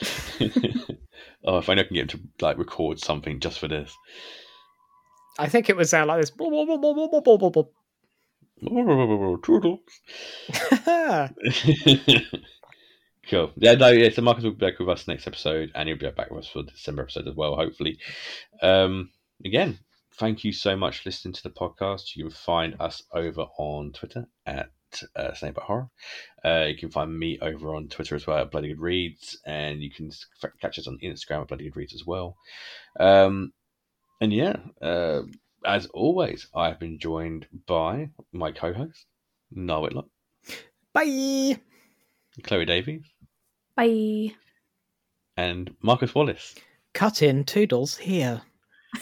oh, 1.44 1.58
if 1.58 1.68
I 1.68 1.76
can 1.76 1.86
get 1.94 2.10
him 2.12 2.28
to 2.38 2.44
like 2.44 2.58
record 2.58 2.98
something 2.98 3.38
just 3.38 3.60
for 3.60 3.68
this. 3.68 3.96
I 5.38 5.48
think 5.48 5.68
it 5.68 5.76
was 5.76 5.92
uh, 5.92 6.06
like 6.06 6.20
this. 6.20 6.30
Toodles. 9.42 9.80
cool. 13.28 13.52
Yeah, 13.56 13.74
no, 13.74 13.88
yeah. 13.88 14.10
So 14.10 14.22
Marcus 14.22 14.44
will 14.44 14.52
be 14.52 14.66
back 14.66 14.78
with 14.78 14.88
us 14.88 15.06
next 15.06 15.26
episode, 15.26 15.72
and 15.74 15.88
he'll 15.88 15.98
be 15.98 16.08
back 16.10 16.30
with 16.30 16.44
us 16.44 16.48
for 16.48 16.62
the 16.62 16.70
December 16.70 17.02
episode 17.02 17.28
as 17.28 17.34
well, 17.34 17.54
hopefully. 17.56 17.98
Um, 18.62 19.10
again, 19.44 19.78
thank 20.14 20.44
you 20.44 20.52
so 20.52 20.76
much 20.76 21.00
for 21.00 21.08
listening 21.10 21.34
to 21.34 21.42
the 21.42 21.50
podcast. 21.50 22.16
You 22.16 22.24
can 22.24 22.32
find 22.32 22.76
us 22.80 23.02
over 23.12 23.42
on 23.58 23.92
Twitter 23.92 24.26
at 24.46 24.70
uh, 25.14 25.34
Snake 25.34 25.58
Horror. 25.58 25.90
Uh, 26.44 26.64
you 26.68 26.76
can 26.76 26.90
find 26.90 27.16
me 27.16 27.38
over 27.42 27.74
on 27.74 27.88
Twitter 27.88 28.14
as 28.14 28.26
well 28.26 28.38
at 28.38 28.50
Bloody 28.50 28.68
Good 28.68 28.80
Reads, 28.80 29.38
and 29.44 29.82
you 29.82 29.90
can 29.90 30.10
catch 30.60 30.78
us 30.78 30.86
on 30.86 30.98
Instagram 31.02 31.42
at 31.42 31.48
Bloody 31.48 31.64
Good 31.64 31.76
Reads 31.76 31.94
as 31.94 32.06
well. 32.06 32.36
Um, 32.98 33.52
and 34.20 34.32
yeah, 34.32 34.56
uh, 34.82 35.22
as 35.64 35.86
always, 35.86 36.46
I've 36.54 36.78
been 36.78 36.98
joined 36.98 37.46
by 37.66 38.10
my 38.32 38.52
co-host 38.52 39.06
Noah 39.50 39.82
Whitlock, 39.82 40.06
Bye. 40.92 41.58
Chloe 42.42 42.64
Davies, 42.64 43.04
Bye. 43.76 44.34
and 45.36 45.74
Marcus 45.82 46.14
Wallace. 46.14 46.54
Cut 46.92 47.22
in 47.22 47.44
Toodles 47.44 47.96
here. 47.96 48.42